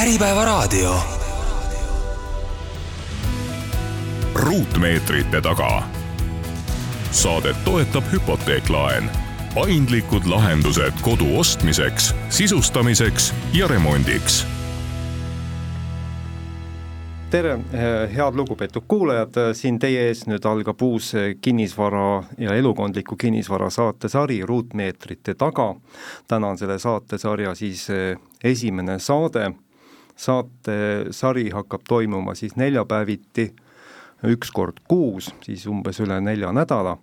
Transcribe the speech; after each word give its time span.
Äripäevaraadio. 0.00 0.94
ruutmeetrite 4.34 5.40
taga. 5.40 5.82
saadet 7.10 7.64
toetab 7.64 8.04
hüpoteeklaen, 8.12 9.10
paindlikud 9.54 10.22
lahendused 10.24 10.92
kodu 11.02 11.38
ostmiseks, 11.38 12.14
sisustamiseks 12.28 13.34
ja 13.52 13.68
remondiks 13.68 14.46
tere, 17.30 17.58
head 18.16 18.34
lugupeetud 18.34 18.82
kuulajad, 18.88 19.36
siin 19.52 19.78
teie 19.78 20.08
ees 20.08 20.24
nüüd 20.26 20.44
algab 20.48 20.82
uus 20.82 21.12
kinnisvara 21.40 22.22
ja 22.38 22.54
elukondliku 22.54 23.16
kinnisvara 23.16 23.70
saatesari 23.70 24.46
Ruutmeetrite 24.46 25.34
taga. 25.34 25.74
täna 26.28 26.46
on 26.46 26.58
selle 26.58 26.78
saatesarja 26.78 27.54
siis 27.54 27.88
esimene 28.44 28.98
saade. 28.98 29.52
Saatesari 30.20 31.48
hakkab 31.54 31.86
toimuma 31.88 32.34
siis 32.38 32.56
neljapäeviti, 32.60 33.50
üks 34.28 34.50
kord 34.52 34.82
kuus, 34.88 35.30
siis 35.44 35.64
umbes 35.70 36.00
üle 36.04 36.20
nelja 36.20 36.52
nädala 36.52 36.98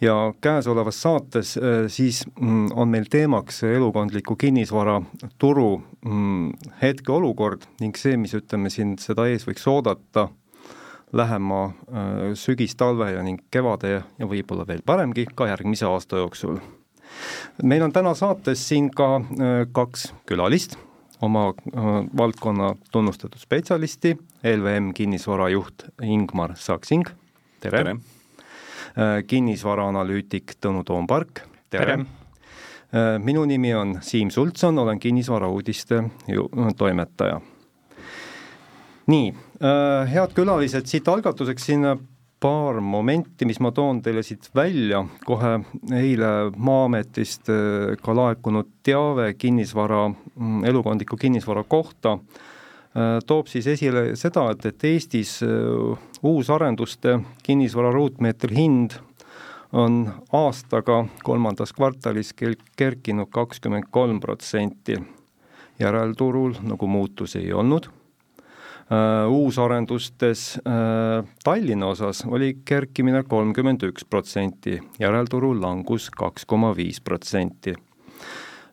ja 0.00 0.34
käesolevas 0.40 1.02
saates 1.02 1.56
äh, 1.56 1.86
siis 1.88 2.24
mm, 2.40 2.68
on 2.74 2.88
meil 2.88 3.04
teemaks 3.10 3.62
elukondliku 3.64 4.36
kinnisvara 4.36 5.00
turu 5.38 5.82
mm, 6.04 6.52
hetkeolukord 6.82 7.66
ning 7.80 7.96
see, 7.96 8.16
mis 8.16 8.34
ütleme 8.34 8.70
siin 8.70 8.96
seda 9.00 9.26
ees 9.30 9.46
võiks 9.48 9.66
oodata 9.70 10.28
lähema 11.14 11.64
äh, 11.64 12.32
sügis, 12.38 12.76
talve 12.76 13.12
ja 13.12 13.22
ning 13.22 13.42
kevade 13.50 13.92
ja 13.94 14.30
võib-olla 14.30 14.66
veel 14.68 14.82
paremgi 14.86 15.26
ka 15.34 15.48
järgmise 15.50 15.86
aasta 15.86 16.22
jooksul. 16.22 16.58
meil 17.62 17.82
on 17.82 17.92
täna 17.92 18.14
saates 18.14 18.68
siin 18.68 18.90
ka 18.90 19.16
äh, 19.16 19.54
kaks 19.72 20.12
külalist, 20.26 20.76
oma 21.24 21.52
valdkonna 22.16 22.74
tunnustatud 22.92 23.40
spetsialisti, 23.40 24.16
LVM 24.44 24.92
kinnisvarajuht 24.94 25.86
Ingmar 26.02 26.56
Saksing, 26.56 27.08
tere, 27.60 27.78
tere.! 27.78 27.96
Äh, 28.94 29.16
kinnisvaraanalüütik 29.26 30.56
Tõnu 30.60 30.84
Toompark, 30.86 31.42
tere, 31.72 31.84
tere.! 31.84 31.98
Äh, 32.94 33.16
minu 33.18 33.44
nimi 33.48 33.72
on 33.74 33.96
Siim 34.06 34.30
Sultson, 34.30 34.78
olen 34.78 35.00
kinnisvarauudiste 35.00 36.04
toimetaja. 36.76 37.40
nii, 39.06 39.34
äh, 39.60 40.12
head 40.12 40.32
külalised, 40.36 40.86
siit 40.86 41.08
algatuseks 41.08 41.66
siin 41.66 41.84
paar 42.44 42.80
momenti, 42.84 43.46
mis 43.48 43.60
ma 43.64 43.70
toon 43.72 44.02
teile 44.04 44.20
siit 44.22 44.50
välja, 44.54 45.00
kohe 45.24 45.54
eile 45.96 46.32
Maa-ametist 46.56 47.48
ka 48.04 48.16
laekunud 48.16 48.68
teave 48.84 49.30
kinnisvara, 49.40 50.02
mm, 50.12 50.66
elukondliku 50.68 51.16
kinnisvara 51.16 51.64
kohta 51.64 52.18
Äh, 52.94 53.18
toob 53.26 53.48
siis 53.50 53.66
esile 53.66 54.12
seda, 54.14 54.44
et, 54.54 54.68
et 54.70 54.84
Eestis 54.86 55.40
äh, 55.42 56.10
uusarenduste 56.22 57.16
kinnisvara 57.42 57.90
ruutmeetri 57.90 58.54
hind 58.54 58.94
on 59.74 60.04
aastaga 60.30 61.00
kolmandas 61.26 61.74
kvartalis 61.74 62.30
kerkinud 62.78 63.32
kakskümmend 63.34 63.90
kolm 63.90 64.20
protsenti. 64.22 65.00
järelturul 65.78 66.52
nagu 66.62 66.86
muutusi 66.86 67.38
ei 67.38 67.52
olnud 67.52 67.88
uusarendustes 69.30 70.58
uh, 70.60 71.24
Tallinna 71.44 71.86
osas 71.94 72.24
oli 72.28 72.58
kerkimine 72.68 73.22
kolmkümmend 73.28 73.86
üks 73.88 74.04
protsenti, 74.04 74.76
järelturul 75.00 75.62
langus 75.62 76.10
kaks 76.12 76.44
koma 76.44 76.74
viis 76.76 77.00
protsenti. 77.00 77.72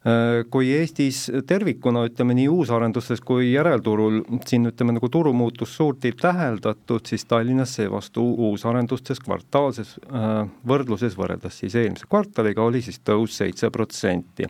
Äh, 0.02 0.42
kui 0.50 0.72
Eestis 0.74 1.28
tervikuna, 1.46 2.08
ütleme 2.10 2.34
nii 2.34 2.48
uusarendustes 2.50 3.20
kui 3.22 3.52
järelturul 3.52 4.24
siin 4.50 4.66
ütleme 4.72 4.96
nagu 4.96 5.10
turumuutust 5.14 5.78
suurt 5.78 6.08
ei 6.10 6.16
täheldatud, 6.18 7.06
siis 7.06 7.28
Tallinnas 7.30 7.76
seevastu 7.78 8.26
uusarendustes 8.50 9.22
kvartaalses 9.22 9.94
äh, 10.10 10.42
võrdluses 10.66 11.14
võrreldes 11.20 11.62
siis 11.62 11.78
eelmise 11.78 12.10
kvartaliga 12.10 12.66
oli 12.66 12.82
siis 12.82 12.98
tõus 13.06 13.38
seitse 13.38 13.70
protsenti 13.70 14.50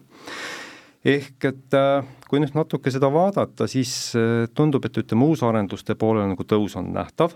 ehk 1.05 1.45
et 1.49 1.77
äh, 1.77 2.07
kui 2.29 2.41
nüüd 2.43 2.55
natuke 2.57 2.93
seda 2.93 3.09
vaadata, 3.13 3.67
siis 3.71 4.13
tundub, 4.57 4.85
et 4.85 4.97
ütleme, 5.01 5.27
uusarenduste 5.31 5.95
poolel 5.99 6.29
nagu 6.31 6.45
tõus 6.47 6.77
on 6.79 6.91
nähtav, 6.95 7.35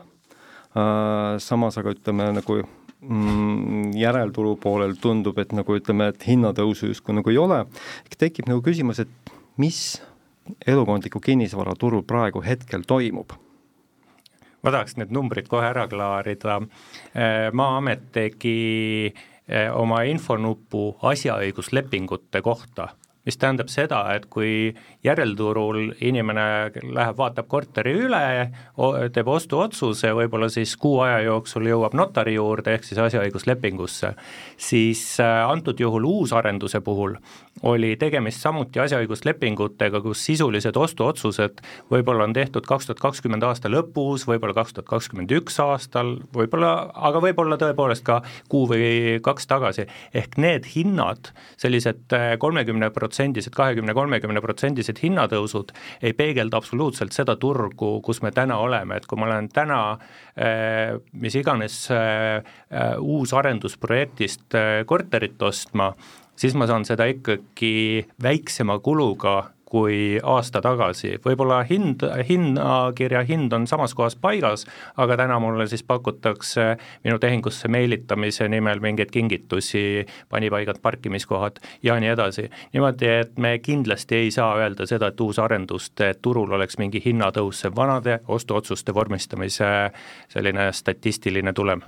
samas 1.39 1.77
aga 1.79 1.93
ütleme 1.95 2.25
nagu 2.35 2.57
mm, 2.59 3.93
järelturu 3.95 4.55
poolel 4.61 4.95
tundub, 5.01 5.39
et 5.39 5.53
nagu 5.55 5.77
ütleme, 5.77 6.09
et 6.11 6.27
hinnatõusu 6.27 6.89
justkui 6.91 7.15
nagu 7.17 7.31
ei 7.31 7.39
ole, 7.39 7.63
tekib 8.17 8.49
nagu 8.51 8.63
küsimus, 8.65 9.01
et 9.03 9.33
mis 9.61 10.01
elukondliku 10.67 11.19
kinnisvara 11.23 11.75
turul 11.79 12.03
praegu 12.07 12.43
hetkel 12.45 12.85
toimub? 12.87 13.35
Ma 14.65 14.73
tahaks 14.73 14.97
need 14.97 15.11
numbrid 15.13 15.47
kohe 15.49 15.67
ära 15.67 15.85
klaarida, 15.89 16.59
äh, 17.13 17.51
Maa-amet 17.53 18.07
tegi 18.15 19.11
äh, 19.11 19.69
oma 19.73 20.01
infonupu 20.09 20.95
asjaõiguslepingute 21.05 22.41
kohta 22.45 22.89
mis 23.25 23.37
tähendab 23.41 23.69
seda, 23.73 24.01
et 24.13 24.27
kui 24.29 24.69
järelturul 25.05 25.95
inimene 26.05 26.45
läheb, 26.83 27.17
vaatab 27.17 27.47
korteri 27.49 27.95
üle, 28.05 28.21
teeb 29.13 29.29
ostuotsuse, 29.31 30.11
võib-olla 30.17 30.49
siis 30.53 30.75
kuu 30.81 30.99
aja 31.05 31.23
jooksul 31.25 31.65
jõuab 31.69 31.95
notari 31.97 32.35
juurde, 32.37 32.75
ehk 32.77 32.85
siis 32.85 33.01
asjaõiguslepingusse, 33.07 34.13
siis 34.57 35.03
äh, 35.23 35.41
antud 35.49 35.81
juhul 35.81 36.05
uusarenduse 36.09 36.81
puhul 36.85 37.17
oli 37.65 37.95
tegemist 37.97 38.43
samuti 38.43 38.81
asjaõiguslepingutega, 38.83 40.01
kus 40.03 40.21
sisulised 40.27 40.77
ostuotsused 40.77 41.63
võib-olla 41.91 42.27
on 42.27 42.35
tehtud 42.35 42.67
kaks 42.67 42.89
tuhat 42.89 43.01
kakskümmend 43.01 43.45
aasta 43.47 43.71
lõpus, 43.71 44.27
võib-olla 44.29 44.53
kaks 44.57 44.75
tuhat 44.77 44.89
kakskümmend 44.89 45.33
üks 45.39 45.57
aastal, 45.63 46.17
võib-olla, 46.35 46.91
aga 47.09 47.23
võib-olla 47.23 47.57
tõepoolest 47.61 48.05
ka 48.05 48.21
kuu 48.51 48.67
või 48.69 49.17
kaks 49.25 49.49
tagasi, 49.49 49.87
ehk 50.13 50.37
need 50.41 50.69
hinnad, 50.75 51.31
sellised 51.61 52.13
äh, 52.13 52.35
kolmekümne 52.41 52.91
protsenti 52.93 53.14
protsendised, 53.15 53.53
kahekümne, 53.55 53.93
kolmekümne 53.95 54.41
protsendised 54.43 54.99
hinnatõusud 54.99 55.71
ei 56.03 56.13
peegelda 56.13 56.59
absoluutselt 56.59 57.15
seda 57.15 57.37
turgu, 57.39 58.01
kus 58.03 58.21
me 58.21 58.31
täna 58.35 58.57
oleme, 58.59 58.97
et 58.97 59.07
kui 59.07 59.19
ma 59.19 59.29
olen 59.29 59.47
täna 59.49 59.97
eh, 60.35 60.97
mis 61.13 61.35
iganes 61.35 61.89
eh, 61.91 62.43
eh, 62.69 62.95
uusarendusprojektist 62.99 64.57
korterit 64.85 65.41
ostma, 65.41 65.93
siis 66.35 66.55
ma 66.55 66.67
saan 66.67 66.85
seda 66.85 67.07
ikkagi 67.07 68.05
väiksema 68.21 68.79
kuluga 68.83 69.54
kui 69.65 70.19
aasta 70.23 70.61
tagasi, 70.61 71.15
võib-olla 71.25 71.59
hind, 71.65 72.05
hinnakirja 72.29 73.23
hind 73.25 73.53
on 73.53 73.65
samas 73.67 73.95
kohas 73.97 74.15
paigas, 74.15 74.65
aga 75.01 75.17
täna 75.17 75.39
mulle 75.41 75.67
siis 75.67 75.83
pakutakse 75.83 76.67
minu 77.03 77.17
tehingusse 77.19 77.67
meelitamise 77.71 78.47
nimel 78.51 78.79
mingeid 78.83 79.11
kingitusi, 79.11 80.05
panipaigad, 80.29 80.79
parkimiskohad 80.81 81.59
ja 81.83 81.97
nii 81.99 82.13
edasi. 82.13 82.49
niimoodi, 82.73 83.09
et 83.25 83.37
me 83.37 83.57
kindlasti 83.59 84.15
ei 84.15 84.31
saa 84.31 84.53
öelda 84.61 84.85
seda, 84.85 85.09
et 85.09 85.21
uusarenduste 85.21 86.13
turul 86.21 86.51
oleks 86.51 86.77
mingi 86.77 87.01
hinnatõus, 87.05 87.65
see 87.65 87.75
vanade 87.75 88.19
ostuotsuste 88.27 88.93
vormistamise 88.93 89.91
selline 90.29 90.71
statistiline 90.73 91.53
tulem 91.53 91.81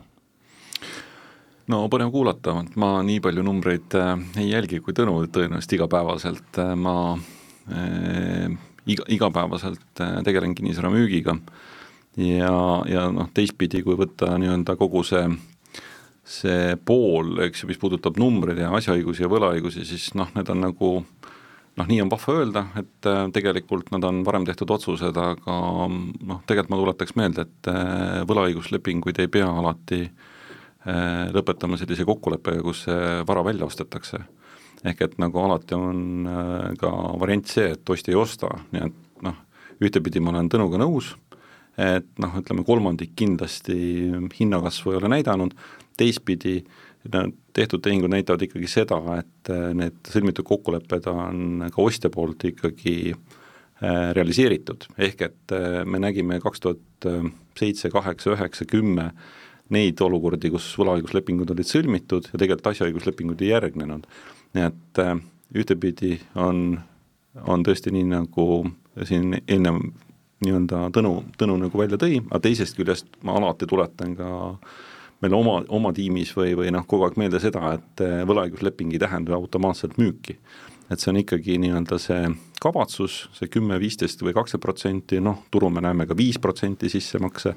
no 1.71 1.85
põnev 1.91 2.11
kuulata, 2.11 2.61
ma 2.79 2.97
nii 3.05 3.19
palju 3.23 3.43
numbreid 3.45 3.95
äh, 3.99 4.13
ei 4.41 4.51
jälgi 4.51 4.79
kui 4.83 4.95
Tõnu 4.97 5.19
tõenäoliselt 5.27 5.75
igapäevaselt, 5.77 6.61
äh, 6.63 6.73
ma 6.79 6.95
iga, 8.87 9.05
igapäevaselt 9.07 10.01
äh, 10.01 10.21
tegelen 10.23 10.55
kinnisvara 10.55 10.91
müügiga. 10.93 11.37
Ja, 12.17 12.53
ja 12.89 13.07
noh, 13.13 13.29
teistpidi, 13.33 13.83
kui 13.85 13.97
võtta 13.99 14.37
nii-öelda 14.41 14.77
kogu 14.79 15.03
see 15.05 15.27
see 16.27 16.73
pool, 16.83 17.37
eks 17.45 17.61
ju, 17.63 17.69
mis 17.69 17.77
puudutab 17.79 18.17
numbreid 18.19 18.57
ja 18.59 18.67
asjaõigusi 18.75 19.23
ja 19.23 19.29
võlaõigusi, 19.31 19.85
siis 19.87 20.09
noh, 20.19 20.27
need 20.35 20.49
on 20.51 20.59
nagu 20.65 20.89
noh, 20.97 21.85
nii 21.87 22.01
on 22.03 22.09
vahva 22.11 22.33
öelda, 22.41 22.63
et 22.81 23.07
äh, 23.07 23.21
tegelikult 23.35 23.93
nad 23.95 24.03
on 24.09 24.25
varem 24.27 24.47
tehtud 24.47 24.73
otsused, 24.75 25.15
aga 25.15 25.59
noh, 25.87 26.41
tegelikult 26.49 26.73
ma 26.73 26.81
tuletaks 26.81 27.15
meelde, 27.19 27.47
et 27.47 27.71
võlaõiguslepinguid 28.27 29.21
ei 29.23 29.31
pea 29.31 29.47
alati 29.47 30.01
lõpetama 31.35 31.75
sellise 31.79 32.05
kokkuleppega, 32.07 32.61
kus 32.63 32.85
vara 33.27 33.41
välja 33.43 33.65
ostetakse 33.67 34.21
ehk 34.85 35.03
et 35.05 35.15
nagu 35.21 35.41
alati 35.41 35.77
on 35.77 36.27
äh, 36.29 36.73
ka 36.81 36.91
variant 37.21 37.47
see, 37.49 37.71
et 37.73 37.89
osta 37.89 38.11
ei 38.13 38.19
osta, 38.19 38.51
nii 38.73 38.83
et 38.85 39.23
noh, 39.25 39.39
ühtepidi 39.83 40.21
ma 40.21 40.33
olen 40.33 40.49
Tõnuga 40.51 40.81
nõus, 40.81 41.13
et 41.77 42.09
noh, 42.21 42.35
ütleme 42.39 42.65
kolmandik 42.65 43.15
kindlasti 43.17 43.77
hinnakasvu 44.37 44.93
ei 44.93 44.99
ole 45.01 45.13
näidanud, 45.17 45.55
teistpidi 45.97 46.59
tehtud 47.55 47.79
tehingud 47.81 48.11
näitavad 48.11 48.41
ikkagi 48.43 48.69
seda, 48.69 48.99
et 49.21 49.51
äh, 49.53 49.71
need 49.77 50.11
sõlmitud 50.11 50.45
kokkulepped 50.47 51.09
on 51.11 51.67
ka 51.73 51.81
ostja 51.81 52.11
poolt 52.13 52.45
ikkagi 52.51 52.97
äh, 53.13 54.13
realiseeritud, 54.17 54.89
ehk 54.97 55.27
et 55.29 55.57
me 55.85 56.01
nägime 56.03 56.41
kaks 56.43 56.63
tuhat 56.63 57.11
seitse, 57.57 57.89
kaheksa, 57.93 58.33
üheksa, 58.35 58.65
kümme 58.69 59.11
neid 59.73 59.99
olukordi, 60.01 60.49
kus 60.53 60.67
võlaõiguslepingud 60.79 61.51
olid 61.53 61.67
sõlmitud 61.67 62.29
ja 62.31 62.39
tegelikult 62.39 62.71
asjaõiguslepingud 62.71 63.41
ei 63.43 63.51
järgnenud 63.51 64.05
nii 64.57 64.67
et 64.71 65.01
äh, 65.05 65.15
ühtepidi 65.55 66.17
on 66.35 66.79
on 67.45 67.63
tõesti 67.65 67.93
nii, 67.93 68.05
nagu 68.09 68.45
siin 69.05 69.35
ennem 69.47 69.81
nii-öelda 70.43 70.87
Tõnu, 70.93 71.13
Tõnu 71.37 71.57
nagu 71.61 71.79
välja 71.79 71.99
tõi, 72.01 72.21
aga 72.29 72.41
teisest 72.45 72.77
küljest 72.77 73.09
ma 73.25 73.37
alati 73.37 73.67
tuletan 73.69 74.15
ka 74.17 74.29
meil 75.23 75.33
oma, 75.33 75.59
oma 75.73 75.91
tiimis 75.97 76.33
või, 76.37 76.53
või 76.57 76.71
noh, 76.73 76.85
kogu 76.89 77.07
aeg 77.07 77.17
meelde 77.17 77.41
seda, 77.41 77.73
et 77.77 78.05
eh, 78.05 78.21
võlaõigusleping 78.29 78.93
ei 78.93 79.01
tähenda 79.01 79.33
automaatselt 79.37 79.97
müüki. 79.97 80.37
et 80.89 81.01
see 81.01 81.09
on 81.11 81.17
ikkagi 81.19 81.57
nii-öelda 81.59 81.97
see 81.99 82.29
kavatsus, 82.63 83.27
see 83.35 83.49
kümme, 83.51 83.75
viisteist 83.81 84.21
või 84.23 84.33
kakskümmend 84.37 84.63
protsenti, 84.63 85.19
noh, 85.19 85.41
turul 85.51 85.73
me 85.73 85.81
näeme 85.83 86.05
ka 86.07 86.15
viis 86.17 86.37
protsenti 86.39 86.89
sissemakse, 86.89 87.55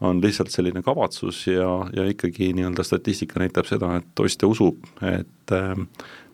on 0.00 0.18
lihtsalt 0.20 0.50
selline 0.50 0.82
kavatsus 0.82 1.46
ja, 1.46 1.68
ja 1.94 2.08
ikkagi 2.10 2.50
nii-öelda 2.56 2.84
statistika 2.84 3.38
näitab 3.40 3.68
seda, 3.68 3.94
et 4.00 4.24
ostja 4.24 4.48
usub, 4.48 4.82
et 5.04 5.54
äh, 5.54 5.76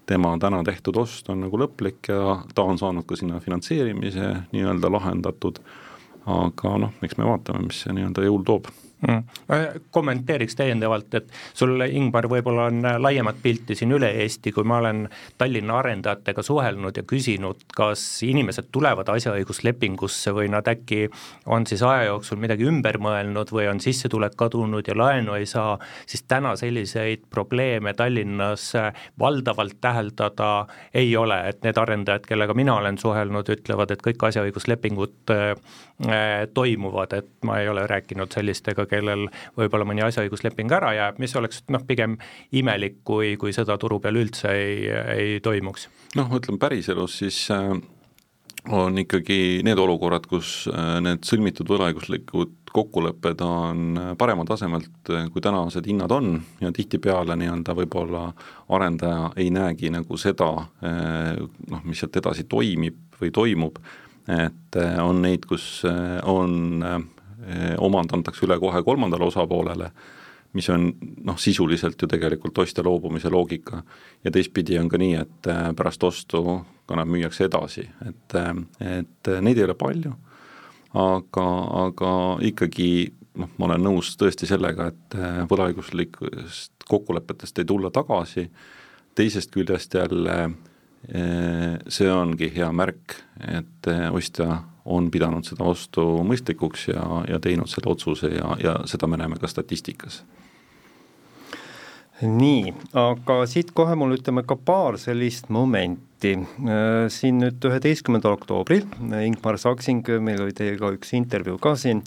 tema 0.06 0.34
täna 0.38 0.62
tehtud 0.66 0.96
ost 1.02 1.28
on 1.32 1.44
nagu 1.44 1.58
lõplik 1.60 2.10
ja 2.10 2.38
ta 2.54 2.64
on 2.66 2.80
saanud 2.80 3.06
ka 3.06 3.16
sinna 3.18 3.40
finantseerimise 3.40 4.32
nii-öelda 4.52 4.90
lahendatud, 4.92 5.60
aga 6.26 6.78
noh, 6.86 6.96
eks 7.02 7.18
me 7.18 7.28
vaatame, 7.28 7.66
mis 7.68 7.84
see 7.84 7.94
nii-öelda 7.96 8.26
jõul 8.26 8.46
toob 8.46 8.70
mm.. 9.08 9.22
kommenteeriks 9.90 10.56
täiendavalt, 10.56 11.14
et 11.14 11.30
sul, 11.54 11.80
Ingmar, 11.88 12.28
võib-olla 12.30 12.68
on 12.70 12.82
laiemat 13.02 13.42
pilti 13.42 13.76
siin 13.78 13.92
üle 13.96 14.10
Eesti, 14.22 14.52
kui 14.52 14.64
ma 14.68 14.78
olen 14.82 15.04
Tallinna 15.38 15.78
arendajatega 15.80 16.42
suhelnud 16.42 16.96
ja 16.96 17.04
küsinud, 17.08 17.66
kas 17.74 18.04
inimesed 18.26 18.70
tulevad 18.72 19.08
asjaõiguslepingusse 19.12 20.34
või 20.36 20.50
nad 20.52 20.68
äkki 20.68 21.06
on 21.46 21.66
siis 21.66 21.82
aja 21.86 22.08
jooksul 22.10 22.40
midagi 22.42 22.66
ümber 22.68 22.98
mõelnud 23.02 23.52
või 23.52 23.68
on 23.70 23.80
sissetulek 23.82 24.36
kadunud 24.38 24.88
ja 24.88 24.96
laenu 24.98 25.36
ei 25.38 25.46
saa, 25.46 25.76
siis 26.06 26.24
täna 26.28 26.54
selliseid 26.56 27.26
probleeme 27.30 27.94
Tallinnas 27.94 28.72
valdavalt 29.18 29.80
täheldada 29.80 30.66
ei 30.94 31.16
ole, 31.16 31.38
et 31.48 31.62
need 31.66 31.78
arendajad, 31.78 32.26
kellega 32.28 32.54
mina 32.54 32.76
olen 32.76 32.98
suhelnud, 32.98 33.48
ütlevad, 33.56 33.90
et 33.92 34.02
kõik 34.04 34.22
asjaõiguslepingud 34.28 35.32
äh, 35.34 35.54
toimuvad, 36.54 37.12
et 37.12 37.30
ma 37.46 37.58
ei 37.60 37.68
ole 37.68 37.86
rääkinud 37.86 38.32
sellistega, 38.34 38.86
kellel 38.92 39.28
võib-olla 39.58 39.88
mõni 39.88 40.04
asjaõigusleping 40.06 40.72
ära 40.76 40.92
jääb, 40.98 41.20
mis 41.22 41.36
oleks 41.38 41.64
noh, 41.72 41.84
pigem 41.88 42.18
imelik, 42.52 43.00
kui, 43.08 43.34
kui 43.40 43.54
seda 43.56 43.78
turu 43.80 44.00
peal 44.02 44.20
üldse 44.20 44.52
ei, 44.52 44.86
ei 45.16 45.40
toimuks. 45.44 45.88
noh, 46.18 46.32
ütleme 46.36 46.60
päriselus 46.62 47.18
siis 47.22 47.38
äh, 47.50 47.70
on 48.70 48.98
ikkagi 48.98 49.62
need 49.66 49.78
olukorrad, 49.78 50.26
kus 50.30 50.66
äh, 50.70 50.98
need 51.04 51.24
sõlmitud 51.26 51.70
võlaõiguslikud 51.70 52.58
kokkulepped 52.72 53.42
on 53.44 53.98
äh, 54.00 54.12
parema 54.18 54.46
tasemelt, 54.48 54.90
kui 55.06 55.44
tänased 55.44 55.86
hinnad 55.88 56.12
on 56.14 56.36
ja 56.62 56.72
tihtipeale 56.74 57.36
nii-öelda 57.38 57.76
võib-olla 57.78 58.28
arendaja 58.72 59.32
ei 59.36 59.50
näegi 59.54 59.92
nagu 59.92 60.18
seda 60.20 60.52
noh, 60.82 61.82
mis 61.84 62.00
sealt 62.00 62.16
edasi 62.22 62.46
toimib 62.48 63.18
või 63.20 63.30
toimub, 63.34 63.76
et 64.30 64.78
on 65.02 65.20
neid, 65.22 65.44
kus 65.50 65.82
on 66.30 66.80
omand 67.78 68.12
antakse 68.14 68.46
üle 68.46 68.58
kohe 68.60 68.82
kolmandale 68.86 69.24
osapoolele, 69.26 69.88
mis 70.52 70.68
on 70.70 70.90
noh, 71.24 71.38
sisuliselt 71.40 72.02
ju 72.02 72.08
tegelikult 72.08 72.58
ostja 72.58 72.84
loobumise 72.84 73.30
loogika. 73.30 73.82
ja 74.24 74.30
teistpidi 74.30 74.78
on 74.78 74.88
ka 74.88 74.98
nii, 74.98 75.14
et 75.14 75.48
eh, 75.48 75.62
pärast 75.76 76.04
ostu 76.04 76.60
kanep 76.86 77.08
müüakse 77.08 77.46
edasi, 77.48 77.86
et, 78.08 78.36
eh, 78.36 78.52
et 78.98 79.32
neid 79.40 79.58
ei 79.58 79.64
ole 79.64 79.74
palju, 79.74 80.12
aga, 80.94 81.46
aga 81.86 82.12
ikkagi 82.52 82.90
noh, 83.40 83.48
ma 83.58 83.70
olen 83.70 83.88
nõus 83.88 84.12
tõesti 84.20 84.46
sellega, 84.46 84.90
et 84.92 85.16
võlaõiguslikest 85.48 86.84
kokkulepetest 86.88 87.62
ei 87.62 87.64
tulla 87.64 87.90
tagasi, 87.90 88.50
teisest 89.16 89.52
küljest 89.54 89.94
jälle 89.94 90.36
see 91.02 92.06
ongi 92.12 92.46
hea 92.54 92.68
märk, 92.70 93.16
et 93.42 93.88
ostja 94.14 94.60
on 94.84 95.08
pidanud 95.10 95.46
seda 95.46 95.66
ostu 95.66 96.04
mõistlikuks 96.26 96.84
ja, 96.92 97.02
ja 97.26 97.40
teinud 97.42 97.70
selle 97.70 97.90
otsuse 97.90 98.30
ja, 98.36 98.52
ja 98.62 98.76
seda 98.86 99.08
me 99.10 99.18
näeme 99.18 99.40
ka 99.42 99.50
statistikas 99.50 100.20
nii, 102.22 102.72
aga 102.94 103.42
siit 103.50 103.72
kohe 103.76 103.96
mul 103.98 104.16
ütleme 104.16 104.44
ka 104.46 104.56
paar 104.56 104.98
sellist 105.00 105.50
momenti. 105.52 106.36
Äh, 106.38 107.08
siin 107.10 107.40
nüüd 107.42 107.64
üheteistkümnendal 107.66 108.36
oktoobril, 108.36 108.86
Ingmar 109.26 109.58
Saksing, 109.58 110.06
meil 110.22 110.44
oli 110.44 110.54
teiega 110.54 110.92
üks 110.94 111.10
intervjuu 111.18 111.58
ka 111.62 111.74
siin, 111.78 112.04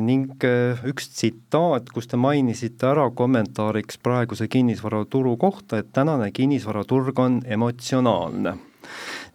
ning 0.00 0.40
äh, 0.46 0.80
üks 0.88 1.10
tsitaat, 1.12 1.90
kus 1.92 2.08
te 2.08 2.16
mainisite 2.16 2.86
ära 2.88 3.10
kommentaariks 3.12 4.00
praeguse 4.00 4.48
kinnisvaraturu 4.48 5.36
kohta, 5.40 5.82
et 5.82 5.90
tänane 5.92 6.30
kinnisvaraturg 6.32 7.18
on 7.20 7.40
emotsionaalne 7.44 8.56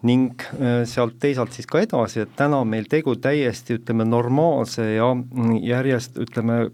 ning 0.06 0.42
äh, 0.58 0.82
sealt 0.88 1.20
teisalt 1.22 1.54
siis 1.54 1.68
ka 1.70 1.80
edasi, 1.84 2.24
et 2.24 2.34
täna 2.36 2.60
on 2.64 2.68
meil 2.68 2.88
tegu 2.90 3.14
täiesti 3.22 3.78
ütleme, 3.78 4.04
normaalse 4.08 4.88
ja 4.96 5.12
järjest 5.62 6.18
ütleme, 6.20 6.66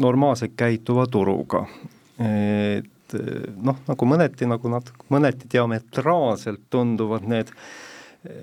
normaalselt 0.00 0.56
käituva 0.58 1.06
turuga. 1.06 1.66
et 2.18 3.14
äh, 3.14 3.44
noh, 3.62 3.76
nagu 3.86 4.08
mõneti, 4.08 4.48
nagu 4.48 4.72
natuke, 4.72 5.04
mõneti 5.12 5.52
diametraalselt 5.52 6.64
tunduvad 6.70 7.28
need 7.28 7.52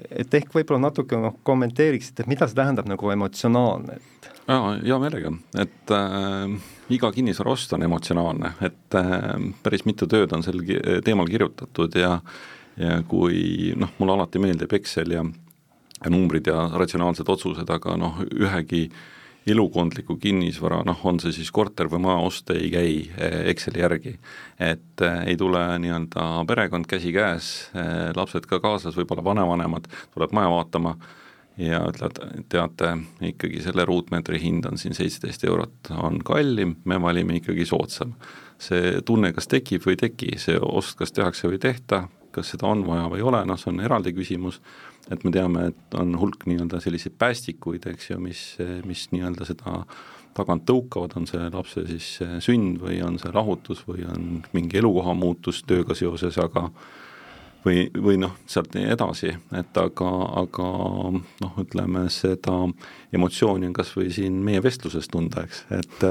et 0.09 0.33
ehk 0.39 0.53
võib-olla 0.55 0.87
natuke 0.87 1.19
noh, 1.19 1.37
kommenteeriksite, 1.45 2.25
mida 2.29 2.47
see 2.49 2.57
tähendab 2.57 2.89
nagu 2.89 3.11
emotsionaalne, 3.13 3.99
et 3.99 4.29
jaa, 4.47 4.73
hea 4.81 4.99
meelega, 5.01 5.31
et 5.61 5.95
äh, 5.95 6.57
iga 6.95 7.11
kinnisvaraost 7.15 7.77
on 7.77 7.87
emotsionaalne, 7.87 8.55
et 8.65 8.99
äh, 8.99 9.23
päris 9.63 9.85
mitu 9.89 10.09
tööd 10.11 10.33
on 10.35 10.45
sel 10.45 10.61
teemal 11.05 11.31
kirjutatud 11.31 11.97
ja 12.01 12.19
ja 12.75 12.97
kui 13.07 13.71
noh, 13.79 13.93
mulle 14.01 14.17
alati 14.17 14.39
meeldib 14.43 14.73
Excel 14.75 15.13
ja 15.15 15.21
ja 16.03 16.11
numbrid 16.11 16.47
ja 16.47 16.67
ratsionaalsed 16.75 17.29
otsused, 17.31 17.69
aga 17.71 17.95
noh, 17.97 18.19
ühegi 18.35 18.89
elukondliku 19.47 20.17
kinnisvara, 20.17 20.81
noh, 20.85 21.01
on 21.05 21.19
see 21.21 21.33
siis 21.35 21.51
korter 21.53 21.89
või 21.91 22.01
maja 22.07 22.23
ost, 22.25 22.49
ei 22.53 22.71
käi 22.73 22.93
eh, 23.13 23.35
Exceli 23.51 23.83
järgi. 23.83 24.15
et 24.59 25.01
äh, 25.05 25.19
ei 25.29 25.37
tule 25.37 25.61
nii-öelda 25.79 26.45
perekond 26.47 26.89
käsikäes 26.89 27.51
äh,, 27.75 28.09
lapsed 28.15 28.49
ka 28.49 28.59
kaasas, 28.59 28.97
võib-olla 28.97 29.23
vanavanemad 29.23 29.87
tulevad 30.13 30.33
maja 30.33 30.49
vaatama 30.49 30.95
ja 31.61 31.83
ütlevad, 31.87 32.19
teate, 32.49 32.91
ikkagi 33.29 33.61
selle 33.63 33.85
ruutmeetri 33.85 34.41
hind 34.41 34.65
on 34.67 34.81
siin 34.81 34.97
seitseteist 34.97 35.45
eurot, 35.47 35.93
on 35.95 36.19
kallim, 36.25 36.75
me 36.83 36.99
valime 37.01 37.39
ikkagi 37.39 37.65
soodsam. 37.65 38.15
see 38.59 39.01
tunne, 39.05 39.33
kas 39.35 39.49
tekib 39.51 39.83
või 39.83 39.97
ei 39.97 39.99
teki, 39.99 40.29
see 40.39 40.55
ost 40.63 40.95
kas 40.97 41.11
tehakse 41.11 41.47
või 41.47 41.57
ei 41.57 41.65
tehta, 41.67 42.05
kas 42.35 42.51
seda 42.53 42.67
on 42.69 42.83
vaja 42.87 43.07
või 43.11 43.21
ei 43.21 43.29
ole, 43.29 43.43
noh, 43.47 43.59
see 43.59 43.71
on 43.71 43.79
eraldi 43.83 44.13
küsimus, 44.15 44.59
et 45.11 45.23
me 45.23 45.31
teame, 45.33 45.69
et 45.71 45.97
on 45.99 46.15
hulk 46.19 46.45
nii-öelda 46.49 46.81
selliseid 46.83 47.15
päästikuid, 47.21 47.87
eks 47.93 48.11
ju, 48.11 48.19
mis, 48.21 48.43
mis 48.87 49.07
nii-öelda 49.13 49.47
seda 49.47 49.81
tagant 50.35 50.65
tõukavad, 50.67 51.15
on 51.15 51.29
see 51.29 51.47
lapse 51.53 51.85
siis 51.87 52.09
sünd 52.43 52.81
või 52.83 52.99
on 53.05 53.17
see 53.21 53.31
lahutus 53.33 53.85
või 53.87 54.03
on 54.09 54.43
mingi 54.55 54.81
elukoha 54.81 55.15
muutus 55.15 55.61
tööga 55.67 55.95
seoses, 55.95 56.37
aga 56.43 56.67
või, 57.65 57.85
või 57.93 58.19
noh, 58.21 58.35
sealt 58.49 58.75
edasi, 58.79 59.31
et 59.55 59.79
aga, 59.79 60.11
aga 60.43 60.67
noh, 61.15 61.55
ütleme 61.61 62.05
seda 62.13 62.57
emotsiooni 63.15 63.71
on 63.71 63.73
kas 63.75 63.95
või 63.95 64.11
siin 64.13 64.41
meie 64.45 64.63
vestluses 64.63 65.09
tunda, 65.11 65.45
eks, 65.47 65.65
et 65.79 66.05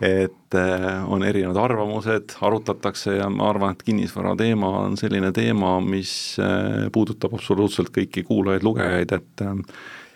et 0.00 0.54
äh, 0.54 1.10
on 1.10 1.24
erinevad 1.26 1.58
arvamused, 1.58 2.36
arutatakse 2.40 3.16
ja 3.18 3.28
ma 3.30 3.50
arvan, 3.50 3.74
et 3.74 3.82
kinnisvara 3.86 4.36
teema 4.38 4.70
on 4.84 4.96
selline 5.00 5.32
teema, 5.34 5.78
mis 5.82 6.12
äh, 6.42 6.86
puudutab 6.94 7.34
absoluutselt 7.38 7.90
kõiki 7.94 8.26
kuulajaid-lugejaid, 8.28 9.16
et 9.18 9.46
äh, 9.46 9.56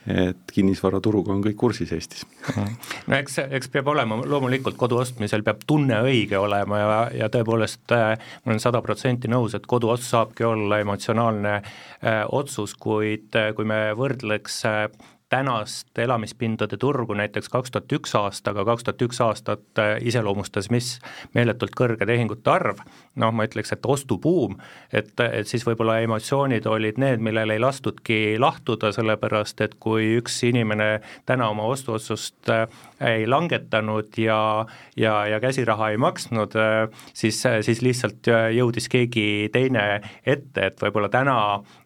et 0.03 0.51
kinnisvaraturuga 0.51 1.31
on 1.31 1.45
kõik 1.45 1.55
kursis 1.61 1.93
Eestis. 1.95 2.25
no 3.07 3.15
eks, 3.15 3.37
eks 3.55 3.71
peab 3.71 3.93
olema, 3.93 4.17
loomulikult 4.27 4.75
kodu 4.75 4.99
ostmisel 4.99 5.45
peab 5.47 5.63
tunne 5.67 6.01
õige 6.03 6.41
olema 6.43 6.81
ja, 6.81 6.97
ja 7.23 7.29
tõepoolest 7.31 7.95
ma 7.95 8.51
olen 8.51 8.59
sada 8.63 8.83
protsenti 8.83 9.31
nõus, 9.31 9.55
et 9.55 9.69
koduost 9.71 10.09
saabki 10.09 10.47
olla 10.49 10.81
emotsionaalne 10.83 11.55
äh, 11.61 12.25
otsus, 12.35 12.75
kuid 12.75 13.39
kui 13.55 13.69
me 13.69 13.85
võrdleks 13.99 14.59
äh, 14.67 14.85
tänast 15.33 15.99
elamispindade 15.99 16.77
turgu 16.77 17.15
näiteks 17.17 17.49
kaks 17.49 17.73
tuhat 17.73 17.93
üks 17.97 18.13
aastaga, 18.19 18.65
kaks 18.69 18.85
tuhat 18.85 19.03
üks 19.07 19.21
aastat 19.25 19.81
äh, 19.81 19.95
iseloomustas 20.05 20.69
mis 20.71 20.99
meeletult 21.33 21.73
kõrge 21.79 22.05
tehingute 22.09 22.53
arv, 22.53 22.83
noh, 23.17 23.33
ma 23.33 23.47
ütleks, 23.49 23.73
et 23.73 23.89
ostubuum, 23.89 24.59
et, 24.93 25.15
et 25.25 25.49
siis 25.49 25.65
võib-olla 25.65 26.03
emotsioonid 26.05 26.69
olid 26.69 27.01
need, 27.01 27.25
millel 27.25 27.55
ei 27.55 27.63
lastudki 27.63 28.19
lahtuda, 28.43 28.93
sellepärast 28.93 29.65
et 29.65 29.79
kui 29.81 30.19
üks 30.19 30.37
inimene 30.51 30.91
täna 31.29 31.49
oma 31.55 31.65
ostuotsust 31.73 32.53
äh, 32.53 32.67
ei 33.11 33.27
langetanud 33.27 34.19
ja, 34.19 34.67
ja, 34.97 35.15
ja 35.27 35.41
käsiraha 35.41 35.93
ei 35.93 36.01
maksnud, 36.01 36.57
äh, 36.57 37.05
siis, 37.15 37.43
siis 37.61 37.83
lihtsalt 37.83 38.31
jõudis 38.57 38.89
keegi 38.93 39.51
teine 39.53 39.87
ette, 40.27 40.67
et 40.71 40.83
võib-olla 40.83 41.11
täna 41.13 41.39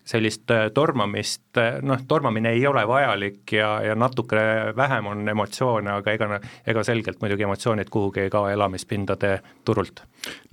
sellist 0.06 0.50
äh, 0.50 0.68
tormamist, 0.74 1.50
äh, 1.58 1.80
noh, 1.82 1.98
tormamine 2.08 2.52
ei 2.54 2.66
ole 2.66 2.84
vajalik 2.86 3.52
ja, 3.52 3.80
ja 3.82 3.94
natuke 3.98 4.38
vähem 4.76 5.10
on 5.10 5.28
emotsioone, 5.28 5.96
aga 5.98 6.14
ega, 6.14 6.40
ega 6.66 6.84
selgelt 6.86 7.18
muidugi 7.22 7.46
emotsioonid 7.46 7.90
kuhugi 7.90 8.26
ei 8.26 8.30
kao 8.30 8.46
elamispindade 8.52 9.40
turult. 9.66 10.04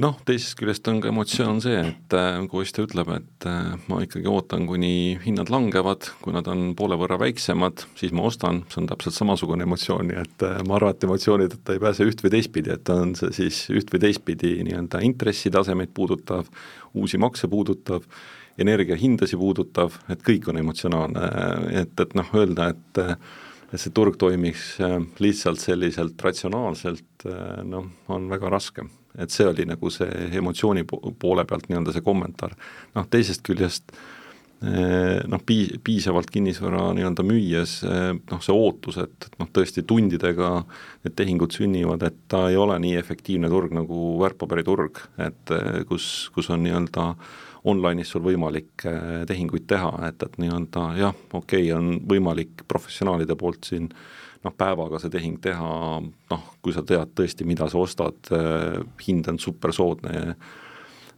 noh, 0.01 0.17
teisest 0.25 0.57
küljest 0.57 0.87
on 0.89 1.01
ka 1.01 1.11
emotsioon 1.13 1.61
see, 1.61 1.83
et 1.93 2.17
äh, 2.17 2.39
kui 2.49 2.63
Oiste 2.63 2.85
ütleb, 2.85 3.09
et 3.11 3.45
ma 3.91 3.97
ikkagi 3.99 4.29
ootan, 4.31 4.63
kuni 4.69 5.19
hinnad 5.25 5.49
langevad, 5.51 6.07
kui 6.23 6.31
nad 6.31 6.47
on 6.47 6.71
poole 6.79 6.95
võrra 6.95 7.17
väiksemad, 7.19 7.83
siis 7.99 8.13
ma 8.15 8.23
ostan, 8.29 8.61
see 8.71 8.79
on 8.81 8.87
täpselt 8.87 9.17
samasugune 9.17 9.67
emotsioon, 9.67 10.07
nii 10.07 10.21
et 10.21 10.45
ma 10.67 10.77
arvan, 10.77 10.93
et 10.93 11.03
emotsioonideta 11.07 11.75
ei 11.75 11.81
pääse 11.81 12.07
üht 12.07 12.23
või 12.23 12.33
teistpidi, 12.35 12.73
et 12.75 12.89
on 12.93 13.13
see 13.17 13.33
siis 13.35 13.63
üht 13.73 13.91
või 13.93 14.01
teistpidi 14.03 14.55
nii-öelda 14.67 15.01
intressitasemeid 15.07 15.93
puudutav, 15.95 16.49
uusi 16.93 17.19
makse 17.21 17.49
puudutav 17.51 18.05
energiahindasid 18.61 19.39
puudutav, 19.39 19.97
et 20.13 20.21
kõik 20.25 20.49
on 20.51 20.59
emotsionaalne, 20.61 21.29
et, 21.81 21.95
et 21.99 22.15
noh, 22.19 22.37
öelda, 22.37 22.73
et 22.75 23.03
et 23.73 23.81
see 23.81 23.89
turg 23.89 24.19
toimiks 24.21 24.75
äh, 24.85 24.99
lihtsalt 25.17 25.57
selliselt 25.57 26.19
ratsionaalselt, 26.21 27.23
äh, 27.25 27.63
noh, 27.65 27.87
on 28.13 28.27
väga 28.29 28.51
raske. 28.53 28.85
et 29.17 29.29
see 29.29 29.45
oli 29.45 29.65
nagu 29.69 29.89
see 29.93 30.09
emotsiooni 30.37 30.83
poole 30.85 31.45
pealt 31.45 31.67
nii-öelda 31.69 31.93
see 31.93 32.05
kommentaar. 32.05 32.53
noh, 32.93 33.07
teisest 33.09 33.41
küljest 33.41 33.89
äh, 33.89 34.22
noh, 34.63 35.41
pii-, 35.45 35.79
piisavalt 35.83 36.29
kinnisvara 36.31 36.91
nii-öelda 36.95 37.25
müües 37.27 37.77
noh, 37.83 38.41
see 38.43 38.55
ootus, 38.55 38.99
et, 39.03 39.27
et 39.27 39.39
noh, 39.41 39.49
tõesti 39.51 39.83
tundidega 39.87 40.51
need 41.03 41.15
tehingud 41.19 41.55
sünnivad, 41.55 42.05
et 42.07 42.21
ta 42.31 42.45
ei 42.51 42.59
ole 42.59 42.77
nii 42.79 42.95
efektiivne 43.01 43.51
turg 43.51 43.75
nagu 43.75 44.13
väärtpaberiturg, 44.21 45.01
et 45.27 45.55
kus, 45.89 46.07
kus 46.35 46.51
on 46.53 46.63
nii-öelda 46.63 47.09
online'is 47.69 48.09
sul 48.11 48.23
võimalik 48.23 48.87
tehinguid 49.27 49.67
teha, 49.71 49.91
et, 50.09 50.23
et 50.23 50.39
nii-öelda 50.41 50.87
jah, 50.99 51.15
okei 51.31 51.69
okay,, 51.69 51.75
on 51.75 51.99
võimalik 52.09 52.65
professionaalide 52.67 53.37
poolt 53.39 53.71
siin 53.71 53.91
noh, 54.43 54.55
päevaga 54.57 54.99
see 54.99 55.11
tehing 55.13 55.39
teha, 55.43 55.69
noh, 56.31 56.43
kui 56.63 56.75
sa 56.75 56.83
tead 56.87 57.13
tõesti, 57.15 57.47
mida 57.47 57.69
sa 57.71 57.79
ostad, 57.79 58.31
hind 59.07 59.29
on 59.31 59.39
supersoodne, 59.39 60.35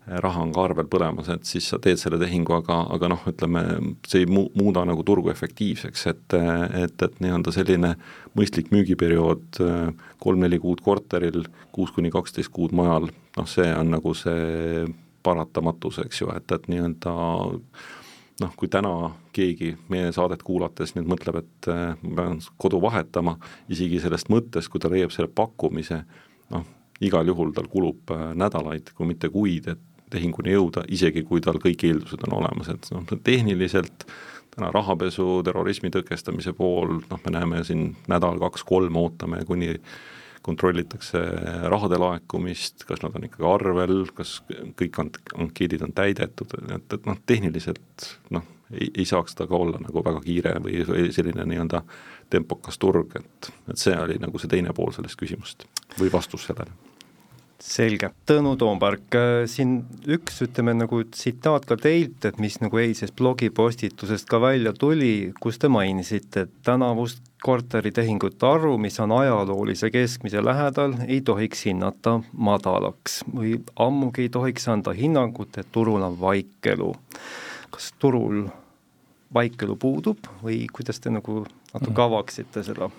raha 0.05 0.43
on 0.43 0.51
ka 0.53 0.63
arvel 0.67 0.87
põlemas, 0.91 1.29
et 1.33 1.47
siis 1.49 1.65
sa 1.71 1.79
teed 1.81 1.97
selle 1.97 2.19
tehingu, 2.21 2.53
aga, 2.59 2.81
aga 2.93 3.09
noh, 3.09 3.23
ütleme, 3.31 3.63
see 4.05 4.23
ei 4.23 4.29
mu-, 4.29 4.51
muuda 4.57 4.83
nagu 4.85 5.03
turgu 5.07 5.31
efektiivseks, 5.33 6.05
et 6.11 6.37
et, 6.37 7.01
et 7.07 7.19
nii-öelda 7.23 7.53
selline 7.55 7.95
mõistlik 8.37 8.69
müügiperiood 8.75 9.61
kolm-neli 10.21 10.59
kuud 10.61 10.83
korteril, 10.85 11.47
kuus 11.73 11.93
kuni 11.95 12.13
kaksteist 12.13 12.53
kuud 12.53 12.75
majal, 12.77 13.09
noh, 13.37 13.49
see 13.49 13.67
on 13.73 13.93
nagu 13.95 14.13
see 14.17 14.85
paratamatus, 15.25 16.03
eks 16.05 16.21
ju, 16.21 16.31
et, 16.37 16.51
et 16.53 16.67
nii-öelda 16.69 17.15
noh, 18.41 18.53
kui 18.59 18.69
täna 18.71 18.93
keegi 19.35 19.73
meie 19.91 20.11
saadet 20.15 20.43
kuulates 20.45 20.95
nüüd 20.95 21.09
mõtleb, 21.11 21.41
et 21.41 21.69
äh, 21.71 21.95
ma 22.03 22.15
pean 22.21 22.39
kodu 22.61 22.81
vahetama, 22.83 23.37
isegi 23.71 24.01
sellest 24.03 24.31
mõttest, 24.33 24.71
kui 24.71 24.83
ta 24.83 24.91
leiab 24.91 25.13
selle 25.15 25.31
pakkumise, 25.31 26.01
noh, 26.53 26.65
igal 27.03 27.27
juhul 27.31 27.53
tal 27.55 27.69
kulub 27.71 28.13
äh, 28.15 28.31
nädalaid, 28.37 28.91
kui 28.97 29.09
mitte 29.09 29.31
kuid, 29.33 29.71
et 29.75 29.94
tehinguni 30.15 30.55
jõuda, 30.55 30.85
isegi 30.95 31.25
kui 31.27 31.43
tal 31.43 31.59
kõik 31.61 31.85
eeldused 31.87 32.23
on 32.27 32.39
olemas, 32.39 32.71
et 32.73 32.89
noh, 32.95 33.05
tehniliselt 33.23 34.07
täna 34.55 34.71
rahapesu, 34.71 35.41
terrorismi 35.45 35.91
tõkestamise 35.91 36.55
pool, 36.55 36.99
noh, 37.09 37.23
me 37.25 37.33
näeme 37.35 37.63
siin 37.67 37.89
nädal, 38.11 38.39
kaks, 38.41 38.63
kolm 38.67 38.95
ootame, 39.01 39.43
kuni 39.47 39.73
kontrollitakse 40.45 41.21
rahade 41.73 41.97
laekumist, 41.99 42.85
kas 42.85 43.01
nad 43.01 43.15
on 43.17 43.25
ikkagi 43.25 43.47
arvel, 43.49 44.03
kas 44.15 44.37
kõik 44.79 44.99
ankeedid 45.01 45.83
on 45.87 45.95
täidetud, 45.97 46.53
et, 46.69 46.85
et 46.93 47.09
noh, 47.09 47.17
tehniliselt 47.25 48.09
noh, 48.35 48.45
ei, 48.71 48.91
ei 48.93 49.05
saaks 49.09 49.35
ta 49.35 49.49
ka 49.49 49.57
olla 49.57 49.81
nagu 49.81 50.05
väga 50.05 50.21
kiire 50.25 50.57
või, 50.61 50.83
või 50.87 51.09
selline 51.15 51.47
nii-öelda 51.49 51.81
tempokas 52.29 52.77
turg, 52.81 53.17
et, 53.17 53.53
et 53.69 53.81
see 53.81 53.97
oli 53.97 54.19
nagu 54.21 54.41
see 54.41 54.51
teine 54.53 54.73
pool 54.77 54.93
sellest 54.95 55.19
küsimusest 55.19 55.65
või 55.99 56.13
vastus 56.13 56.45
sellele 56.47 56.84
selge, 57.61 58.09
Tõnu 58.27 58.55
Toompark, 58.59 59.15
siin 59.49 59.77
üks, 60.11 60.41
ütleme 60.45 60.73
nagu 60.75 61.01
tsitaat 61.07 61.67
ka 61.69 61.77
teilt, 61.79 62.25
et 62.27 62.39
mis 62.41 62.57
nagu 62.61 62.79
eilsest 62.81 63.15
blogipostitusest 63.19 64.27
ka 64.29 64.39
välja 64.43 64.73
tuli, 64.75 65.31
kus 65.39 65.59
te 65.61 65.69
mainisite, 65.71 66.45
et 66.45 66.53
tänavust 66.67 67.23
korteritehingute 67.45 68.47
arvu, 68.47 68.77
mis 68.81 68.97
on 68.99 69.13
ajaloolise 69.15 69.91
keskmise 69.93 70.41
lähedal, 70.43 70.95
ei 71.07 71.21
tohiks 71.21 71.65
hinnata 71.67 72.17
madalaks 72.33 73.21
või 73.29 73.59
ammugi 73.79 74.25
ei 74.25 74.33
tohiks 74.33 74.67
anda 74.71 74.95
hinnangut, 74.97 75.59
et 75.61 75.69
turul 75.71 76.05
on 76.07 76.19
vaikelu. 76.19 76.93
kas 77.75 77.91
turul 77.99 78.45
vaikelu 79.33 79.75
puudub 79.75 80.27
või 80.43 80.65
kuidas 80.71 81.01
te 81.03 81.11
nagu 81.11 81.43
natuke 81.75 82.01
avaksite 82.05 82.63
seda? 82.65 82.89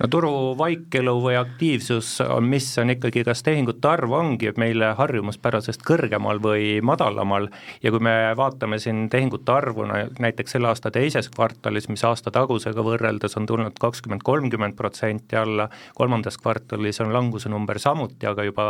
no 0.00 0.08
turu 0.10 0.32
vaikelu 0.58 1.14
või 1.22 1.36
aktiivsus 1.38 2.16
on, 2.24 2.48
mis 2.50 2.66
on 2.80 2.92
ikkagi, 2.94 3.24
kas 3.26 3.44
tehingute 3.46 3.88
arv 3.90 4.14
ongi 4.16 4.52
meile 4.60 4.92
harjumuspärasest 4.98 5.84
kõrgemal 5.86 6.40
või 6.42 6.78
madalamal. 6.84 7.48
Ja 7.82 7.92
kui 7.94 8.02
me 8.04 8.14
vaatame 8.36 8.78
siin 8.82 9.06
tehingute 9.12 9.52
arvu 9.52 9.86
näiteks 9.86 10.56
selle 10.56 10.70
aasta 10.70 10.92
teises 10.94 11.28
kvartalis, 11.32 11.88
mis 11.92 12.04
aasta 12.06 12.32
tagusega 12.34 12.84
võrreldes 12.84 13.36
on 13.38 13.48
tulnud 13.48 13.78
kakskümmend, 13.80 14.24
kolmkümmend 14.26 14.76
protsenti 14.78 15.38
alla, 15.38 15.68
kolmandas 15.98 16.38
kvartalis 16.40 17.00
on 17.04 17.12
languse 17.14 17.52
number 17.52 17.78
samuti, 17.82 18.26
aga 18.30 18.46
juba 18.46 18.68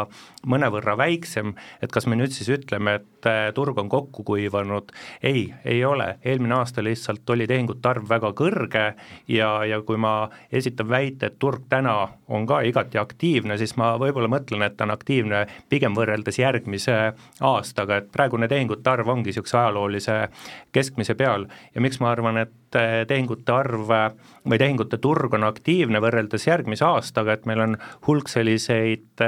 mõnevõrra 0.51 0.97
väiksem, 1.01 1.55
et 1.83 1.93
kas 1.95 2.09
me 2.11 2.19
nüüd 2.19 2.35
siis 2.35 2.51
ütleme, 2.53 2.99
et 3.01 3.29
äh, 3.31 3.49
turg 3.57 3.79
on 3.81 3.91
kokku 3.93 4.25
kuivanud, 4.27 4.93
ei, 5.23 5.47
ei 5.65 5.85
ole, 5.85 6.15
eelmine 6.25 6.59
aasta 6.59 6.85
lihtsalt 6.85 7.31
oli 7.35 7.49
tehingute 7.51 7.89
arv 7.89 8.09
väga 8.09 8.33
kõrge 8.37 8.85
ja 9.31 9.44
ja, 9.45 9.53
ja 9.69 9.81
kui 9.87 9.99
ma 10.01 10.29
esitan 10.53 10.89
väite, 10.89 11.31
et 11.31 11.39
turg 11.39 11.67
täna 11.71 11.95
on 12.33 12.47
ka 12.49 12.61
igati 12.67 12.99
aktiivne, 13.01 13.57
siis 13.61 13.77
ma 13.81 13.95
võib-olla 14.01 14.31
mõtlen, 14.33 14.65
et 14.67 14.77
ta 14.79 14.87
on 14.87 14.95
aktiivne 14.95 15.45
pigem 15.73 15.97
võrreldes 15.97 16.39
järgmise 16.41 16.97
aastaga, 17.45 18.01
et 18.01 18.11
praegune 18.15 18.49
tehingute 18.51 18.91
arv 18.91 19.11
ongi 19.13 19.33
niisuguse 19.33 19.59
ajaloolise 19.61 20.19
keskmise 20.75 21.17
peal. 21.19 21.49
Ja 21.75 21.85
miks 21.85 22.01
ma 22.03 22.13
arvan, 22.15 22.41
et 22.45 22.79
tehingute 23.09 23.55
arv 23.55 23.93
või 24.45 24.59
tehingute 24.61 24.99
turg 25.03 25.35
on 25.37 25.47
aktiivne 25.49 26.01
võrreldes 26.03 26.49
järgmise 26.49 26.87
aastaga, 26.89 27.37
et 27.37 27.47
meil 27.51 27.63
on 27.67 27.77
hulk 28.09 28.31
selliseid 28.33 29.23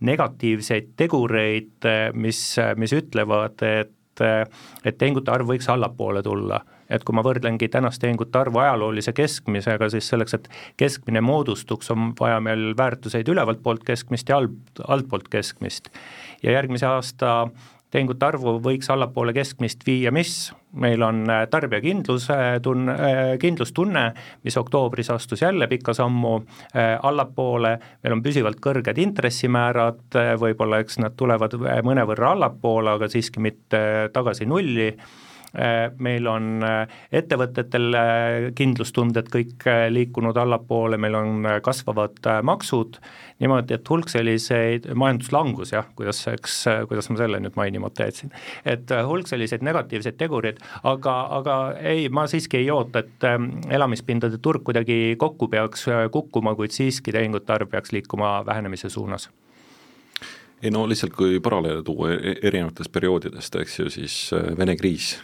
negatiivseid 0.00 0.94
tegureid, 1.00 1.90
mis, 2.14 2.44
mis 2.76 3.00
ütlevad, 3.00 3.66
et 3.66 3.98
et 4.20 4.98
tehingute 5.00 5.32
arv 5.32 5.48
võiks 5.48 5.64
allapoole 5.72 6.20
tulla 6.22 6.58
et 6.92 7.04
kui 7.04 7.16
ma 7.16 7.24
võrdlengi 7.24 7.68
tänast 7.72 8.02
tehingute 8.02 8.38
arvu 8.38 8.62
ajaloolise 8.62 9.14
keskmisega, 9.16 9.88
siis 9.92 10.08
selleks, 10.12 10.38
et 10.38 10.48
keskmine 10.80 11.22
moodustuks, 11.24 11.90
on 11.94 12.12
vaja 12.18 12.40
meil 12.44 12.72
väärtuseid 12.78 13.28
ülevalt 13.32 13.62
poolt 13.62 13.84
keskmist 13.88 14.28
ja 14.28 14.42
alt, 14.42 14.84
altpoolt 14.88 15.28
keskmist. 15.32 15.88
ja 16.42 16.58
järgmise 16.58 16.86
aasta 16.86 17.50
tehingute 17.92 18.26
arvu 18.26 18.56
võiks 18.62 18.88
allapoole 18.92 19.34
keskmist 19.36 19.84
viia, 19.86 20.12
mis? 20.14 20.52
Meil 20.80 21.02
on 21.04 21.26
äh, 21.28 21.42
tarbijakindluse 21.52 22.36
tunne, 22.64 22.94
äh, 22.94 23.32
kindlustunne, 23.40 24.04
mis 24.44 24.56
oktoobris 24.56 25.10
astus 25.12 25.42
jälle 25.44 25.68
pika 25.68 25.92
sammu 25.96 26.38
äh, 26.38 26.94
allapoole, 27.02 27.74
meil 28.02 28.16
on 28.16 28.22
püsivalt 28.24 28.62
kõrged 28.64 29.00
intressimäärad, 29.02 30.16
võib-olla 30.40 30.80
eks 30.82 31.02
nad 31.04 31.16
tulevad 31.18 31.58
mõnevõrra 31.84 32.32
allapoole, 32.36 32.96
aga 32.96 33.10
siiski 33.12 33.44
mitte 33.44 33.82
tagasi 34.14 34.48
nulli 34.48 34.88
meil 35.98 36.26
on 36.30 36.62
äh, 36.64 36.94
ettevõtetel 37.12 37.98
äh, 37.98 38.46
kindlustunded 38.56 39.28
kõik 39.32 39.66
liikunud 39.92 40.38
allapoole, 40.40 40.98
meil 41.00 41.16
on 41.18 41.48
kasvavad 41.64 42.18
maksud, 42.46 42.98
niimoodi, 43.42 43.76
et 43.76 43.90
hulk 43.90 44.08
selliseid, 44.12 44.88
majanduslangus 44.98 45.74
jah, 45.74 45.88
kuidas, 45.98 46.22
eks, 46.32 46.58
kuidas 46.88 47.10
ma 47.10 47.18
selle 47.20 47.42
nüüd 47.42 47.58
mainimata 47.58 48.08
jätsin, 48.08 48.32
et 48.64 48.90
hulk 49.08 49.28
selliseid 49.30 49.64
negatiivseid 49.66 50.18
tegureid, 50.20 50.62
aga, 50.88 51.16
aga 51.40 51.58
ei, 51.80 52.08
ma 52.08 52.26
siiski 52.30 52.62
ei 52.62 52.70
oota, 52.72 53.04
et 53.04 53.28
elamispindade 53.72 54.40
turg 54.42 54.64
kuidagi 54.66 55.16
kokku 55.20 55.50
peaks 55.52 55.88
kukkuma, 56.14 56.56
kuid 56.58 56.74
siiski 56.74 57.14
tehingute 57.14 57.52
arv 57.52 57.72
peaks 57.72 57.92
liikuma 57.92 58.40
vähenemise 58.46 58.90
suunas 58.92 59.28
ei 60.62 60.70
no 60.70 60.84
lihtsalt, 60.88 61.14
kui 61.16 61.40
paralleele 61.42 61.82
tuua 61.86 62.12
e-, 62.14 62.36
erinevatest 62.48 62.92
perioodidest, 62.94 63.58
eks 63.62 63.78
ju, 63.80 63.90
siis 63.92 64.16
äh, 64.36 64.52
Vene 64.58 64.76
kriis, 64.78 65.16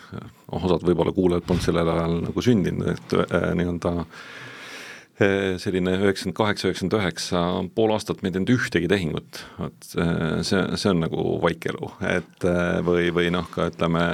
osad 0.55 0.85
võib-olla 0.87 1.15
kuulajad 1.15 1.47
polnud 1.47 1.65
sellel 1.65 1.93
ajal 1.95 2.21
nagu 2.27 2.45
sündinud, 2.45 2.91
et 2.95 3.17
äh, 3.23 3.51
nii-öelda 3.59 3.93
äh, 4.03 5.59
selline 5.63 5.95
üheksakümmend 6.01 6.39
kaheksa, 6.39 6.71
üheksakümmend 6.71 6.99
üheksa, 7.01 7.45
pool 7.77 7.95
aastat 7.95 8.23
me 8.23 8.33
ei 8.33 8.39
teinud 8.39 8.55
ühtegi 8.57 8.91
tehingut, 8.91 9.45
vot 9.61 9.93
see, 9.93 10.65
see 10.75 10.91
on 10.95 11.05
nagu 11.07 11.29
vaikelu, 11.45 11.93
et 12.17 12.51
või, 12.87 13.13
või 13.15 13.31
noh, 13.35 13.47
ka 13.55 13.71
ütleme, 13.73 14.05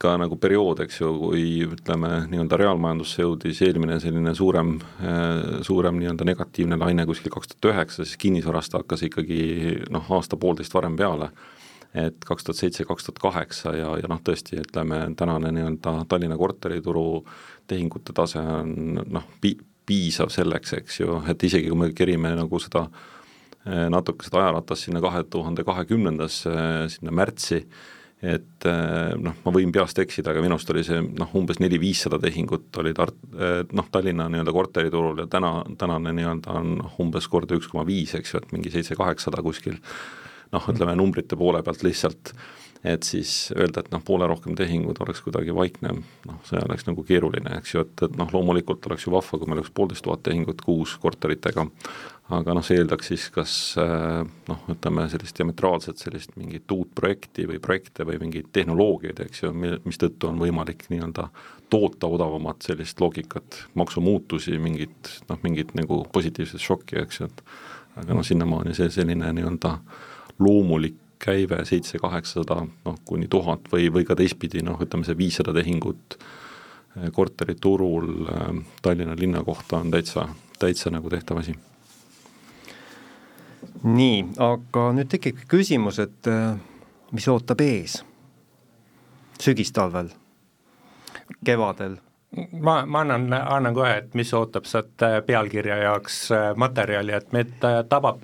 ka 0.00 0.14
nagu 0.20 0.36
periood, 0.40 0.80
eks 0.84 1.00
ju, 1.02 1.10
kui 1.20 1.44
ütleme, 1.66 2.10
nii-öelda 2.32 2.58
reaalmajandusse 2.60 3.22
jõudis 3.22 3.60
eelmine 3.66 3.98
selline 4.00 4.32
suurem, 4.36 4.74
suurem 5.66 5.98
nii-öelda 6.00 6.26
negatiivne 6.28 6.78
laine 6.80 7.04
kuskil 7.08 7.32
kaks 7.34 7.52
tuhat 7.52 7.74
üheksa, 7.74 8.04
siis 8.06 8.16
kinnisvarast 8.22 8.78
hakkas 8.78 9.04
ikkagi 9.10 9.40
noh, 9.92 10.08
aasta-poolteist 10.16 10.76
varem 10.76 10.96
peale. 10.96 11.30
et 11.90 12.22
kaks 12.22 12.44
tuhat 12.46 12.56
seitse, 12.56 12.84
kaks 12.86 13.08
tuhat 13.08 13.18
kaheksa 13.18 13.72
ja, 13.74 13.88
ja 13.98 14.08
noh, 14.08 14.20
tõesti, 14.22 14.60
ütleme 14.62 15.08
tänane 15.18 15.50
nii-öelda 15.56 16.04
Tallinna 16.08 16.36
korterituru 16.38 17.24
tehingute 17.66 18.14
tase 18.14 18.38
on 18.38 19.00
noh, 19.10 19.24
pi-, 19.42 19.58
piisav 19.90 20.30
selleks, 20.30 20.76
eks 20.78 21.00
ju, 21.00 21.18
et 21.28 21.42
isegi 21.42 21.70
kui 21.70 21.78
me 21.80 21.90
kerime 21.96 22.30
nagu 22.38 22.60
seda 22.62 22.84
eh, 23.66 23.88
natuke 23.90 24.26
seda 24.26 24.44
ajaratast 24.44 24.86
sinna 24.86 25.02
kahe 25.02 25.24
tuhande 25.26 25.66
kahekümnendasse, 25.66 26.52
sinna 26.94 27.14
märtsi, 27.14 27.64
et 28.20 28.66
eh, 28.68 29.12
noh, 29.16 29.36
ma 29.44 29.52
võin 29.54 29.72
peast 29.72 29.98
eksida, 30.02 30.34
aga 30.34 30.42
minu 30.44 30.56
arust 30.56 30.70
oli 30.74 30.82
see 30.84 31.00
noh, 31.00 31.30
umbes 31.40 31.60
neli-viissada 31.62 32.18
tehingut 32.20 32.76
oli 32.82 32.92
Tart-, 32.96 33.16
eh, 33.32 33.62
noh, 33.76 33.88
Tallinna 33.92 34.28
nii-öelda 34.28 34.52
korteriturul 34.52 35.22
ja 35.22 35.28
täna, 35.30 35.54
tänane 35.80 36.12
nii-öelda 36.16 36.56
on 36.60 36.74
umbes 37.00 37.28
korda 37.32 37.56
üks 37.56 37.70
koma 37.72 37.86
viis, 37.88 38.12
eks 38.18 38.34
ju, 38.34 38.42
et 38.42 38.52
mingi 38.52 38.72
seitse-kaheksasada 38.74 39.44
kuskil. 39.46 39.80
Noh, 40.52 40.66
ütleme 40.68 40.96
numbrite 40.98 41.38
poole 41.38 41.62
pealt 41.64 41.84
lihtsalt, 41.86 42.34
et 42.84 43.04
siis 43.04 43.50
öelda, 43.52 43.82
et 43.82 43.90
noh, 43.92 44.00
poole 44.04 44.24
rohkem 44.30 44.54
tehingud 44.56 44.96
oleks 45.04 45.20
kuidagi 45.24 45.52
vaikne, 45.56 45.92
noh, 46.26 46.38
see 46.48 46.60
oleks 46.64 46.86
nagu 46.88 47.04
keeruline, 47.04 47.58
eks 47.58 47.74
ju, 47.74 47.82
et, 47.84 48.06
et 48.06 48.16
noh, 48.16 48.30
loomulikult 48.32 48.86
oleks 48.88 49.04
ju 49.04 49.12
vahva, 49.12 49.36
kui 49.36 49.50
meil 49.50 49.60
oleks 49.60 49.74
poolteist 49.76 50.04
tuhat 50.06 50.22
tehingut 50.24 50.62
kuus 50.64 50.94
korteritega, 51.02 51.66
aga 52.32 52.54
noh, 52.56 52.64
see 52.64 52.78
eeldaks 52.80 53.10
siis 53.12 53.26
kas 53.34 53.56
äh, 53.80 54.22
noh, 54.48 54.62
ütleme 54.72 55.04
sellist 55.12 55.36
diametraalset 55.36 56.00
sellist 56.00 56.32
mingit 56.40 56.72
uut 56.72 56.94
projekti 56.96 57.44
või 57.50 57.60
projekte 57.60 58.06
või 58.08 58.16
mingeid 58.22 58.48
tehnoloogiaid, 58.56 59.20
eks 59.26 59.44
ju, 59.44 59.52
mistõttu 59.84 60.30
on 60.30 60.40
võimalik 60.40 60.86
nii-öelda 60.88 61.28
toota 61.70 62.08
odavamat 62.08 62.64
sellist 62.64 63.02
loogikat, 63.02 63.60
maksumuutusi, 63.76 64.56
mingit 64.62 65.12
noh, 65.28 65.42
mingit 65.44 65.76
nagu 65.76 66.00
positiivset 66.16 66.64
šokki, 66.64 67.02
eks 67.04 67.20
ju, 67.20 67.28
et 67.28 67.44
aga 68.00 68.16
noh, 68.16 68.24
sinnamaani 68.24 68.72
see 68.78 68.88
selline 68.94 69.34
nii-öelda 69.36 69.76
loomulik 70.40 70.96
käive 71.20 71.64
seitse-kaheksasada 71.68 72.62
noh, 72.84 73.00
kuni 73.04 73.28
tuhat 73.28 73.68
või, 73.72 73.90
või 73.92 74.06
ka 74.08 74.16
teistpidi 74.16 74.64
noh, 74.64 74.80
ütleme 74.80 75.06
see 75.06 75.18
viissada 75.18 75.54
tehingut 75.56 76.16
eh, 76.16 77.10
korteriturul 77.12 78.12
eh, 78.24 78.62
Tallinna 78.82 79.16
linna 79.18 79.44
kohta 79.44 79.82
on 79.84 79.92
täitsa, 79.92 80.28
täitsa 80.58 80.92
nagu 80.94 81.12
tehtav 81.12 81.42
asi. 81.42 81.56
nii, 83.84 84.24
aga 84.40 84.90
nüüd 84.96 85.12
tekib 85.12 85.44
küsimus, 85.48 86.00
et 86.02 86.30
eh, 86.30 86.54
mis 87.12 87.28
ootab 87.28 87.60
ees? 87.64 88.00
Sügistalvel, 89.40 90.10
kevadel 91.44 91.96
ma, 92.52 92.86
ma 92.86 93.00
annan, 93.00 93.32
annan 93.32 93.74
kohe, 93.74 93.94
et 94.02 94.14
mis 94.18 94.30
ootab 94.36 94.66
sealt 94.68 95.02
äh, 95.06 95.18
pealkirja 95.26 95.80
jaoks 95.84 96.20
äh, 96.34 96.50
materjali, 96.58 97.14
et 97.16 97.32
meid 97.34 97.66
äh, 97.66 97.80
tabab 97.90 98.22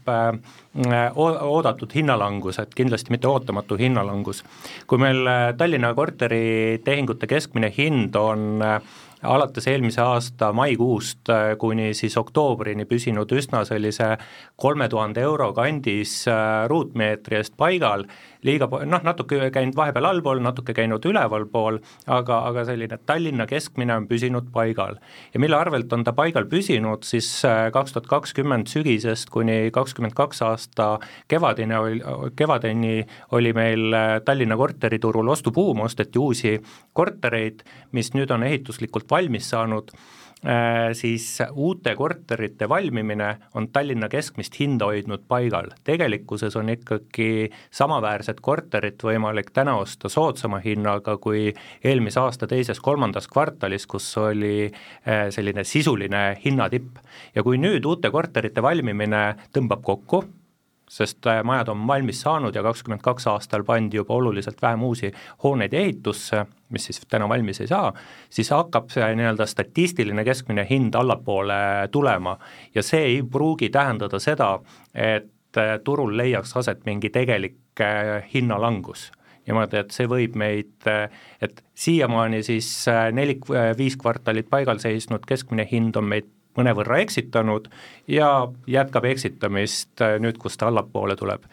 oodatud 1.16 1.94
hinnalangus, 1.96 2.58
et 2.60 2.74
kindlasti 2.76 3.14
mitte 3.14 3.28
ootamatu 3.30 3.78
hinnalangus. 3.80 4.42
kui 4.86 5.00
meil 5.00 5.24
Tallinna 5.56 5.94
korteritehingute 5.96 7.26
keskmine 7.26 7.70
hind 7.72 8.14
on 8.20 8.60
alates 9.24 9.66
eelmise 9.72 10.02
aasta 10.04 10.50
maikuust 10.52 11.32
kuni 11.58 11.94
siis 11.96 12.18
oktoobrini 12.20 12.84
püsinud 12.84 13.32
üsna 13.32 13.64
sellise 13.64 14.10
kolme 14.60 14.90
tuhande 14.92 15.24
euro 15.24 15.54
kandis 15.56 16.26
ruutmeetri 16.68 17.40
eest 17.40 17.56
paigal, 17.56 18.04
liiga 18.44 18.68
noh, 18.84 19.02
natuke 19.06 19.50
käinud 19.54 19.76
vahepeal 19.76 20.10
allpool, 20.10 20.40
natuke 20.44 20.74
käinud 20.76 21.04
ülevalpool, 21.06 21.78
aga, 22.06 22.40
aga 22.50 22.64
selline 22.68 22.98
Tallinna 23.06 23.46
keskmine 23.46 23.94
on 23.96 24.08
püsinud 24.10 24.50
paigal. 24.52 24.98
ja 25.34 25.40
mille 25.40 25.56
arvelt 25.56 25.92
on 25.92 26.04
ta 26.04 26.12
paigal 26.12 26.48
püsinud, 26.50 27.04
siis 27.04 27.28
äh, 27.44 27.70
kaks 27.72 27.96
tuhat 27.96 28.10
kakskümmend 28.10 28.70
sügisest 28.72 29.30
kuni 29.30 29.70
kakskümmend 29.72 30.14
kaks 30.14 30.42
aasta 30.42 30.98
kevadine 31.28 31.80
kevadeni 32.36 33.06
oli 33.32 33.52
meil 33.52 33.94
äh, 33.94 34.20
Tallinna 34.24 34.56
korteriturul 34.56 35.28
ostubuum, 35.28 35.80
osteti 35.80 36.18
uusi 36.18 36.56
kortereid, 36.92 37.64
mis 37.92 38.12
nüüd 38.14 38.30
on 38.34 38.46
ehituslikult 38.46 39.10
valmis 39.10 39.50
saanud 39.50 39.92
siis 40.92 41.38
uute 41.52 41.94
korterite 41.98 42.68
valmimine 42.68 43.28
on 43.54 43.68
Tallinna 43.72 44.08
keskmist 44.08 44.54
hinda 44.60 44.86
hoidnud 44.86 45.24
paigal. 45.28 45.72
tegelikkuses 45.84 46.56
on 46.56 46.68
ikkagi 46.70 47.50
samaväärset 47.70 48.40
korterit 48.40 49.02
võimalik 49.02 49.50
täna 49.50 49.76
osta 49.82 50.08
soodsama 50.08 50.60
hinnaga 50.64 51.16
kui 51.18 51.50
eelmise 51.84 52.20
aasta 52.20 52.46
teises-kolmandas 52.46 53.28
kvartalis, 53.28 53.86
kus 53.86 54.08
oli 54.22 54.70
äh, 54.70 55.28
selline 55.30 55.64
sisuline 55.64 56.36
hinnatipp. 56.44 56.98
ja 57.34 57.42
kui 57.42 57.58
nüüd 57.58 57.84
uute 57.84 58.10
korterite 58.10 58.62
valmimine 58.62 59.22
tõmbab 59.54 59.82
kokku, 59.82 60.24
sest 60.90 61.26
äh, 61.26 61.42
majad 61.44 61.68
on 61.68 61.86
valmis 61.86 62.20
saanud 62.22 62.54
ja 62.54 62.62
kakskümmend 62.62 63.02
kaks 63.02 63.26
aastal 63.26 63.64
pandi 63.66 63.98
juba 63.98 64.14
oluliselt 64.14 64.62
vähem 64.62 64.82
uusi 64.86 65.10
hooneid 65.42 65.74
ehitusse, 65.74 66.44
mis 66.70 66.86
siis 66.86 67.00
täna 67.10 67.28
valmis 67.28 67.60
ei 67.60 67.70
saa, 67.70 67.92
siis 68.30 68.50
hakkab 68.54 68.90
see 68.94 69.08
nii-öelda 69.18 69.46
statistiline 69.50 70.24
keskmine 70.24 70.66
hind 70.70 70.94
allapoole 70.94 71.88
tulema. 71.90 72.36
Ja 72.74 72.82
see 72.86 73.02
ei 73.10 73.20
pruugi 73.22 73.70
tähendada 73.74 74.22
seda, 74.22 74.54
et 74.94 75.58
äh, 75.58 75.76
turul 75.84 76.16
leiaks 76.16 76.56
aset 76.56 76.86
mingi 76.86 77.10
tegelik 77.10 77.82
äh, 77.82 78.22
hinnalangus. 78.34 79.10
Niimoodi, 79.46 79.78
et 79.78 79.92
see 79.94 80.08
võib 80.10 80.34
meid, 80.34 80.88
et 81.38 81.60
siiamaani 81.78 82.40
siis 82.42 82.66
neli, 83.14 83.36
viis 83.78 83.94
kvartalit 83.94 84.48
paigal 84.50 84.80
seisnud 84.82 85.22
keskmine 85.22 85.62
hind 85.70 85.94
on 86.00 86.08
meid 86.10 86.26
mõnevõrra 86.56 87.00
eksitanud 87.04 87.68
ja 88.08 88.30
jätkab 88.70 89.06
eksitamist 89.10 90.02
äh, 90.04 90.16
nüüd, 90.22 90.38
kus 90.42 90.56
ta 90.56 90.70
allapoole 90.70 91.16
tuleb. 91.16 91.46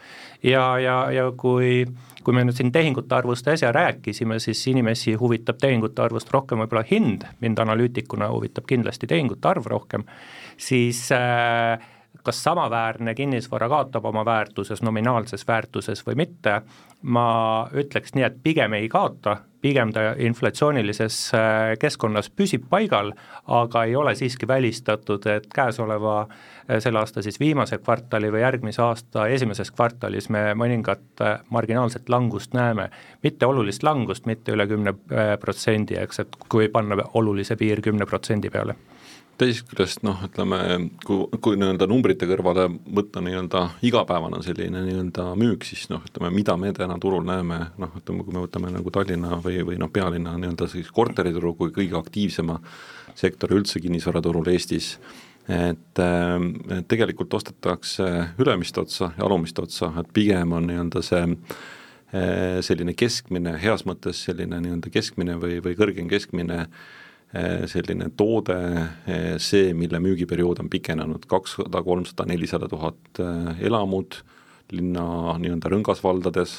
ja, 0.43 0.65
ja, 0.79 0.97
ja 1.11 1.29
kui, 1.37 1.85
kui 2.23 2.35
me 2.35 2.43
nüüd 2.43 2.57
siin 2.57 2.71
tehingute 2.71 3.15
arvust 3.15 3.47
äsja 3.47 3.71
rääkisime, 3.71 4.39
siis 4.39 4.65
inimesi 4.67 5.13
huvitab 5.19 5.61
tehingute 5.61 6.01
arvust 6.01 6.31
rohkem 6.33 6.63
võib-olla 6.63 6.85
hind, 6.89 7.27
mind 7.41 7.59
analüütikuna 7.59 8.29
huvitab 8.31 8.67
kindlasti 8.67 9.07
tehingute 9.07 9.47
arv 9.47 9.67
rohkem, 9.71 10.07
siis 10.57 11.05
äh, 11.11 11.79
kas 12.23 12.43
samaväärne 12.43 13.15
kinnisvara 13.15 13.69
kaotab 13.69 14.05
oma 14.05 14.25
väärtuses, 14.25 14.81
nominaalses 14.81 15.47
väärtuses 15.47 16.05
või 16.07 16.15
mitte, 16.15 16.61
ma 17.01 17.25
ütleks 17.73 18.13
nii, 18.15 18.23
et 18.23 18.37
pigem 18.43 18.73
ei 18.77 18.87
kaota, 18.89 19.37
pigem 19.61 19.91
ta 19.95 20.13
inflatsioonilises 20.19 21.17
äh, 21.35 21.73
keskkonnas 21.79 22.29
püsib 22.29 22.67
paigal, 22.69 23.11
aga 23.47 23.83
ei 23.87 23.95
ole 23.95 24.15
siiski 24.15 24.47
välistatud, 24.47 25.25
et 25.27 25.49
käesoleva 25.55 26.21
äh, 26.21 26.79
selle 26.83 27.01
aasta 27.01 27.23
siis 27.25 27.39
viimase 27.39 27.79
kvartali 27.81 28.31
või 28.31 28.43
järgmise 28.45 28.83
aasta 28.85 29.27
esimeses 29.27 29.71
kvartalis 29.71 30.29
me 30.29 30.45
mõningat 30.59 31.25
äh, 31.25 31.37
marginaalset 31.49 32.09
langust 32.09 32.53
näeme. 32.53 32.89
mitte 33.23 33.45
olulist 33.45 33.83
langust, 33.83 34.25
mitte 34.25 34.51
üle 34.51 34.67
kümne 34.67 34.93
protsendi, 35.39 35.95
eks, 35.99 36.19
et 36.19 36.35
kui 36.49 36.69
panna 36.69 36.97
olulise 37.13 37.55
piir 37.55 37.81
kümne 37.81 38.05
protsendi 38.05 38.49
peale 38.49 38.75
teisest 39.43 39.67
küljest 39.69 40.03
noh, 40.05 40.19
ütleme, 40.25 40.59
kui, 41.03 41.25
kui 41.43 41.57
nii-öelda 41.59 41.87
numbrite 41.89 42.27
kõrvale 42.29 42.67
võtta 42.95 43.21
nii-öelda 43.23 43.63
igapäevane 43.85 44.39
selline 44.45 44.83
nii-öelda 44.85 45.25
müük, 45.39 45.67
siis 45.67 45.89
noh, 45.91 46.03
ütleme, 46.07 46.31
mida 46.35 46.55
me 46.59 46.71
täna 46.75 46.97
turul 47.01 47.25
näeme, 47.27 47.59
noh, 47.81 47.91
ütleme, 47.99 48.23
kui 48.25 48.35
me 48.35 48.45
võtame 48.45 48.71
nagu 48.73 48.93
Tallinna 48.93 49.39
või, 49.43 49.59
või 49.67 49.77
noh, 49.81 49.91
pealinna 49.93 50.37
nii-öelda 50.39 50.69
siis 50.71 50.91
korterituru 50.95 51.53
kui 51.59 51.73
kõige 51.75 51.99
aktiivsema 51.99 52.59
sektori 53.19 53.59
üldse 53.59 53.81
kinnisvaraturul 53.83 54.49
Eestis, 54.53 54.95
et 55.51 56.01
äh, 56.01 56.81
tegelikult 56.89 57.35
ostetakse 57.35 58.09
ülemist 58.41 58.79
otsa 58.79 59.11
ja 59.17 59.27
alumist 59.27 59.59
otsa, 59.59 59.91
et 59.99 60.11
pigem 60.15 60.55
on 60.55 60.69
nii-öelda 60.71 61.03
see 61.03 61.23
äh, 61.27 62.59
selline 62.65 62.95
keskmine, 62.97 63.57
heas 63.61 63.87
mõttes 63.89 64.23
selline 64.29 64.63
nii-öelda 64.63 64.93
keskmine 64.93 65.39
või, 65.41 65.59
või 65.65 65.79
kõrgem 65.79 66.11
keskmine 66.11 66.65
äh, 66.65 66.83
Eh, 66.87 67.01
selline 67.69 68.11
toode, 68.17 68.57
eh, 69.09 69.33
see, 69.41 69.73
mille 69.73 69.99
müügiperiood 70.03 70.61
on 70.61 70.69
pikenenud 70.69 71.25
kakssada, 71.29 71.81
kolmsada, 71.85 72.27
nelisada 72.29 72.69
tuhat 72.69 73.21
eh, 73.23 73.65
elamut, 73.69 74.21
linna 74.73 75.35
nii-öelda 75.37 75.69
rõngasvaldades 75.69 76.53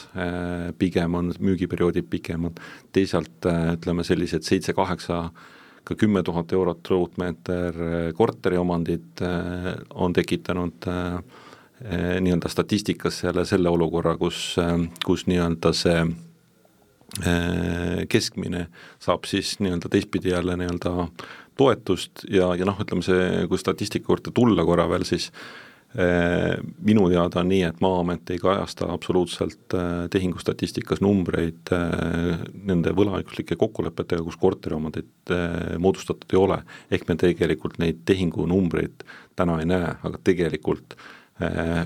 pigem 0.78 1.16
on 1.18 1.32
müügiperioodid 1.42 2.06
pikemad, 2.12 2.60
teisalt 2.94 3.48
ütleme 3.48 4.04
sellised 4.06 4.44
seitse-kaheksa 4.46 5.16
ka 5.84 5.96
kümme 5.98 6.22
tuhat 6.22 6.52
eurot 6.54 6.90
ruutmeeter 6.92 7.80
korteriomandit 8.14 9.24
on 9.90 10.14
tekitanud 10.14 10.86
nii-öelda 12.20 12.52
statistikas 12.52 13.24
jälle 13.24 13.46
selle 13.48 13.72
olukorra, 13.72 14.14
kus, 14.20 14.52
kus 15.08 15.26
nii-öelda 15.26 15.74
see 15.74 15.98
Äh, 16.04 16.33
keskmine 18.10 18.64
saab 18.98 19.28
siis 19.30 19.52
nii-öelda 19.62 19.86
teistpidi 19.92 20.32
jälle 20.32 20.56
nii-öelda 20.58 21.06
toetust 21.58 22.24
ja, 22.30 22.52
ja 22.58 22.66
noh, 22.66 22.80
ütleme 22.82 23.04
see, 23.06 23.44
kui 23.50 23.60
statistika 23.60 24.10
juurde 24.10 24.32
tulla 24.34 24.64
korra 24.66 24.86
veel, 24.90 25.04
siis 25.06 25.28
eh, 25.94 26.56
minu 26.86 27.06
teada 27.12 27.42
on 27.42 27.50
nii, 27.52 27.62
et 27.68 27.82
Maa-amet 27.84 28.34
ei 28.34 28.40
kajasta 28.42 28.90
absoluutselt 28.94 29.76
eh, 29.78 29.92
tehingustatistikas 30.10 31.02
numbreid 31.04 31.70
nende 32.66 32.94
võlaõiguslike 32.98 33.58
kokkulepetega, 33.60 34.24
kus 34.26 34.40
korteriomandit 34.40 35.34
moodustatud 35.78 36.34
ei 36.34 36.40
ole, 36.40 36.62
ehk 36.90 37.06
me 37.08 37.18
tegelikult 37.20 37.78
neid 37.82 38.02
tehingunumbreid 38.08 39.06
täna 39.38 39.60
ei 39.62 39.70
näe, 39.70 39.94
aga 40.02 40.20
tegelikult 40.26 40.98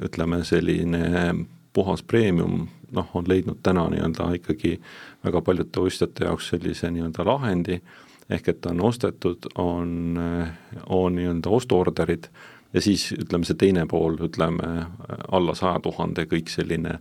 ütleme, 0.05 0.43
selline 0.45 1.31
puhas 1.79 2.03
premium 2.03 2.67
noh, 2.93 3.09
on 3.15 3.25
leidnud 3.29 3.63
täna 3.63 3.87
nii-öelda 3.93 4.33
ikkagi 4.39 4.77
väga 5.25 5.43
paljude 5.45 5.81
ostjate 5.81 6.29
jaoks 6.29 6.53
sellise 6.53 6.91
nii-öelda 6.93 7.27
lahendi, 7.29 7.81
ehk 8.31 8.53
et 8.53 8.67
on 8.71 8.81
ostetud, 8.85 9.51
on, 9.61 10.21
on 10.87 11.19
nii-öelda 11.19 11.53
ostuorderid 11.61 12.31
ja 12.73 12.85
siis 12.85 13.11
ütleme, 13.17 13.49
see 13.49 13.59
teine 13.59 13.87
pool, 13.89 14.19
ütleme 14.29 14.87
alla 15.33 15.55
saja 15.57 15.81
tuhande, 15.85 16.27
kõik 16.31 16.53
selline 16.53 16.99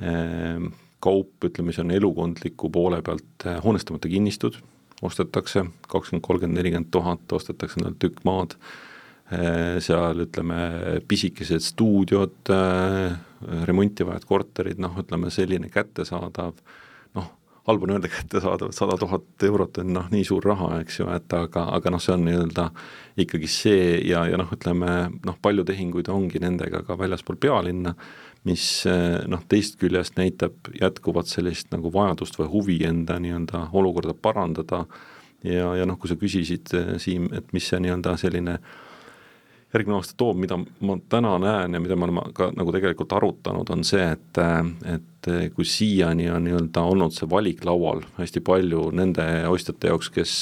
eh, 0.00 0.68
kaup, 1.02 1.34
ütleme, 1.48 1.74
see 1.74 1.84
on 1.84 1.94
elukondliku 1.96 2.70
poole 2.72 3.02
pealt 3.04 3.46
eh, 3.46 3.58
hoonestamata 3.64 4.10
kinnistud, 4.12 4.58
ostetakse 5.02 5.66
kakskümmend, 5.88 6.24
kolmkümmend, 6.26 6.60
nelikümmend 6.60 6.92
tuhat, 6.94 7.24
ostetakse 7.32 7.80
endale 7.80 7.98
tükk 8.02 8.24
maad, 8.28 8.56
seal 9.82 10.24
ütleme, 10.26 10.58
pisikesed 11.08 11.64
stuudiod, 11.64 12.50
remonti 13.68 14.04
vajavad 14.04 14.26
korterid, 14.28 14.82
noh, 14.82 14.98
ütleme 15.00 15.30
selline 15.32 15.70
kättesaadav 15.72 16.58
halb 17.66 17.82
on 17.82 17.90
öelda 17.90 18.08
kättesaadav, 18.08 18.72
sada 18.74 18.96
tuhat 18.98 19.44
eurot 19.46 19.78
on 19.78 19.92
noh, 19.94 20.08
nii 20.10 20.24
suur 20.26 20.44
raha, 20.44 20.80
eks 20.82 20.98
ju, 20.98 21.06
et 21.14 21.34
aga, 21.36 21.68
aga 21.76 21.92
noh, 21.94 22.02
see 22.02 22.14
on 22.16 22.24
nii-öelda 22.26 22.66
ikkagi 23.22 23.50
see 23.50 23.84
ja, 24.08 24.24
ja 24.26 24.40
noh, 24.40 24.50
ütleme 24.54 24.96
noh, 25.22 25.38
palju 25.42 25.64
tehinguid 25.68 26.10
ongi 26.10 26.42
nendega 26.42 26.82
ka 26.86 26.98
väljaspool 26.98 27.38
pealinna, 27.42 27.94
mis 28.48 28.66
noh, 29.30 29.44
teist 29.48 29.78
küljest 29.78 30.18
näitab 30.18 30.72
jätkuvat 30.74 31.30
sellist 31.30 31.70
nagu 31.74 31.92
vajadust 31.94 32.40
või 32.40 32.50
huvi 32.50 32.80
enda 32.88 33.20
nii-öelda 33.22 33.68
olukorda 33.78 34.16
parandada. 34.18 34.84
Ja, 35.46 35.72
ja 35.78 35.86
noh, 35.86 35.98
kui 35.98 36.10
sa 36.10 36.18
küsisid, 36.18 36.70
Siim, 37.02 37.28
et 37.34 37.54
mis 37.54 37.66
see 37.70 37.78
nii-öelda 37.82 38.16
selline 38.18 38.58
äh, 38.58 38.91
järgmine 39.72 39.96
aasta 39.98 40.16
toob, 40.20 40.36
mida 40.42 40.58
ma 40.58 40.96
täna 41.08 41.36
näen 41.40 41.74
ja 41.74 41.80
mida 41.80 41.96
me 41.96 42.08
oleme 42.08 42.26
ka 42.36 42.50
nagu 42.56 42.74
tegelikult 42.74 43.12
arutanud, 43.16 43.70
on 43.72 43.84
see, 43.88 44.04
et 44.12 44.40
et 44.92 45.28
kui 45.54 45.64
siiani 45.68 46.26
on 46.34 46.42
nii-öelda 46.48 46.82
olnud 46.82 47.14
see 47.14 47.28
valik 47.30 47.62
laual 47.64 48.00
hästi 48.16 48.42
palju 48.42 48.88
nende 48.98 49.24
ostjate 49.48 49.92
jaoks, 49.92 50.10
kes 50.10 50.34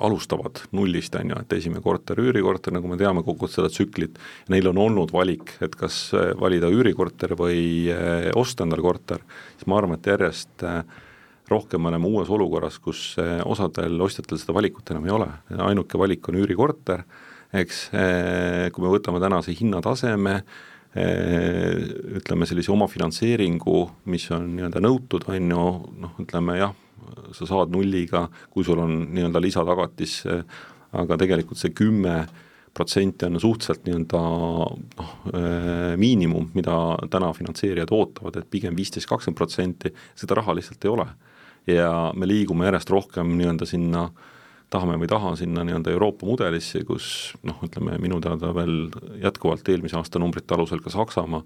alustavad 0.00 0.58
nullist, 0.72 1.14
on 1.14 1.30
ju, 1.30 1.40
et 1.40 1.52
esimene 1.58 1.82
korter, 1.82 2.18
üürikorter, 2.18 2.74
nagu 2.74 2.88
me 2.90 2.98
teame 2.98 3.22
kogu 3.26 3.48
seda 3.50 3.70
tsüklit, 3.70 4.18
neil 4.50 4.68
on 4.72 4.80
olnud 4.82 5.12
valik, 5.14 5.54
et 5.62 5.76
kas 5.78 6.08
valida 6.40 6.70
üürikorter 6.72 7.36
või 7.38 7.90
eh, 7.92 8.30
osta 8.34 8.66
endale 8.66 8.82
korter, 8.84 9.22
siis 9.54 9.68
ma 9.70 9.78
arvan, 9.78 10.00
et 10.00 10.10
järjest 10.10 10.66
eh, 10.66 10.80
rohkem 11.50 11.84
me 11.84 11.92
oleme 11.92 12.10
uues 12.10 12.32
olukorras, 12.32 12.80
kus 12.82 13.14
osadel 13.44 14.00
ostjatel 14.02 14.40
seda 14.40 14.56
valikut 14.56 14.90
enam 14.90 15.06
ei 15.06 15.14
ole, 15.14 15.30
ainuke 15.68 16.00
valik 16.00 16.28
on 16.30 16.40
üürikorter 16.40 17.04
eks, 17.54 17.88
eh, 17.94 18.68
kui 18.74 18.84
me 18.84 18.92
võtame 18.92 19.20
tänase 19.22 19.54
hinnataseme, 19.54 20.34
eh, 20.94 21.74
ütleme 22.20 22.46
sellise 22.46 22.72
omafinantseeringu, 22.74 23.80
mis 24.10 24.30
on 24.34 24.48
nii-öelda 24.56 24.82
nõutud, 24.82 25.28
on 25.28 25.50
ju, 25.56 25.66
noh, 26.02 26.14
ütleme 26.22 26.58
jah, 26.58 26.74
sa 27.32 27.46
saad 27.46 27.70
nulliga, 27.70 28.28
kui 28.50 28.64
sul 28.64 28.80
on 28.82 28.96
nii-öelda 29.14 29.42
lisatagatis, 29.42 30.24
eh, 30.26 30.42
aga 30.92 31.16
tegelikult 31.16 31.58
see 31.58 31.70
kümme 31.70 32.26
protsenti 32.74 33.26
on 33.26 33.38
suhteliselt 33.38 33.84
nii-öelda 33.86 34.20
noh, 34.98 35.10
miinimum, 35.96 36.50
mida 36.54 36.96
täna 37.10 37.32
finantseerijad 37.32 37.90
ootavad, 37.94 38.36
et 38.36 38.50
pigem 38.50 38.74
viisteist, 38.74 39.06
kakskümmend 39.06 39.38
protsenti, 39.38 39.92
seda 40.14 40.34
raha 40.34 40.54
lihtsalt 40.54 40.84
ei 40.84 40.90
ole. 40.90 41.06
ja 41.66 42.12
me 42.12 42.26
liigume 42.26 42.66
järjest 42.66 42.90
rohkem 42.90 43.30
nii-öelda 43.38 43.64
sinna 43.64 44.02
äh, 44.04 44.33
tahame 44.74 44.98
või 44.98 45.06
ei 45.06 45.12
taha 45.12 45.34
sinna 45.38 45.64
nii-öelda 45.66 45.94
Euroopa 45.94 46.26
mudelisse, 46.26 46.82
kus 46.88 47.06
noh, 47.46 47.60
ütleme 47.66 47.96
minu 48.02 48.20
teada 48.24 48.50
veel 48.56 48.88
jätkuvalt 49.22 49.68
eelmise 49.70 49.98
aasta 50.00 50.22
numbrite 50.22 50.56
alusel 50.56 50.82
ka 50.84 50.92
Saksamaa 50.92 51.42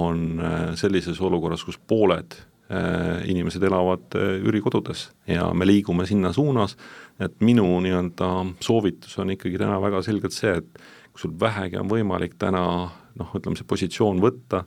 on 0.00 0.40
äh, 0.42 0.72
sellises 0.78 1.20
olukorras, 1.22 1.64
kus 1.66 1.78
pooled 1.78 2.34
äh, 2.34 3.22
inimesed 3.30 3.62
elavad 3.68 4.16
äh, 4.18 4.40
üürikodudes 4.42 5.06
ja 5.30 5.50
me 5.54 5.68
liigume 5.68 6.06
sinna 6.08 6.32
suunas, 6.34 6.76
et 7.22 7.36
minu 7.44 7.68
nii-öelda 7.84 8.30
soovitus 8.64 9.18
on 9.22 9.34
ikkagi 9.36 9.60
täna 9.60 9.78
väga 9.82 10.02
selgelt 10.06 10.34
see, 10.34 10.56
et 10.62 10.84
kui 11.14 11.26
sul 11.26 11.36
vähegi 11.40 11.78
on 11.78 11.90
võimalik 11.90 12.38
täna 12.40 12.64
noh, 12.90 13.34
ütleme 13.38 13.60
see 13.60 13.68
positsioon 13.70 14.22
võtta, 14.24 14.64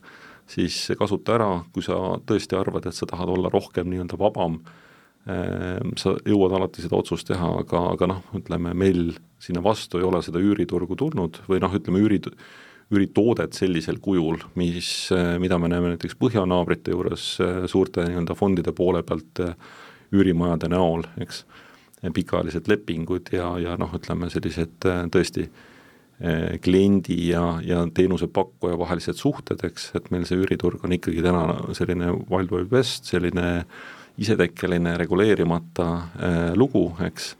siis 0.47 0.85
kasuta 0.99 1.35
ära, 1.35 1.51
kui 1.75 1.83
sa 1.83 1.97
tõesti 2.23 2.55
arvad, 2.55 2.87
et 2.87 2.95
sa 2.95 3.09
tahad 3.09 3.33
olla 3.33 3.51
rohkem 3.51 3.89
nii-öelda 3.91 4.19
vabam 4.21 4.61
äh, 4.61 4.83
sa 5.27 6.13
jõuad 6.23 6.53
alati 6.55 6.83
seda 6.83 6.95
otsust 7.01 7.27
teha, 7.27 7.49
aga, 7.61 7.81
aga 7.97 8.07
noh, 8.13 8.21
ütleme 8.37 8.71
meil 8.77 9.11
sinna 9.43 9.59
vastu 9.63 9.99
ei 9.99 10.07
ole 10.07 10.21
seda 10.23 10.39
üüriturgu 10.39 10.95
tulnud 10.97 11.41
või 11.49 11.59
noh, 11.59 11.73
ütleme 11.75 11.99
üüri, 11.99 12.21
üüritoodet 12.93 13.57
sellisel 13.57 13.99
kujul, 14.03 14.39
mis, 14.59 15.09
mida 15.43 15.59
me 15.59 15.71
näeme 15.71 15.91
näiteks 15.93 16.15
põhjanaabrite 16.21 16.95
juures 16.95 17.25
suurte 17.67 18.07
nii-öelda 18.07 18.37
fondide 18.39 18.71
poole 18.75 19.03
pealt 19.03 19.41
üürimajade 20.15 20.71
näol, 20.71 21.03
eks, 21.19 21.43
pikaajalised 22.15 22.69
lepingud 22.71 23.33
ja, 23.35 23.51
ja 23.59 23.75
noh, 23.79 23.91
ütleme 23.99 24.31
sellised 24.31 24.79
tõesti 25.11 25.49
kliendi 26.63 27.19
ja, 27.27 27.43
ja 27.61 27.83
teenusepakkuja 27.93 28.79
vahelised 28.79 29.19
suhted, 29.19 29.59
eks, 29.67 29.91
et 29.99 30.07
meil 30.13 30.23
see 30.25 30.39
üüriturg 30.39 30.87
on 30.87 30.95
ikkagi 30.95 31.21
täna 31.25 31.75
selline 31.77 32.15
wild 32.31 32.55
wild 32.55 32.71
west, 32.73 33.11
selline 33.11 33.49
äh, 33.59 33.85
isetekkeline 34.17 34.97
reguleerimata 34.97 35.87
äh, 35.93 36.35
lugu, 36.55 36.89
eks, 37.05 37.31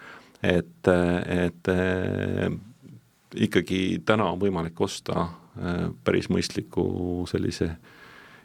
et, 0.44 0.90
et 1.28 1.70
äh, 1.74 2.52
ikkagi 3.36 3.82
täna 4.06 4.32
on 4.32 4.42
võimalik 4.42 4.82
osta 4.86 5.26
äh, 5.26 5.88
päris 6.06 6.30
mõistliku 6.34 7.26
sellise 7.30 7.72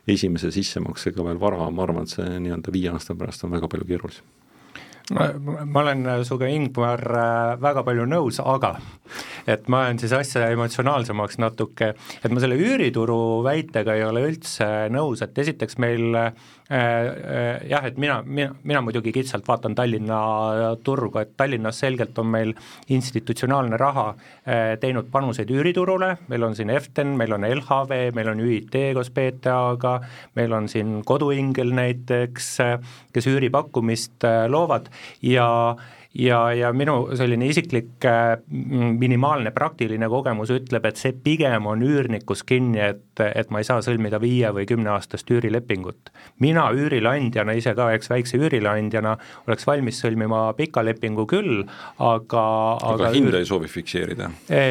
esimese 0.09 0.51
sissemaksega 0.51 1.25
veel 1.25 1.41
vara, 1.41 1.69
ma 1.71 1.85
arvan, 1.85 2.07
et 2.09 2.15
see 2.17 2.39
nii-öelda 2.43 2.73
viie 2.75 2.91
aasta 2.91 3.15
pärast 3.15 3.45
on 3.47 3.53
väga 3.55 3.69
palju 3.71 3.87
keerulisem. 3.91 4.39
Ma, 5.13 5.27
ma 5.67 5.81
olen 5.83 6.07
sinuga, 6.25 6.47
Ingmar, 6.49 7.03
väga 7.61 7.83
palju 7.85 8.05
nõus, 8.09 8.39
aga 8.41 8.77
et 9.51 9.67
ma 9.71 9.83
ajan 9.85 9.99
siis 10.01 10.15
asja 10.17 10.47
emotsionaalsemaks 10.55 11.41
natuke, 11.43 11.91
et 12.23 12.33
ma 12.33 12.41
selle 12.41 12.57
üürituru 12.57 13.43
väitega 13.45 13.99
ei 13.99 14.07
ole 14.07 14.23
üldse 14.31 14.69
nõus, 14.95 15.21
et 15.27 15.39
esiteks 15.43 15.77
meil 15.83 16.17
Äh, 16.17 16.29
äh, 16.29 16.62
jah, 16.71 17.87
et 17.87 17.99
mina, 18.01 18.23
mina, 18.25 18.55
mina 18.65 18.81
muidugi 18.85 19.13
kitsalt 19.13 19.47
vaatan 19.49 19.75
Tallinna 19.77 20.19
turgu, 20.85 21.19
et 21.21 21.35
Tallinnas 21.37 21.81
selgelt 21.83 22.19
on 22.19 22.31
meil 22.33 22.53
institutsionaalne 22.93 23.77
raha 23.81 24.07
äh, 24.13 24.75
teinud 24.81 25.11
panuseid 25.13 25.51
üüriturule, 25.53 26.15
meil 26.33 26.47
on 26.47 26.57
siin 26.57 26.71
Eften, 26.73 27.17
meil 27.19 27.35
on 27.37 27.47
LHV, 27.49 28.13
meil 28.17 28.33
on 28.33 28.41
ÜIT 28.41 28.79
koos 28.97 29.11
BTA-ga, 29.15 29.97
meil 30.39 30.55
on 30.57 30.69
siin 30.71 31.01
Koduingel 31.07 31.75
näiteks, 31.77 32.53
kes 33.13 33.29
üüripakkumist 33.33 34.25
loovad 34.49 34.89
ja 35.23 35.49
ja, 36.15 36.53
ja 36.53 36.73
minu 36.77 37.09
selline 37.17 37.47
isiklik 37.49 38.05
äh, 38.05 38.37
minimaalne 38.49 39.51
praktiline 39.55 40.09
kogemus 40.13 40.53
ütleb, 40.53 40.87
et 40.89 41.01
see 41.01 41.15
pigem 41.25 41.67
on 41.71 41.83
üürnikus 41.85 42.45
kinni, 42.47 42.81
et, 42.85 43.23
et 43.23 43.51
ma 43.53 43.63
ei 43.63 43.69
saa 43.69 43.81
sõlmida 43.85 44.21
viie 44.23 44.51
või 44.53 44.67
kümneaastast 44.69 45.31
üürilepingut. 45.31 46.13
mina 46.43 46.69
üürileandjana, 46.73 47.57
ise 47.57 47.75
ka 47.79 47.93
eks 47.97 48.11
väikse 48.11 48.41
üürileandjana, 48.41 49.17
oleks 49.47 49.67
valmis 49.67 50.01
sõlmima 50.03 50.45
pika 50.59 50.85
lepingu 50.85 51.27
küll, 51.27 51.65
aga 51.99 52.43
aga, 52.43 52.95
aga 52.95 53.11
hinda 53.15 53.33
üür... 53.33 53.39
ei 53.41 53.49
soovi 53.49 53.71
fikseerida 53.71 54.31
e,? 54.49 54.63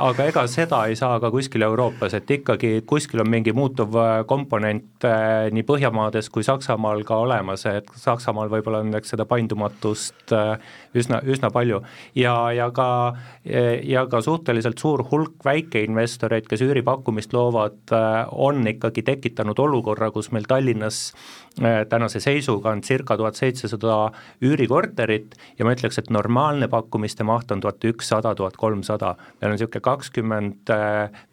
Aga 0.00 0.26
ega 0.30 0.44
seda 0.50 0.82
ei 0.90 0.96
saa 0.98 1.18
ka 1.22 1.30
kuskil 1.32 1.64
Euroopas, 1.66 2.14
et 2.18 2.30
ikkagi 2.38 2.72
kuskil 2.88 3.24
on 3.24 3.30
mingi 3.30 3.54
muutuv 3.56 3.96
äh, 4.00 4.12
komponent 4.28 5.06
äh, 5.08 5.48
nii 5.54 5.64
Põhjamaades 5.70 6.30
kui 6.32 6.44
Saksamaal 6.46 7.04
ka 7.08 7.20
olemas, 7.24 7.66
et 7.70 7.88
Saksamaal 7.96 8.50
võib-olla 8.52 8.82
on 8.84 8.94
eks 9.00 9.14
seda 9.14 9.26
paindumatust 9.28 10.34
üsna, 10.94 11.20
üsna 11.26 11.50
palju. 11.54 11.82
ja, 12.14 12.34
ja 12.52 12.70
ka, 12.70 13.16
ja 13.44 14.06
ka 14.10 14.22
suhteliselt 14.22 14.78
suur 14.78 15.04
hulk 15.10 15.44
väikeinvestoreid, 15.44 16.48
kes 16.50 16.64
üüripakkumist 16.66 17.32
loovad, 17.36 17.94
on 18.32 18.66
ikkagi 18.66 19.04
tekitanud 19.06 19.58
olukorra, 19.58 20.10
kus 20.10 20.32
meil 20.34 20.48
Tallinnas 20.48 21.10
Äh, 21.49 21.49
tänase 21.88 22.20
seisuga 22.22 22.70
on 22.70 22.80
circa 22.82 23.16
tuhat 23.18 23.34
seitsesada 23.34 24.12
üürikorterit 24.42 25.34
ja 25.58 25.66
ma 25.66 25.74
ütleks, 25.74 25.98
et 25.98 26.10
normaalne 26.10 26.68
pakkumiste 26.70 27.24
maht 27.26 27.50
on 27.50 27.60
tuhat 27.60 27.84
ükssada, 27.84 28.34
tuhat 28.34 28.56
kolmsada. 28.56 29.16
meil 29.40 29.50
on 29.50 29.56
niisugune 29.58 29.82
kakskümmend 29.82 30.70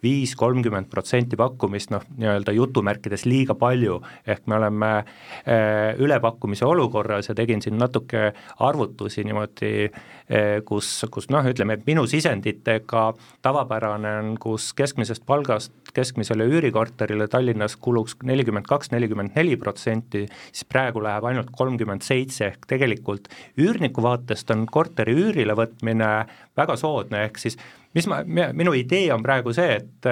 viis, 0.02 0.34
kolmkümmend 0.36 0.90
protsenti 0.90 1.36
pakkumist, 1.38 1.92
noh, 1.94 2.04
nii-öelda 2.18 2.52
jutumärkides 2.56 3.24
liiga 3.28 3.54
palju, 3.58 4.00
ehk 4.26 4.46
me 4.46 4.58
oleme 4.58 4.90
äh, 4.98 5.94
ülepakkumise 5.98 6.66
olukorras 6.66 7.28
ja 7.30 7.34
tegin 7.38 7.62
siin 7.62 7.78
natuke 7.78 8.32
arvutusi 8.58 9.24
niimoodi, 9.24 9.72
äh, 9.86 10.58
kus, 10.66 10.90
kus 11.10 11.30
noh, 11.30 11.46
ütleme, 11.46 11.78
et 11.78 11.86
minu 11.86 12.06
sisenditega 12.10 13.12
tavapärane 13.42 14.14
on, 14.22 14.34
kus 14.42 14.72
keskmisest 14.76 15.26
palgast 15.26 15.72
keskmisele 15.94 16.46
üürikorterile 16.48 17.28
Tallinnas 17.28 17.76
kuluks 17.80 18.16
nelikümmend 18.26 18.66
kaks, 18.68 18.92
nelikümmend 18.92 19.36
neli 19.36 19.56
protsenti, 19.60 20.07
protsenti, 20.08 20.26
siis 20.52 20.66
praegu 20.68 21.02
läheb 21.02 21.24
ainult 21.24 21.50
kolmkümmend 21.56 22.02
seitse, 22.02 22.48
ehk 22.52 22.66
tegelikult 22.68 23.28
üürniku 23.58 24.02
vaatest 24.02 24.50
on 24.50 24.66
korteri 24.66 25.14
üürile 25.14 25.54
võtmine 25.54 26.26
väga 26.56 26.76
soodne, 26.76 27.24
ehk 27.28 27.38
siis 27.38 27.58
mis 27.94 28.06
ma, 28.06 28.22
minu 28.24 28.72
idee 28.74 29.12
on 29.12 29.22
praegu 29.22 29.52
see, 29.52 29.78
et 29.78 30.08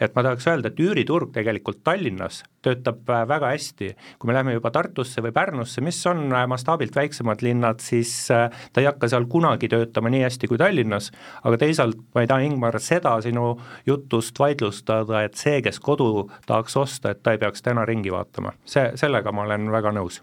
et 0.00 0.14
ma 0.16 0.24
tahaks 0.24 0.48
öelda, 0.48 0.70
et 0.70 0.80
üüriturg 0.80 1.32
tegelikult 1.34 1.82
Tallinnas 1.84 2.42
töötab 2.64 3.08
äh, 3.10 3.24
väga 3.28 3.52
hästi, 3.54 3.90
kui 4.18 4.30
me 4.30 4.36
läheme 4.36 4.54
juba 4.56 4.72
Tartusse 4.74 5.22
või 5.24 5.34
Pärnusse, 5.36 5.84
mis 5.84 5.98
on 6.10 6.26
äh, 6.32 6.46
mastaabilt 6.50 6.96
väiksemad 6.96 7.44
linnad, 7.44 7.82
siis 7.84 8.12
äh, 8.34 8.48
ta 8.72 8.82
ei 8.82 8.88
hakka 8.88 9.10
seal 9.12 9.28
kunagi 9.30 9.70
töötama 9.72 10.12
nii 10.12 10.24
hästi 10.26 10.50
kui 10.50 10.60
Tallinnas, 10.60 11.10
aga 11.44 11.60
teisalt 11.60 12.00
ma 12.14 12.24
ei 12.24 12.30
taha, 12.30 12.46
Ingmar, 12.48 12.80
seda 12.82 13.16
sinu 13.24 13.52
jutust 13.88 14.38
vaidlustada, 14.40 15.24
et 15.26 15.38
see, 15.40 15.60
kes 15.64 15.80
kodu 15.84 16.28
tahaks 16.48 16.76
osta, 16.80 17.14
et 17.14 17.22
ta 17.22 17.36
ei 17.36 17.42
peaks 17.42 17.64
täna 17.64 17.86
ringi 17.88 18.12
vaatama, 18.12 18.56
see, 18.64 18.90
sellega 19.00 19.32
ma 19.32 19.48
olen 19.48 19.70
väga 19.72 19.94
nõus 19.96 20.22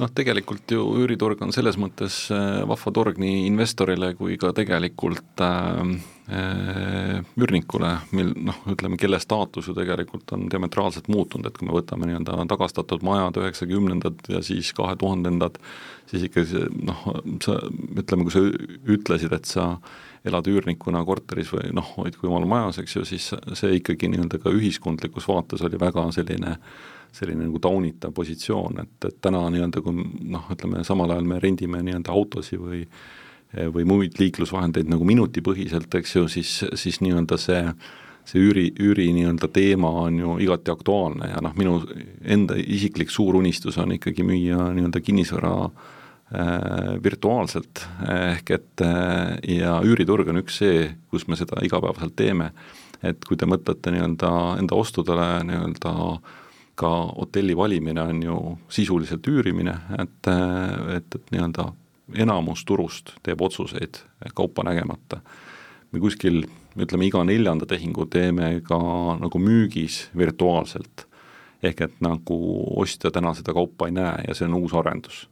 noh, 0.00 0.10
tegelikult 0.14 0.72
ju 0.72 0.84
üüriturg 1.02 1.42
on 1.44 1.52
selles 1.54 1.76
mõttes 1.80 2.22
äh, 2.34 2.62
vahva 2.68 2.92
turg 2.94 3.20
nii 3.20 3.44
investorile 3.48 4.12
kui 4.18 4.36
ka 4.40 4.52
tegelikult 4.56 5.42
äh, 5.44 5.80
äh, 6.32 7.16
üürnikule, 7.38 7.92
mil 8.16 8.32
noh, 8.48 8.60
ütleme, 8.72 8.98
kelle 9.00 9.20
staatus 9.22 9.70
ju 9.70 9.76
tegelikult 9.76 10.32
on 10.36 10.48
diametraalselt 10.52 11.10
muutunud, 11.12 11.48
et 11.50 11.58
kui 11.58 11.68
me 11.68 11.76
võtame 11.76 12.08
nii-öelda 12.08 12.38
tagastatud 12.50 13.04
majad 13.06 13.40
üheksakümnendad 13.42 14.30
ja 14.32 14.44
siis 14.46 14.72
kahe 14.76 14.96
tuhandendad, 15.00 15.58
siis 16.10 16.28
ikkagi 16.28 16.52
see 16.54 16.70
noh, 16.90 17.02
sa 17.44 17.58
ütleme, 17.64 18.26
kui 18.26 18.36
sa 18.36 18.46
ütlesid, 18.96 19.34
et 19.36 19.50
sa 19.50 19.74
elad 20.26 20.48
üürnikuna 20.52 21.00
korteris 21.08 21.48
või 21.54 21.70
noh, 21.76 21.94
hoid 21.96 22.18
kui 22.20 22.28
omal 22.28 22.48
majas, 22.48 22.80
eks 22.82 22.96
ju, 22.98 23.04
siis 23.08 23.30
see 23.56 23.76
ikkagi 23.78 24.10
nii-öelda 24.12 24.40
ka 24.42 24.52
ühiskondlikus 24.52 25.28
vaates 25.30 25.64
oli 25.64 25.80
väga 25.80 26.10
selline 26.12 26.58
äh, 26.58 26.72
selline 27.12 27.46
nagu 27.46 27.58
taunitav 27.62 28.12
positsioon, 28.16 28.82
et, 28.84 29.08
et 29.08 29.16
täna 29.22 29.42
nii-öelda 29.52 29.82
kui 29.84 30.04
noh, 30.30 30.46
ütleme 30.54 30.84
samal 30.86 31.14
ajal 31.14 31.26
me 31.26 31.40
rendime 31.42 31.82
nii-öelda 31.86 32.14
autosid 32.14 32.62
või 32.62 32.84
või 33.50 33.82
muid 33.82 34.14
liiklusvahendeid 34.20 34.86
nagu 34.86 35.02
minutipõhiselt, 35.02 35.90
eks 35.98 36.12
ju, 36.14 36.28
siis, 36.30 36.52
siis 36.78 37.00
nii-öelda 37.02 37.34
see 37.40 37.64
see 38.30 38.42
üüri, 38.44 38.66
üüri 38.78 39.08
nii-öelda 39.16 39.48
teema 39.50 39.90
on 40.04 40.18
ju 40.20 40.36
igati 40.44 40.70
aktuaalne 40.70 41.32
ja 41.32 41.40
noh, 41.42 41.54
minu 41.58 41.78
enda 42.22 42.54
isiklik 42.60 43.10
suur 43.10 43.38
unistus 43.40 43.78
on 43.80 43.96
ikkagi 43.96 44.22
müüa 44.26 44.68
nii-öelda 44.76 45.00
kinnisvara 45.02 45.54
äh, 45.64 46.92
virtuaalselt, 47.02 47.82
ehk 48.36 48.52
et 48.58 48.84
äh, 48.86 49.38
ja 49.56 49.78
üüriturg 49.86 50.30
on 50.30 50.42
üks 50.44 50.60
see, 50.62 50.84
kus 51.10 51.26
me 51.28 51.38
seda 51.40 51.64
igapäevaselt 51.66 52.14
teeme. 52.16 52.52
et 53.02 53.24
kui 53.24 53.36
te 53.40 53.48
mõtlete 53.48 53.94
nii-öelda 53.94 54.30
enda 54.60 54.76
ostudele 54.76 55.28
nii-öelda 55.48 55.96
äh, 56.12 56.39
ka 56.80 56.90
hotelli 57.12 57.56
valimine 57.56 58.02
on 58.02 58.22
ju 58.22 58.38
sisuliselt 58.72 59.26
üürimine, 59.28 59.74
et, 59.98 60.30
et, 60.96 61.14
et 61.18 61.32
nii-öelda 61.34 61.70
enamus 62.24 62.64
turust 62.66 63.14
teeb 63.26 63.42
otsuseid 63.44 64.00
kaupa 64.34 64.64
nägemata. 64.66 65.20
me 65.92 66.00
kuskil, 66.00 66.44
ütleme 66.78 67.06
iga 67.06 67.22
neljanda 67.26 67.66
tehingu 67.66 68.06
teeme 68.06 68.60
ka 68.64 68.78
nagu 69.20 69.38
müügis 69.38 70.08
virtuaalselt. 70.16 71.06
ehk 71.62 71.80
et 71.80 71.96
nagu 72.00 72.36
ostja 72.80 73.10
täna 73.10 73.34
seda 73.34 73.52
kaupa 73.52 73.86
ei 73.86 73.92
näe 73.92 74.24
ja 74.28 74.34
see 74.34 74.48
on 74.48 74.54
uus 74.62 74.74
arendus. 74.74 75.28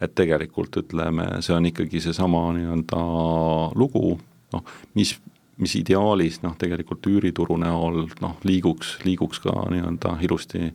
et 0.00 0.14
tegelikult 0.14 0.76
ütleme, 0.76 1.42
see 1.42 1.54
on 1.54 1.66
ikkagi 1.66 2.00
seesama 2.00 2.52
nii-öelda 2.54 3.02
lugu, 3.74 4.18
noh, 4.52 4.64
mis 4.94 5.18
mis 5.62 5.76
ideaalis 5.78 6.40
noh, 6.42 6.56
tegelikult 6.58 7.06
üürituru 7.06 7.56
näol 7.60 8.04
noh, 8.22 8.36
liiguks, 8.46 8.98
liiguks 9.06 9.42
ka 9.44 9.54
nii-öelda 9.70 10.16
ilusti 10.26 10.70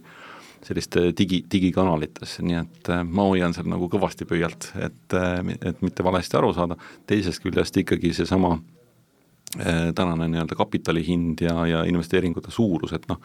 selliste 0.66 1.10
digi, 1.16 1.42
digikanalitesse, 1.52 2.44
nii 2.44 2.58
et 2.60 2.90
äh, 2.92 3.04
ma 3.08 3.30
hoian 3.30 3.56
seal 3.56 3.70
nagu 3.72 3.88
kõvasti 3.92 4.28
pöialt, 4.28 4.72
et, 4.80 5.16
äh, 5.16 5.54
et 5.72 5.80
mitte 5.86 6.04
valesti 6.04 6.36
aru 6.40 6.52
saada, 6.56 6.76
teisest 7.08 7.44
küljest 7.44 7.80
ikkagi 7.80 8.12
seesama 8.16 8.58
äh, 8.58 9.90
tänane 9.96 10.28
nii-öelda 10.28 10.58
kapitali 10.60 11.06
hind 11.08 11.46
ja, 11.46 11.56
ja 11.68 11.86
investeeringute 11.88 12.52
suurus, 12.52 12.92
et 12.96 13.08
noh, 13.12 13.22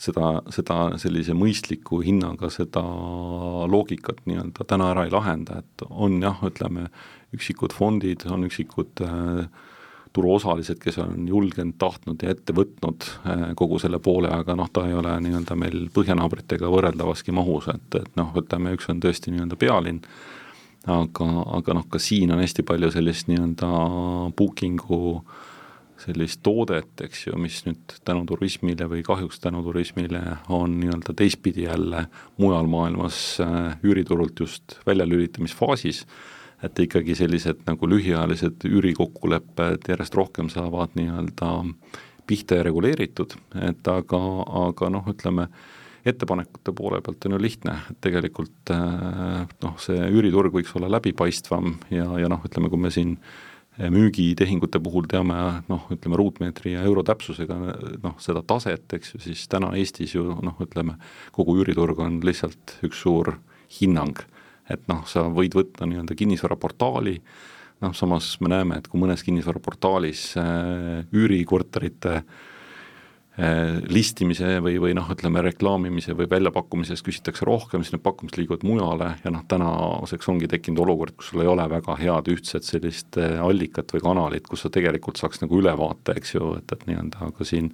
seda, 0.00 0.30
seda 0.54 0.78
sellise 1.00 1.36
mõistliku 1.36 2.00
hinnaga 2.04 2.50
seda 2.52 2.82
loogikat 3.70 4.24
nii-öelda 4.26 4.66
täna 4.68 4.90
ära 4.94 5.06
ei 5.06 5.12
lahenda, 5.12 5.60
et 5.62 5.86
on 5.90 6.18
jah, 6.24 6.40
ütleme, 6.48 6.88
üksikud 7.36 7.74
fondid, 7.76 8.26
on 8.32 8.48
üksikud 8.48 9.04
äh, 9.04 9.44
turuosalised, 10.12 10.78
kes 10.82 10.98
on 11.02 11.28
julgenud, 11.28 11.76
tahtnud 11.80 12.22
ja 12.22 12.34
ette 12.34 12.54
võtnud 12.56 13.06
äh, 13.26 13.44
kogu 13.58 13.78
selle 13.82 14.00
poole, 14.02 14.30
aga 14.32 14.56
noh, 14.58 14.68
ta 14.72 14.86
ei 14.88 14.96
ole 14.98 15.14
nii-öelda 15.24 15.56
meil 15.58 15.86
põhjanaabritega 15.94 16.70
võrreldavaski 16.72 17.34
mahus, 17.36 17.70
et, 17.72 18.00
et 18.00 18.18
noh, 18.20 18.32
ütleme, 18.38 18.74
üks 18.76 18.90
on 18.92 19.00
tõesti 19.02 19.32
nii-öelda 19.32 19.58
pealinn, 19.60 20.02
aga, 20.90 21.30
aga 21.58 21.78
noh, 21.78 21.88
ka 21.90 22.02
siin 22.02 22.34
on 22.34 22.42
hästi 22.42 22.66
palju 22.68 22.92
sellist 22.94 23.30
nii-öelda 23.32 23.72
booking'u 24.36 25.00
sellist 26.02 26.40
toodet, 26.42 26.90
eks 27.04 27.26
ju, 27.28 27.38
mis 27.38 27.60
nüüd 27.66 27.96
tänu 28.06 28.24
turismile 28.26 28.88
või 28.90 29.04
kahjuks 29.06 29.38
tänu 29.42 29.62
turismile 29.62 30.22
on 30.52 30.74
nii-öelda 30.80 31.14
teistpidi 31.18 31.68
jälle 31.68 32.06
mujal 32.42 32.68
maailmas 32.70 33.18
äh, 33.42 33.76
üüriturult 33.86 34.40
just 34.42 34.78
väljalülitamisfaasis 34.86 36.06
et 36.62 36.78
ikkagi 36.86 37.16
sellised 37.18 37.64
nagu 37.66 37.88
lühiajalised 37.90 38.66
üürikokkulepped 38.68 39.90
järjest 39.90 40.14
rohkem 40.14 40.50
saavad 40.52 40.94
nii-öelda 40.98 41.52
pihta 42.26 42.60
ja 42.60 42.66
reguleeritud, 42.66 43.34
et 43.68 43.88
aga, 43.90 44.20
aga 44.66 44.90
noh, 44.94 45.08
ütleme, 45.10 45.48
ettepanekute 46.06 46.74
poole 46.74 47.00
pealt 47.02 47.26
on 47.26 47.36
ju 47.36 47.40
lihtne, 47.42 47.76
et 47.90 47.98
tegelikult 48.02 48.72
äh, 48.74 49.42
noh, 49.62 49.78
see 49.82 50.10
üüriturg 50.10 50.54
võiks 50.54 50.74
olla 50.78 50.90
läbipaistvam 50.96 51.76
ja, 51.94 52.06
ja 52.22 52.30
noh, 52.30 52.42
ütleme, 52.46 52.70
kui 52.70 52.82
me 52.82 52.90
siin 52.94 53.16
müügitehingute 53.78 54.82
puhul 54.84 55.06
teame 55.08 55.36
noh, 55.70 55.86
ütleme 55.94 56.18
ruutmeetri 56.20 56.74
ja 56.74 56.82
euro 56.84 57.04
täpsusega 57.06 57.56
noh, 58.02 58.18
seda 58.20 58.42
taset, 58.44 58.84
eks 58.92 59.14
ju, 59.14 59.22
siis 59.24 59.46
täna 59.48 59.72
Eestis 59.78 60.12
ju 60.14 60.26
noh, 60.44 60.58
ütleme, 60.60 60.98
kogu 61.32 61.56
üüriturg 61.62 62.02
on 62.04 62.20
lihtsalt 62.26 62.76
üks 62.84 63.00
suur 63.06 63.38
hinnang 63.80 64.20
et 64.70 64.86
noh, 64.90 65.02
sa 65.10 65.26
võid 65.32 65.56
võtta 65.58 65.88
nii-öelda 65.88 66.16
kinnisvaraportaali, 66.18 67.18
noh 67.82 67.94
samas 67.98 68.36
me 68.42 68.52
näeme, 68.52 68.78
et 68.78 68.88
kui 68.90 69.00
mõnes 69.02 69.24
kinnisvaraportaalis 69.26 70.24
äh, 70.38 71.02
üürikorterite 71.10 72.14
äh, 72.20 73.80
listimise 73.90 74.60
või, 74.62 74.76
või 74.82 74.94
noh, 74.98 75.08
ütleme 75.10 75.42
reklaamimise 75.48 76.14
või 76.18 76.28
väljapakkumises 76.30 77.02
küsitakse 77.02 77.46
rohkem, 77.48 77.82
siis 77.82 77.96
need 77.96 78.04
pakkumised 78.04 78.38
liiguvad 78.38 78.66
mujale 78.68 79.10
ja 79.24 79.34
noh, 79.34 79.42
tänaseks 79.48 80.30
ongi 80.30 80.50
tekkinud 80.52 80.84
olukord, 80.84 81.16
kus 81.18 81.32
sul 81.32 81.42
ei 81.42 81.50
ole 81.50 81.66
väga 81.72 81.98
head 81.98 82.30
ühtset 82.34 82.68
sellist 82.68 83.18
äh, 83.18 83.40
allikat 83.42 83.94
või 83.96 84.06
kanalit, 84.06 84.46
kus 84.46 84.66
sa 84.66 84.72
tegelikult 84.72 85.20
saaks 85.20 85.42
nagu 85.42 85.58
ülevaate, 85.58 86.16
eks 86.20 86.36
ju, 86.36 86.54
et, 86.60 86.76
et 86.76 86.86
nii-öelda 86.90 87.32
ka 87.34 87.48
siin 87.48 87.72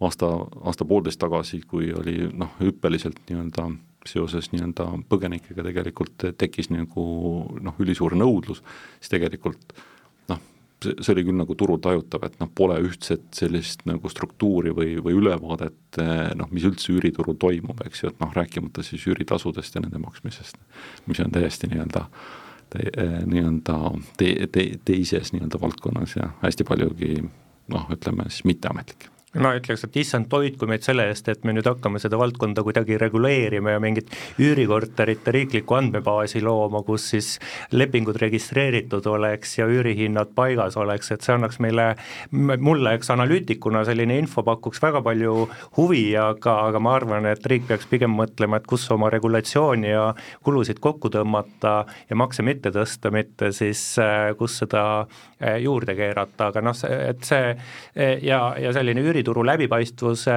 aasta, 0.00 0.32
aasta-poolteist 0.64 1.20
tagasi, 1.20 1.60
kui 1.68 1.92
oli 1.96 2.30
noh, 2.32 2.56
hüppeliselt 2.60 3.20
nii-öelda 3.28 3.68
seoses 4.10 4.50
nii-öelda 4.52 4.88
põgenikega 5.10 5.64
tegelikult 5.66 6.30
tekkis 6.38 6.70
nagu 6.72 7.04
noh, 7.62 7.76
ülisuur 7.82 8.16
nõudlus, 8.18 8.62
siis 9.00 9.12
tegelikult 9.16 9.76
noh, 10.30 10.40
see, 10.84 10.94
see 11.00 11.12
oli 11.14 11.26
küll 11.28 11.40
nagu 11.40 11.56
turul 11.58 11.80
tajutav, 11.82 12.26
et 12.28 12.38
noh, 12.42 12.50
pole 12.54 12.78
ühtset 12.86 13.26
sellist 13.36 13.86
nagu 13.88 14.10
struktuuri 14.12 14.74
või, 14.76 14.96
või 15.02 15.18
ülevaadet 15.20 16.00
noh, 16.38 16.50
mis 16.54 16.66
üldse 16.68 16.92
üüriturul 16.94 17.38
toimub, 17.40 17.82
eks 17.86 18.04
ju, 18.04 18.12
et 18.12 18.22
noh, 18.22 18.32
rääkimata 18.36 18.84
siis 18.86 19.06
üüritasudest 19.10 19.78
ja 19.78 19.84
nende 19.84 20.02
maksmisest, 20.02 20.60
mis 21.10 21.22
on 21.24 21.34
täiesti 21.34 21.72
nii-öelda 21.72 22.06
te, 22.70 22.86
nii-öelda 23.26 23.80
te, 24.20 24.32
te, 24.52 24.70
teises 24.84 25.34
nii-öelda 25.34 25.60
valdkonnas 25.62 26.16
ja 26.18 26.30
hästi 26.44 26.66
paljugi 26.68 27.12
noh, 27.72 27.92
ütleme 27.92 28.30
siis 28.30 28.46
mitteametlik 28.48 29.10
no 29.40 29.52
ütleks, 29.56 29.84
et 29.86 29.96
issand, 30.00 30.28
hoidku 30.32 30.68
meid 30.68 30.84
selle 30.86 31.06
eest, 31.10 31.28
et 31.28 31.44
me 31.44 31.52
nüüd 31.56 31.66
hakkame 31.68 32.00
seda 32.02 32.18
valdkonda 32.20 32.62
kuidagi 32.66 32.98
reguleerima 33.00 33.74
ja 33.74 33.80
mingit 33.82 34.12
üürikorterite 34.42 35.34
riiklikku 35.34 35.76
andmebaasi 35.76 36.42
looma, 36.44 36.82
kus 36.86 37.10
siis 37.12 37.30
lepingud 37.72 38.18
registreeritud 38.22 39.06
oleks 39.10 39.56
ja 39.58 39.68
üürihinnad 39.70 40.32
paigas 40.36 40.78
oleks, 40.80 41.12
et 41.12 41.26
see 41.26 41.34
annaks 41.36 41.60
meile, 41.64 41.88
mulle, 42.32 42.94
eks 42.96 43.12
analüütikuna 43.14 43.84
selline 43.88 44.18
info 44.22 44.44
pakuks 44.46 44.80
väga 44.82 45.02
palju 45.06 45.46
huvi, 45.78 46.04
aga, 46.20 46.56
aga 46.70 46.82
ma 46.82 46.96
arvan, 46.96 47.28
et 47.30 47.46
riik 47.50 47.68
peaks 47.68 47.88
pigem 47.90 48.14
mõtlema, 48.16 48.60
et 48.60 48.68
kus 48.68 48.88
oma 48.94 49.10
regulatsiooni 49.12 49.92
ja 49.92 50.08
kulusid 50.46 50.80
kokku 50.82 51.10
tõmmata 51.12 51.76
ja 52.10 52.18
makse 52.18 52.44
mitte 52.46 52.72
tõsta, 52.74 53.12
mitte 53.14 53.52
siis 53.56 53.82
äh, 54.02 54.32
kus 54.38 54.60
seda 54.62 54.86
äh, 55.02 55.60
juurde 55.64 55.96
keerata, 55.98 56.50
aga 56.50 56.64
noh, 56.64 56.76
et 56.86 57.24
see 57.26 57.54
ja, 58.22 58.40
ja 58.60 58.72
selline 58.74 59.02
üüri 59.04 59.25
üürituru 59.26 59.44
läbipaistvuse 59.46 60.34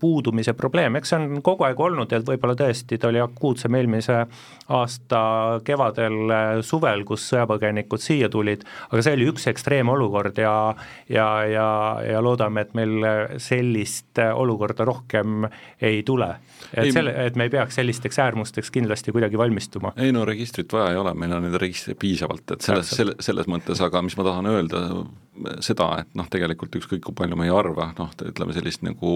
puudumise 0.00 0.52
probleem, 0.54 0.96
eks 0.96 1.12
see 1.12 1.18
on 1.20 1.42
kogu 1.44 1.66
aeg 1.66 1.78
olnud 1.80 2.10
ja 2.12 2.20
võib-olla 2.20 2.56
tõesti 2.58 2.98
ta 2.98 3.08
oli 3.08 3.20
akuutsem 3.22 3.74
eelmise 3.74 4.24
aasta 4.72 5.60
kevadel, 5.64 6.62
suvel, 6.62 7.04
kus 7.06 7.28
sõjapõgenikud 7.30 8.02
siia 8.02 8.28
tulid, 8.32 8.64
aga 8.90 9.02
see 9.02 9.14
oli 9.16 9.28
üks 9.30 9.46
ekstreemolukord 9.52 10.38
ja 10.42 10.74
ja, 11.08 11.44
ja, 11.46 11.68
ja 12.02 12.22
loodame, 12.22 12.66
et 12.66 12.74
meil 12.74 13.06
sellist 13.42 14.18
olukorda 14.18 14.84
rohkem 14.88 15.46
ei 15.80 16.02
tule. 16.02 16.34
et 16.72 16.86
ei, 16.86 16.92
selle, 16.92 17.14
et 17.26 17.36
me 17.36 17.46
ei 17.46 17.52
peaks 17.52 17.78
sellisteks 17.78 18.18
äärmusteks 18.18 18.70
kindlasti 18.70 19.12
kuidagi 19.12 19.38
valmistuma. 19.38 19.94
ei 19.96 20.12
no 20.12 20.24
registrit 20.24 20.72
vaja 20.72 20.92
ei 20.92 21.00
ole, 21.00 21.14
meil 21.14 21.36
on 21.36 21.46
neid 21.46 21.58
registreid 21.60 22.00
piisavalt, 22.00 22.56
et 22.56 22.66
selles, 22.66 22.90
selle, 22.90 23.16
selles 23.20 23.50
mõttes, 23.50 23.82
aga 23.84 24.02
mis 24.02 24.16
ma 24.18 24.26
tahan 24.26 24.50
öelda, 24.50 24.86
seda, 25.64 25.88
et 26.02 26.14
noh, 26.18 26.28
tegelikult 26.30 26.76
ükskõik 26.76 27.02
kui 27.06 27.16
palju 27.16 27.36
me 27.40 27.48
ei 27.48 27.54
arva, 27.54 27.88
noh, 27.98 28.10
ütleme 28.28 28.52
sellist 28.56 28.82
nagu, 28.84 29.12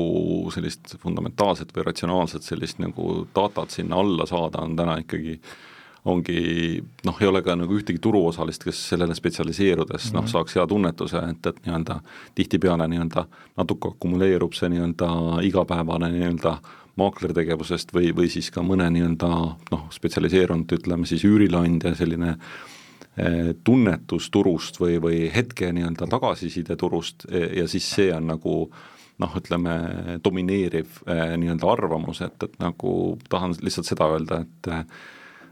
sellist 0.54 0.96
fundamentaalset 1.02 1.74
või 1.76 1.84
ratsionaalset 1.90 2.46
sellist 2.46 2.80
nagu 2.80 3.26
datat 3.36 3.74
sinna 3.74 4.00
alla 4.00 4.26
saada, 4.28 4.64
on 4.64 4.76
täna 4.78 4.96
ikkagi 5.02 5.36
ongi 6.06 6.80
noh, 7.04 7.18
ei 7.20 7.28
ole 7.28 7.42
ka 7.42 7.56
nagu 7.58 7.76
ühtegi 7.76 8.00
turuosalist, 8.02 8.64
kes 8.64 8.80
sellele 8.92 9.14
spetsialiseerudes 9.14 10.04
mm 10.04 10.08
-hmm. 10.08 10.14
noh, 10.14 10.22
mhm. 10.22 10.30
saaks 10.30 10.56
hea 10.56 10.66
tunnetuse, 10.66 11.22
et, 11.30 11.46
et 11.46 11.60
nii-öelda 11.66 12.00
tihtipeale 12.34 12.88
nii-öelda 12.88 13.26
natuke 13.56 13.88
akumuleerub 13.88 14.54
see 14.54 14.70
nii-öelda 14.72 15.10
igapäevane 15.42 16.12
nii-öelda 16.12 16.56
maaklertegevusest 16.96 17.92
või, 17.94 18.14
või 18.16 18.30
siis 18.32 18.50
ka 18.50 18.62
mõne 18.62 18.88
nii-öelda 18.90 19.28
noh, 19.72 19.84
spetsialiseerunud 19.90 20.72
ütleme 20.72 21.06
siis 21.06 21.24
üürileandja 21.24 21.94
selline 21.94 22.30
eh, 22.30 22.75
tunnetus 23.64 24.28
turust 24.30 24.80
või, 24.80 24.98
või 25.00 25.22
hetke 25.32 25.70
nii-öelda 25.72 26.08
tagasiside 26.12 26.76
turust 26.76 27.24
eh, 27.30 27.48
ja 27.62 27.68
siis 27.68 27.88
see 27.96 28.10
on 28.12 28.28
nagu 28.28 28.56
noh, 29.22 29.36
ütleme 29.40 29.76
domineeriv 30.24 31.00
eh, 31.08 31.36
nii-öelda 31.40 31.70
arvamus, 31.72 32.20
et, 32.26 32.36
et 32.44 32.58
nagu 32.60 32.90
tahan 33.32 33.56
lihtsalt 33.62 33.88
seda 33.88 34.10
öelda, 34.12 34.42
et 34.44 34.70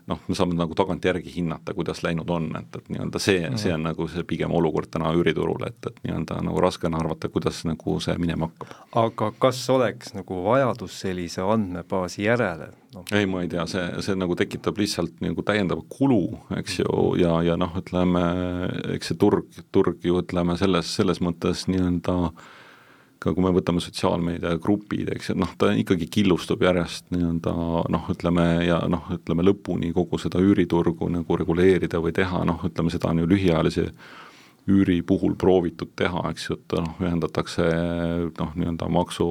noh, 0.07 0.21
me 0.29 0.37
saame 0.37 0.57
nagu 0.59 0.75
tagantjärgi 0.77 1.33
hinnata, 1.37 1.75
kuidas 1.75 2.03
läinud 2.05 2.31
on, 2.31 2.51
et, 2.59 2.77
et 2.77 2.89
nii-öelda 2.93 3.21
see 3.23 3.41
mm, 3.41 3.55
-hmm. 3.55 3.59
see 3.63 3.75
on 3.75 3.83
nagu 3.89 4.09
see 4.09 4.25
pigem 4.29 4.53
olukord 4.53 4.91
täna 4.91 5.13
üüriturul, 5.17 5.67
et, 5.67 5.79
et 5.87 6.01
nii-öelda 6.05 6.41
nagu 6.45 6.61
raske 6.61 6.87
on 6.87 6.95
arvata, 6.95 7.29
kuidas 7.29 7.65
nagu 7.65 7.99
see 8.01 8.17
minema 8.19 8.49
hakkab. 8.49 8.75
aga 9.05 9.33
kas 9.39 9.71
oleks 9.71 10.15
nagu 10.15 10.43
vajadus 10.45 11.01
sellise 11.01 11.43
andmebaasi 11.43 12.25
järele 12.25 12.69
no.? 12.95 13.05
ei, 13.13 13.27
ma 13.27 13.43
ei 13.43 13.49
tea, 13.49 13.67
see, 13.67 13.87
see 14.01 14.17
nagu 14.17 14.37
tekitab 14.37 14.79
lihtsalt 14.79 15.21
nagu 15.21 15.43
täiendava 15.43 15.83
kulu, 15.89 16.39
eks 16.57 16.79
ju, 16.79 17.15
ja, 17.21 17.43
ja 17.43 17.57
noh, 17.57 17.73
ütleme, 17.81 18.25
eks 18.95 19.13
see 19.13 19.19
turg, 19.19 19.49
turg 19.73 20.05
ju 20.05 20.21
ütleme 20.21 20.59
selles, 20.61 20.95
selles 20.97 21.21
mõttes 21.25 21.69
nii-öelda 21.69 22.19
äh, 22.25 22.53
ka 23.25 23.33
kui 23.33 23.45
me 23.45 23.53
võtame 23.57 23.81
sotsiaalmeediagrupid, 23.81 25.09
eks 25.17 25.31
ju, 25.31 25.39
noh, 25.41 25.55
ta 25.59 25.71
ikkagi 25.73 26.11
killustub 26.13 26.63
järjest 26.65 27.09
nii-öelda 27.15 27.55
noh, 27.95 28.11
ütleme 28.13 28.45
ja 28.67 28.83
noh, 28.91 29.09
ütleme 29.17 29.47
lõpuni 29.47 29.95
kogu 29.97 30.21
seda 30.21 30.43
üüriturgu 30.45 31.09
nagu 31.13 31.41
reguleerida 31.41 32.03
või 32.05 32.13
teha, 32.17 32.45
noh, 32.49 32.61
ütleme 32.69 32.93
seda 32.93 33.13
on 33.15 33.25
ju 33.25 33.31
lühiajalise 33.33 33.89
üüri 34.69 35.01
puhul 35.07 35.35
proovitud 35.41 35.93
teha, 35.97 36.23
eks 36.33 36.49
ju, 36.51 36.59
et 36.61 36.77
noh, 36.79 36.95
ühendatakse 37.01 37.67
noh, 38.39 38.55
nii-öelda 38.55 38.89
maksu 38.93 39.29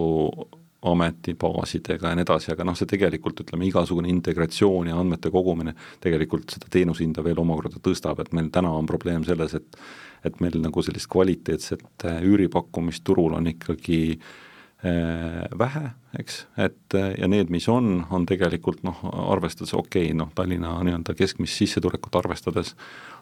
ametibaasidega 0.83 2.09
ja 2.11 2.17
nii 2.17 2.25
edasi, 2.25 2.51
aga 2.51 2.65
noh, 2.67 2.75
see 2.77 2.89
tegelikult 2.89 3.39
ütleme, 3.45 3.67
igasugune 3.69 4.09
integratsioon 4.11 4.89
ja 4.91 4.97
andmete 4.99 5.31
kogumine 5.31 5.75
tegelikult 6.03 6.57
seda 6.57 6.67
teenuse 6.71 7.05
hinda 7.05 7.23
veel 7.23 7.39
omakorda 7.39 7.79
tõstab, 7.83 8.19
et 8.19 8.33
meil 8.35 8.49
täna 8.53 8.73
on 8.75 8.89
probleem 8.89 9.23
selles, 9.27 9.55
et 9.55 9.79
et 10.25 10.39
meil 10.43 10.57
nagu 10.63 10.83
sellist 10.85 11.09
kvaliteetset 11.11 12.07
äh, 12.07 12.23
üüripakkumist 12.23 13.03
turul 13.07 13.35
on 13.37 13.47
ikkagi 13.51 13.99
äh, 14.15 15.43
vähe, 15.59 15.83
eks, 16.19 16.43
et 16.57 16.97
äh, 16.97 17.13
ja 17.19 17.29
need, 17.31 17.51
mis 17.53 17.67
on, 17.71 18.05
on 18.11 18.27
tegelikult 18.29 18.83
noh, 18.87 18.99
arvestades 19.33 19.73
okei 19.73 20.09
okay,, 20.09 20.17
noh 20.17 20.31
Tallinna 20.35 20.75
nii-öelda 20.83 21.15
keskmist 21.19 21.59
sissetulekut 21.59 22.15
arvestades 22.21 22.75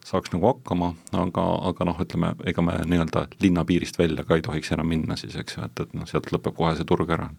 saaks 0.06 0.34
nagu 0.34 0.50
hakkama, 0.52 0.94
aga, 1.14 1.48
aga 1.72 1.90
noh, 1.90 2.02
ütleme, 2.02 2.34
ega 2.50 2.66
me 2.66 2.80
nii-öelda 2.86 3.28
linna 3.44 3.66
piirist 3.68 4.00
välja 4.02 4.26
ka 4.28 4.38
ei 4.38 4.46
tohiks 4.46 4.74
enam 4.76 4.90
minna 4.94 5.20
siis, 5.20 5.38
eks 5.40 5.58
ju, 5.58 5.66
et, 5.68 5.86
et 5.86 5.98
noh, 5.98 6.10
sealt 6.10 6.32
lõpeb 6.34 6.58
kohe 6.58 6.76
see 6.78 6.88
turg 6.88 7.14
ära 7.18 7.32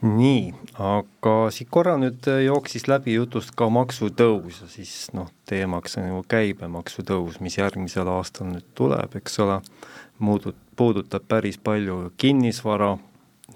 nii, 0.00 0.54
aga 0.80 1.34
siit 1.52 1.68
korra 1.72 1.96
nüüd 2.00 2.24
äh, 2.30 2.40
jooksis 2.46 2.86
läbi 2.88 3.14
jutust 3.18 3.52
ka 3.56 3.68
maksutõus 3.72 4.62
ja 4.62 4.68
siis 4.72 5.10
noh, 5.16 5.28
teemaks 5.48 5.98
on 6.00 6.08
ju 6.08 6.22
käibemaksu 6.30 7.04
tõus, 7.08 7.36
mis 7.44 7.58
järgmisel 7.58 8.08
aastal 8.08 8.48
nüüd 8.48 8.66
tuleb, 8.78 9.18
eks 9.20 9.38
ole, 9.44 9.60
muudut-, 10.24 10.58
puudutab 10.76 11.28
päris 11.28 11.60
palju 11.60 12.14
kinnisvara, 12.20 12.94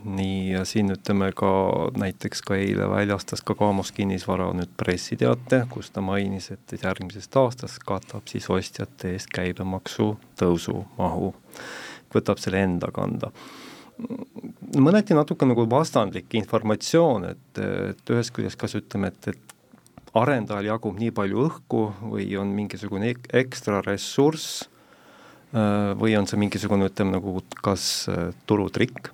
nii, 0.05 0.53
ja 0.53 0.67
siin 0.69 0.93
ütleme 0.93 1.31
ka 1.37 1.51
näiteks 1.97 2.45
ka 2.45 2.59
eile 2.61 2.91
väljastas 2.93 3.41
ka 3.41 3.57
Kaamos 3.57 3.95
kinnisvara 3.97 4.51
nüüd 4.53 4.77
pressiteate, 4.77 5.65
kus 5.73 5.89
ta 5.95 6.05
mainis, 6.05 6.51
et 6.53 6.77
järgmisest 6.77 7.41
aastast 7.41 7.81
katab 7.89 8.29
siis 8.29 8.51
ostjate 8.53 9.15
eest 9.17 9.33
käibemaksu 9.33 10.13
tõusu 10.41 10.83
mahu, 10.99 11.33
võtab 12.13 12.43
selle 12.43 12.67
enda 12.69 12.93
kanda 12.93 13.33
mõneti 14.77 15.17
natuke 15.17 15.47
nagu 15.49 15.67
vastandlik 15.71 16.35
informatsioon, 16.39 17.27
et, 17.33 17.63
et 17.63 18.13
ühest 18.15 18.35
küljest 18.35 18.59
kas 18.61 18.77
ütleme, 18.79 19.11
et, 19.13 19.35
et 19.35 19.55
arendajal 20.19 20.71
jagub 20.71 20.99
nii 20.99 21.13
palju 21.15 21.49
õhku 21.49 21.83
või 22.13 22.29
on 22.39 22.53
mingisugune 22.55 23.11
ek 23.15 23.29
ekstra 23.43 23.81
ressurss 23.85 24.65
äh, 25.55 25.93
või 25.99 26.15
on 26.19 26.29
see 26.31 26.41
mingisugune, 26.41 26.89
ütleme 26.91 27.17
nagu 27.17 27.37
kas 27.65 28.07
äh, 28.13 28.31
turutrikk 28.47 29.11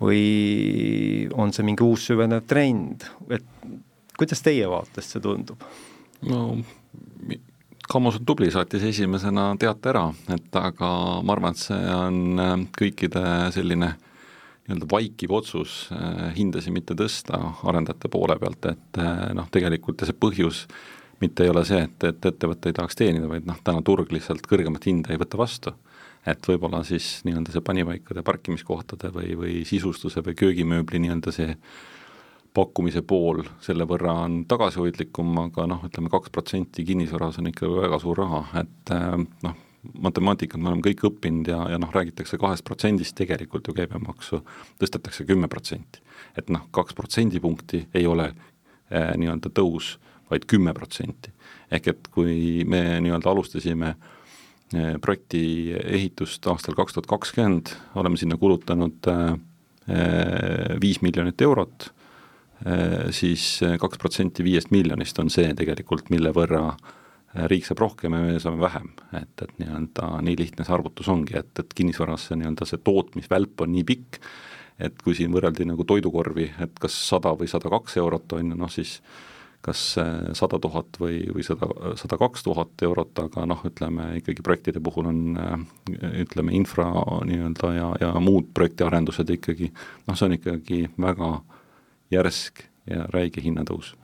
või 0.00 1.28
on 1.34 1.54
see 1.56 1.64
mingi 1.66 1.84
uus 1.84 2.04
süvenev 2.10 2.44
trend, 2.46 3.06
et 3.32 3.46
kuidas 4.18 4.44
teie 4.44 4.68
vaatest 4.70 5.16
see 5.16 5.24
tundub? 5.24 5.62
no 6.28 6.48
Kamos 7.86 8.16
on 8.18 8.24
tubli, 8.26 8.48
saatis 8.50 8.82
esimesena 8.82 9.52
teate 9.62 9.92
ära, 9.92 10.08
et 10.34 10.56
aga 10.58 10.88
ma 11.22 11.34
arvan, 11.36 11.54
et 11.54 11.60
see 11.68 11.92
on 11.94 12.40
äh, 12.42 12.54
kõikide 12.74 13.22
selline 13.54 13.92
nii-öelda 14.66 14.88
vaikiv 14.90 15.32
otsus 15.38 15.78
äh, 15.94 16.30
hindasid 16.36 16.74
mitte 16.74 16.96
tõsta 16.98 17.38
arendajate 17.66 18.10
poole 18.12 18.38
pealt, 18.40 18.66
et 18.72 19.00
äh, 19.00 19.26
noh, 19.36 19.48
tegelikult 19.52 20.02
ja 20.02 20.10
see 20.10 20.18
põhjus 20.18 20.66
mitte 21.22 21.46
ei 21.46 21.50
ole 21.52 21.64
see, 21.64 21.80
et, 21.86 22.04
et 22.04 22.30
ettevõte 22.30 22.70
ei 22.70 22.76
tahaks 22.76 22.98
teenida, 22.98 23.28
vaid 23.30 23.46
noh, 23.48 23.58
täna 23.64 23.82
turg 23.86 24.10
lihtsalt 24.12 24.46
kõrgemat 24.48 24.84
hinda 24.88 25.14
ei 25.14 25.20
võta 25.20 25.38
vastu. 25.40 25.74
et 26.26 26.42
võib-olla 26.48 26.80
siis 26.84 27.20
nii-öelda 27.24 27.52
see 27.54 27.62
panipaikade 27.62 28.22
parkimiskohtade 28.26 29.12
või, 29.14 29.36
või 29.38 29.60
sisustuse 29.64 30.24
või 30.26 30.34
köögimööbli 30.34 30.98
nii-öelda 31.04 31.32
see 31.32 31.54
pakkumise 32.56 33.02
pool 33.06 33.44
selle 33.62 33.86
võrra 33.86 34.14
on 34.24 34.40
tagasihoidlikum, 34.48 35.38
aga 35.44 35.68
noh, 35.70 35.84
ütleme 35.86 36.10
kaks 36.10 36.32
protsenti 36.34 36.84
kinnisvaras 36.88 37.38
on 37.38 37.52
ikka 37.52 37.70
väga 37.70 38.00
suur 38.02 38.18
raha, 38.24 38.42
et 38.62 38.92
äh, 38.96 39.14
noh, 39.46 39.56
matemaatikat 40.02 40.60
me 40.60 40.70
oleme 40.70 40.84
kõik 40.86 41.04
õppinud 41.08 41.48
ja, 41.50 41.60
ja 41.72 41.78
noh, 41.80 41.92
räägitakse 41.94 42.38
kahest 42.40 42.64
protsendist, 42.66 43.16
tegelikult 43.18 43.68
ju 43.68 43.74
käibemaksu 43.76 44.42
tõstetakse 44.80 45.26
kümme 45.28 45.48
protsenti. 45.52 46.02
et 46.36 46.50
noh, 46.50 46.68
kaks 46.70 46.94
protsendipunkti 46.94 47.86
ei 47.94 48.06
ole 48.06 48.30
eh, 48.30 49.12
nii-öelda 49.16 49.50
tõus, 49.50 49.96
vaid 50.30 50.46
kümme 50.46 50.74
protsenti. 50.74 51.32
ehk 51.70 51.88
et 51.88 52.08
kui 52.14 52.64
me 52.64 53.00
nii-öelda 53.00 53.30
alustasime 53.30 53.94
eh, 54.74 54.94
projekti 55.00 55.74
ehitust 55.84 56.46
aastal 56.46 56.74
kaks 56.74 56.94
tuhat 56.94 57.06
kakskümmend, 57.06 57.74
oleme 57.94 58.16
sinna 58.16 58.36
kulutanud 58.36 59.12
eh, 59.12 59.36
viis 60.80 61.02
miljonit 61.02 61.40
eurot 61.40 61.92
Äh, 62.64 63.10
siis 63.12 63.60
äh, 63.62 63.76
kaks 63.78 63.98
protsenti 64.00 64.44
viiest 64.44 64.70
miljonist 64.72 65.18
on 65.20 65.28
see 65.30 65.50
tegelikult, 65.58 66.08
mille 66.08 66.30
võrra 66.32 66.70
äh, 66.70 66.94
riik 67.50 67.66
saab 67.68 67.82
rohkem 67.84 68.16
ja 68.16 68.24
me 68.24 68.40
saame 68.42 68.62
vähem, 68.62 68.90
et, 69.18 69.32
et 69.42 69.54
nii-öelda 69.60 70.10
nii 70.24 70.36
lihtne 70.40 70.66
see 70.66 70.74
arvutus 70.76 71.08
ongi, 71.12 71.36
et, 71.38 71.52
et 71.60 71.72
kinnisvaras 71.76 72.28
see 72.30 72.40
nii-öelda 72.40 72.68
see 72.68 72.82
tootmisvälp 72.86 73.64
on 73.64 73.72
nii 73.74 73.86
pikk, 73.88 74.20
et 74.86 75.00
kui 75.04 75.16
siin 75.16 75.32
võrreldi 75.34 75.66
nagu 75.68 75.84
toidukorvi, 75.88 76.50
et 76.64 76.78
kas 76.80 76.96
sada 77.08 77.32
või 77.36 77.48
sada 77.50 77.72
kaks 77.72 77.96
eurot 78.00 78.36
on 78.38 78.52
ju, 78.52 78.60
noh 78.60 78.72
siis 78.72 78.98
kas 79.66 79.80
sada 80.38 80.58
tuhat 80.62 80.98
või, 81.02 81.18
või 81.34 81.42
sada, 81.42 81.66
sada 81.98 82.18
kaks 82.20 82.44
tuhat 82.46 82.84
eurot, 82.86 83.18
aga 83.24 83.46
noh, 83.50 83.64
ütleme 83.66 84.12
ikkagi 84.20 84.44
projektide 84.46 84.82
puhul 84.84 85.08
on 85.10 85.20
ütleme, 86.22 86.54
infra 86.54 86.86
nii-öelda 87.26 87.72
ja, 87.74 87.90
ja 88.04 88.12
muud 88.22 88.52
projektiarendused 88.54 89.32
ikkagi, 89.38 89.72
noh, 90.06 90.14
see 90.14 90.28
on 90.28 90.36
ikkagi 90.38 90.82
väga 91.02 91.32
järsk 92.14 92.62
ja 92.86 93.08
räige 93.10 93.42
hinnatõus 93.42 93.96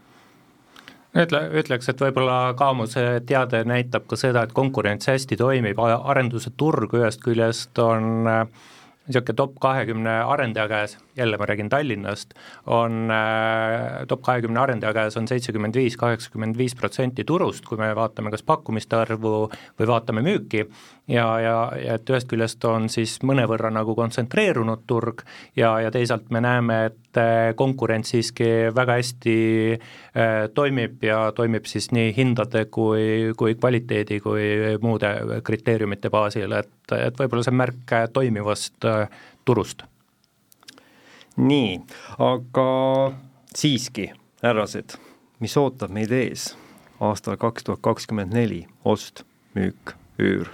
ütle, 1.17 1.41
ütleks, 1.61 1.89
et 1.93 2.01
võib-olla 2.01 2.55
Kaamuse 2.59 3.23
teade 3.29 3.63
näitab 3.69 4.07
ka 4.11 4.17
seda, 4.17 4.45
et 4.47 4.55
konkurents 4.57 5.11
hästi 5.11 5.37
toimib, 5.41 5.81
arenduse 5.83 6.53
turg 6.57 6.95
ühest 6.99 7.23
küljest 7.25 7.79
on 7.83 8.29
niisugune 9.07 9.37
top 9.37 9.57
kahekümne 9.61 10.21
arendaja 10.31 10.69
käes, 10.71 10.97
jälle 11.17 11.37
ma 11.37 11.47
räägin 11.47 11.69
Tallinnast, 11.69 12.35
on 12.67 13.11
äh, 13.11 14.07
top 14.09 14.23
kahekümne 14.23 14.61
arendaja 14.61 14.95
käes 14.95 15.17
on 15.17 15.29
seitsekümmend 15.29 15.77
viis, 15.77 15.97
kaheksakümmend 15.97 16.59
viis 16.59 16.75
protsenti 16.75 17.25
turust, 17.25 17.65
kui 17.69 17.79
me 17.79 17.91
vaatame 17.97 18.31
kas 18.33 18.43
pakkumiste 18.43 18.97
arvu 18.97 19.35
või 19.81 19.89
vaatame 19.89 20.25
müüki, 20.25 20.65
ja, 21.09 21.27
ja, 21.41 21.57
ja 21.77 21.99
et 21.99 22.11
ühest 22.11 22.31
küljest 22.31 22.65
on 22.65 22.89
siis 22.93 23.19
mõnevõrra 23.27 23.71
nagu 23.75 23.95
kontsentreerunud 23.99 24.87
turg 24.87 25.25
ja, 25.57 25.75
ja 25.85 25.93
teisalt 25.93 26.31
me 26.31 26.41
näeme, 26.45 26.79
et 26.89 27.21
äh, 27.21 27.53
konkurents 27.57 28.15
siiski 28.15 28.49
väga 28.75 28.97
hästi 29.03 29.37
äh, 29.77 30.33
toimib 30.55 31.05
ja 31.05 31.27
toimib 31.37 31.69
siis 31.69 31.91
nii 31.93 32.17
hindade 32.17 32.65
kui, 32.73 33.33
kui 33.37 33.55
kvaliteedi 33.55 34.21
kui 34.25 34.49
muude 34.83 35.43
kriteeriumite 35.45 36.11
baasil, 36.11 36.57
et, 36.57 36.75
et 36.97 37.21
võib-olla 37.21 37.45
see 37.45 37.53
on 37.53 37.63
märk 37.65 37.97
toimivast 38.13 38.93
turust 39.45 39.85
nii, 41.37 41.81
aga 42.19 42.67
siiski, 43.57 44.11
härrased, 44.43 44.97
mis 45.41 45.57
ootab 45.61 45.93
meid 45.95 46.13
ees 46.13 46.53
aastal 47.03 47.37
kaks 47.41 47.67
tuhat 47.67 47.83
kakskümmend 47.83 48.35
neli, 48.35 48.65
ost, 48.85 49.25
müük, 49.57 49.97
üür? 50.23 50.53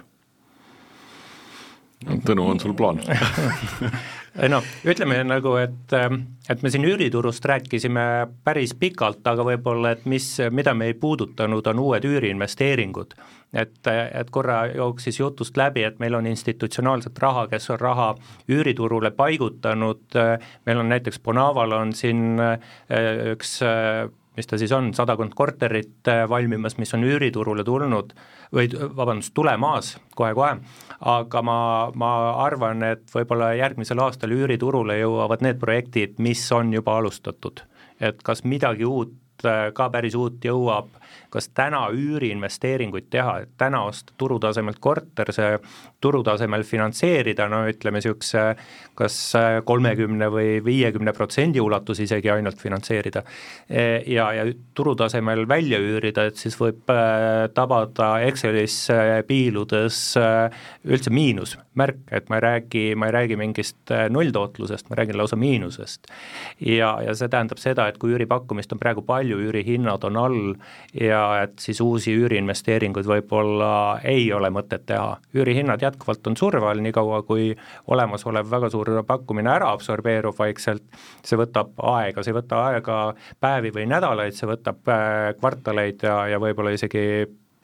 Tõnu, 2.25 2.45
on 2.47 2.61
sul 2.63 2.73
plaan 2.79 3.01
noh, 4.49 4.65
ütleme 4.85 5.19
nagu, 5.27 5.55
et, 5.61 5.95
et 6.49 6.63
me 6.63 6.71
siin 6.71 6.85
üüriturust 6.87 7.45
rääkisime 7.45 8.03
päris 8.45 8.75
pikalt, 8.77 9.25
aga 9.27 9.45
võib-olla, 9.47 9.95
et 9.95 10.05
mis, 10.09 10.27
mida 10.51 10.73
me 10.73 10.89
ei 10.91 10.95
puudutanud, 10.97 11.67
on 11.67 11.83
uued 11.85 12.07
üüriinvesteeringud. 12.09 13.15
et, 13.53 13.87
et 13.89 14.29
korra 14.29 14.67
jooksis 14.69 15.19
jutust 15.19 15.57
läbi, 15.57 15.83
et 15.83 15.97
meil 15.99 16.13
on 16.13 16.27
institutsionaalset 16.29 17.17
raha, 17.19 17.47
kes 17.49 17.69
on 17.73 17.79
raha 17.81 18.09
üüriturule 18.49 19.11
paigutanud, 19.11 20.19
meil 20.65 20.77
on 20.77 20.89
näiteks 20.89 21.19
Bonaval 21.19 21.71
on 21.71 21.93
siin 21.93 22.37
üks 23.33 23.59
mis 24.39 24.47
ta 24.47 24.57
siis 24.59 24.71
on, 24.75 24.93
sadakond 24.95 25.35
korterit 25.35 26.07
valmimas, 26.31 26.77
mis 26.79 26.93
on 26.95 27.03
üüriturule 27.03 27.65
tulnud 27.67 28.13
või 28.55 28.69
vabandust, 28.71 29.33
tulemas 29.35 29.93
kohe-kohe, 30.15 30.55
aga 31.11 31.41
ma, 31.45 31.59
ma 31.99 32.11
arvan, 32.45 32.85
et 32.87 33.03
võib-olla 33.13 33.51
järgmisel 33.59 33.99
aastal 34.05 34.33
üüriturule 34.35 34.95
jõuavad 35.01 35.43
need 35.45 35.59
projektid, 35.59 36.17
mis 36.23 36.45
on 36.55 36.73
juba 36.73 36.97
alustatud. 37.01 37.65
et 37.99 38.21
kas 38.23 38.45
midagi 38.47 38.87
uut 38.87 39.17
ka 39.73 39.89
päris 39.91 40.15
uut 40.15 40.43
jõuab 40.43 40.98
kas 41.29 41.49
täna 41.55 41.85
üüriinvesteeringuid 41.93 43.09
teha, 43.13 43.39
et 43.43 43.51
täna 43.57 43.83
osta 43.89 44.13
turutasemelt 44.17 44.79
korter, 44.81 45.31
see 45.35 45.57
turutasemel 46.01 46.63
finantseerida, 46.67 47.47
no 47.51 47.63
ütleme 47.69 47.99
niisuguse 47.99 48.43
kas 48.99 49.15
kolmekümne 49.67 50.27
või 50.31 50.57
viiekümne 50.63 51.13
protsendi 51.15 51.61
ulatus 51.63 52.01
isegi 52.03 52.31
ainult 52.33 52.59
finantseerida 52.59 53.23
e, 53.69 53.83
ja, 54.11 54.29
ja 54.35 54.45
turutasemel 54.75 55.45
välja 55.49 55.79
üürida, 55.79 56.25
et 56.29 56.39
siis 56.39 56.57
võib 56.59 56.89
äh, 56.91 57.47
tabada 57.55 58.11
Excelis 58.27 58.75
piiludes 59.27 60.01
äh, 60.19 60.65
üldse 60.87 61.13
miinusmärk, 61.15 62.03
et 62.11 62.29
ma 62.31 62.39
ei 62.39 62.45
räägi, 62.47 62.83
ma 62.99 63.09
ei 63.09 63.15
räägi 63.15 63.39
mingist 63.39 63.93
nulltootlusest, 64.09 64.89
ma 64.89 64.99
räägin 64.99 65.19
lausa 65.19 65.39
miinusest. 65.39 66.11
ja, 66.65 66.95
ja 67.05 67.15
see 67.15 67.31
tähendab 67.31 67.61
seda, 67.61 67.87
et 67.89 67.99
kui 68.01 68.13
üüripakkumist 68.15 68.73
on 68.75 68.81
praegu 68.81 69.03
palju, 69.05 69.39
üürihinnad 69.47 70.03
on 70.07 70.19
all 70.19 70.39
ja 70.99 71.43
et 71.43 71.59
siis 71.63 71.79
uusi 71.81 72.13
üüriinvesteeringuid 72.17 73.07
võib-olla 73.07 73.71
ei 74.03 74.27
ole 74.33 74.49
mõtet 74.53 74.85
teha. 74.89 75.17
üürihinnad 75.35 75.81
jätkuvalt 75.81 76.27
on 76.27 76.37
surve 76.37 76.67
all, 76.67 76.81
niikaua 76.83 77.21
kui 77.27 77.53
olemasolev 77.87 78.49
väga 78.51 78.69
suur 78.69 78.91
pakkumine 79.07 79.51
ära 79.53 79.71
absorbeerub 79.71 80.37
vaikselt, 80.39 80.83
see 81.23 81.39
võtab 81.39 81.71
aega, 81.93 82.23
see 82.23 82.33
ei 82.33 82.39
võta 82.41 82.63
aega 82.67 82.97
päevi 83.39 83.71
või 83.75 83.87
nädalaid, 83.91 84.35
see 84.35 84.49
võtab 84.49 84.91
äh, 84.91 85.29
kvartaleid 85.39 86.03
ja, 86.03 86.17
ja 86.33 86.41
võib-olla 86.41 86.75
isegi 86.75 87.05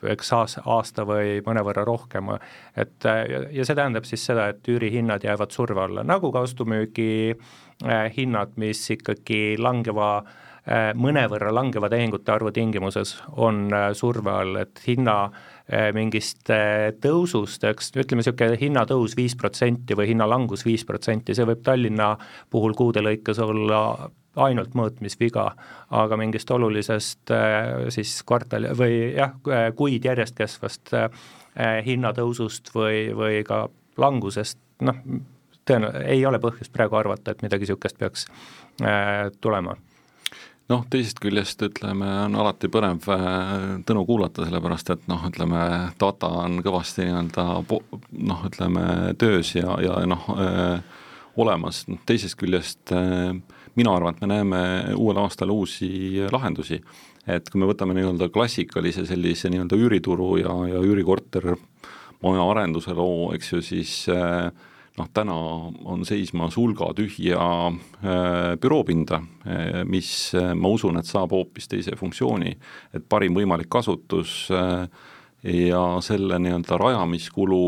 eks 0.06 0.32
aasta, 0.36 0.62
aasta 0.68 1.06
või 1.08 1.40
mõnevõrra 1.44 1.84
rohkem, 1.88 2.34
et 2.76 3.08
äh, 3.08 3.22
ja 3.52 3.68
see 3.68 3.76
tähendab 3.76 4.08
siis 4.08 4.24
seda, 4.24 4.48
et 4.52 4.68
üürihinnad 4.68 5.24
jäävad 5.24 5.52
surve 5.52 5.84
alla, 5.84 6.04
nagu 6.06 6.32
ka 6.32 6.44
ostumüügi 6.48 7.12
äh, 7.34 8.10
hinnad, 8.16 8.56
mis 8.60 8.84
ikkagi 8.96 9.56
langeva 9.60 10.10
Äh, 10.24 10.55
mõnevõrra 10.98 11.52
langeva 11.54 11.88
tehingute 11.90 12.32
arvu 12.34 12.50
tingimuses 12.50 13.14
on 13.38 13.68
äh, 13.74 13.90
surve 13.94 14.32
all, 14.32 14.56
et 14.58 14.80
hinna 14.86 15.14
äh, 15.26 15.92
mingist 15.94 16.50
tõusust, 17.02 17.62
eks 17.70 17.92
ütleme, 17.94 18.24
niisugune 18.24 18.58
hinnatõus 18.58 19.14
viis 19.18 19.36
protsenti 19.38 19.94
või 19.98 20.10
hinnalangus 20.10 20.66
viis 20.66 20.84
protsenti, 20.88 21.36
see 21.38 21.46
võib 21.46 21.62
Tallinna 21.66 22.16
puhul 22.50 22.74
kuude 22.78 23.04
lõikes 23.04 23.38
olla 23.44 24.10
ainult 24.42 24.74
mõõtmisviga, 24.76 25.46
aga 25.96 26.18
mingist 26.20 26.50
olulisest 26.52 27.32
siis 27.94 28.18
kvartali 28.28 28.74
või 28.76 28.98
jah, 29.14 29.32
kuid 29.78 30.04
järjest 30.04 30.36
kestvast 30.36 30.92
hinnatõusust 31.86 32.68
või, 32.74 33.06
või 33.16 33.40
ka 33.48 33.62
langusest, 33.96 34.60
noh, 34.84 35.00
tõenä-, 35.64 35.94
ei 36.04 36.20
ole 36.28 36.42
põhjust 36.42 36.74
praegu 36.74 37.00
arvata, 37.00 37.32
et 37.32 37.46
midagi 37.46 37.64
niisugust 37.64 37.96
peaks 37.96 38.28
tulema 39.40 39.78
noh, 40.72 40.84
teisest 40.90 41.20
küljest 41.22 41.62
ütleme, 41.66 42.08
on 42.26 42.36
alati 42.40 42.70
põnev 42.72 43.06
äh, 43.12 43.56
Tõnu 43.86 44.04
kuulata, 44.08 44.46
sellepärast 44.46 44.92
et 44.94 45.08
noh, 45.10 45.22
ütleme, 45.28 45.62
data 46.00 46.30
on 46.42 46.60
kõvasti 46.64 47.06
nii-öelda 47.06 47.46
noh, 48.30 48.46
ütleme 48.48 48.86
töös 49.20 49.54
ja, 49.56 49.78
ja 49.82 50.00
noh 50.08 50.30
äh,, 50.36 51.02
olemas, 51.36 51.84
teisest 52.08 52.38
küljest 52.40 52.94
äh, 52.96 53.36
mina 53.76 53.92
arvan, 53.96 54.14
et 54.14 54.22
me 54.24 54.30
näeme 54.32 54.62
uuel 54.96 55.20
aastal 55.20 55.52
uusi 55.52 56.24
lahendusi. 56.32 56.80
et 57.26 57.48
kui 57.50 57.58
me 57.58 57.66
võtame 57.66 57.94
nii-öelda 57.96 58.28
klassikalise 58.30 59.02
sellise 59.06 59.50
nii-öelda 59.50 59.76
üürituru 59.76 60.36
ja, 60.38 60.52
ja 60.70 60.78
üürikorter 60.78 61.56
maja 62.22 62.44
arenduse 62.50 62.94
loo, 62.94 63.32
eks 63.34 63.52
ju, 63.52 63.62
siis 63.62 63.94
äh, 64.08 64.50
noh, 64.96 65.08
täna 65.14 65.36
on 65.84 66.04
seismas 66.08 66.56
hulga 66.56 66.92
tühja 66.96 67.40
äh, 67.68 68.54
büroopinda, 68.60 69.20
äh, 69.46 69.82
mis 69.84 70.32
äh, 70.34 70.54
ma 70.54 70.72
usun, 70.72 70.98
et 71.00 71.08
saab 71.08 71.34
hoopis 71.36 71.68
teise 71.72 71.96
funktsiooni, 71.98 72.56
et 72.96 73.06
parim 73.08 73.36
võimalik 73.36 73.70
kasutus 73.72 74.46
ja 75.46 75.82
selle 76.02 76.38
nii-öelda 76.42 76.78
rajamiskulu 76.80 77.60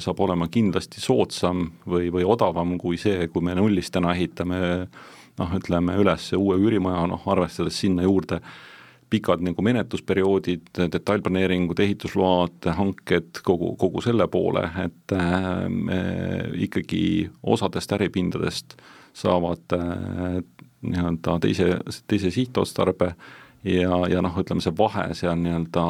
saab 0.00 0.20
olema 0.24 0.46
kindlasti 0.48 1.02
soodsam 1.02 1.66
või, 1.84 2.08
või 2.14 2.24
odavam 2.24 2.76
kui 2.80 2.96
see, 2.96 3.26
kui 3.28 3.44
me 3.44 3.56
nullist 3.58 3.92
täna 3.92 4.14
ehitame 4.14 4.60
noh, 5.38 5.52
ütleme 5.58 5.98
üles 6.00 6.30
uue 6.38 6.56
üürimaja, 6.62 7.04
noh 7.10 7.26
arvestades 7.28 7.76
sinna 7.82 8.06
juurde 8.06 8.38
äh, 8.38 8.67
pikad 9.10 9.42
nagu 9.44 9.62
menetlusperioodid, 9.64 10.70
detailplaneeringud, 10.92 11.80
ehitusload, 11.80 12.68
hanked, 12.78 13.42
kogu, 13.46 13.72
kogu 13.80 14.02
selle 14.04 14.28
poole, 14.32 14.64
et 14.84 15.16
äh, 15.16 15.66
ikkagi 16.68 17.02
osadest 17.42 17.92
äripindadest 17.98 18.78
saavad 19.16 19.76
äh, 19.76 20.40
nii-öelda 20.88 21.38
teise, 21.42 21.70
teise 22.06 22.30
sihtotstarbe 22.30 23.12
ja, 23.66 24.02
ja 24.10 24.22
noh, 24.22 24.36
ütleme 24.38 24.62
see 24.62 24.74
vahe 24.78 25.08
seal 25.18 25.38
nii-öelda 25.40 25.86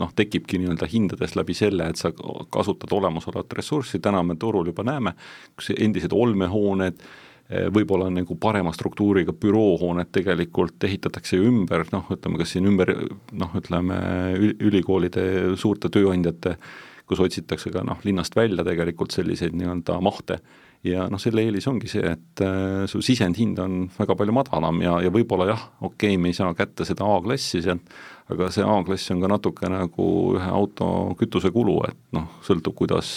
noh, 0.00 0.14
tekibki 0.18 0.58
nii-öelda 0.62 0.88
hindades 0.90 1.36
läbi 1.38 1.54
selle, 1.56 1.90
et 1.92 2.00
sa 2.00 2.10
kasutad 2.52 2.92
olemasolevat 2.92 3.58
ressurssi, 3.58 4.02
täna 4.02 4.24
me 4.26 4.38
turul 4.40 4.72
juba 4.72 4.86
näeme, 4.88 5.14
kus 5.56 5.74
endised 5.76 6.16
olmehooned 6.16 6.98
äh,, 6.98 7.20
Eh, 7.52 7.66
võib-olla 7.68 8.06
nagu 8.08 8.32
parema 8.40 8.70
struktuuriga 8.72 9.34
büroohooned 9.36 10.08
tegelikult 10.14 10.86
ehitatakse 10.88 11.36
ümber, 11.36 11.84
noh, 11.92 12.06
ütleme 12.14 12.38
kas 12.40 12.54
siin 12.54 12.68
ümber 12.70 12.94
noh, 13.36 13.52
ütleme 13.58 13.98
ülikoolide 14.56 15.24
suurte 15.60 15.90
tööandjate, 15.92 16.54
kus 17.10 17.20
otsitakse 17.20 17.72
ka 17.74 17.82
noh, 17.84 18.00
linnast 18.08 18.38
välja 18.38 18.64
tegelikult 18.64 19.12
selliseid 19.12 19.52
nii-öelda 19.58 19.98
mahte 20.00 20.38
ja 20.86 21.06
noh, 21.10 21.20
selle 21.22 21.44
eelis 21.46 21.66
ongi 21.70 21.90
see, 21.90 22.14
et 22.14 22.42
äh, 22.42 22.84
su 22.90 23.02
sisendhind 23.04 23.60
on 23.62 23.84
väga 23.94 24.16
palju 24.18 24.34
madalam 24.34 24.80
ja, 24.82 24.96
ja 25.04 25.12
võib-olla 25.14 25.46
jah, 25.52 25.66
okei 25.80 26.14
okay,, 26.14 26.20
me 26.20 26.32
ei 26.32 26.38
saa 26.38 26.54
kätte 26.58 26.86
seda 26.88 27.06
A-klassi 27.06 27.62
sealt, 27.62 27.92
aga 28.32 28.48
see 28.54 28.66
A-klass 28.66 29.12
on 29.14 29.22
ka 29.22 29.30
natuke 29.30 29.70
nagu 29.70 30.08
ühe 30.36 30.48
auto 30.50 30.88
kütusekulu, 31.20 31.76
et 31.88 32.00
noh, 32.18 32.26
sõltub, 32.46 32.74
kuidas, 32.82 33.14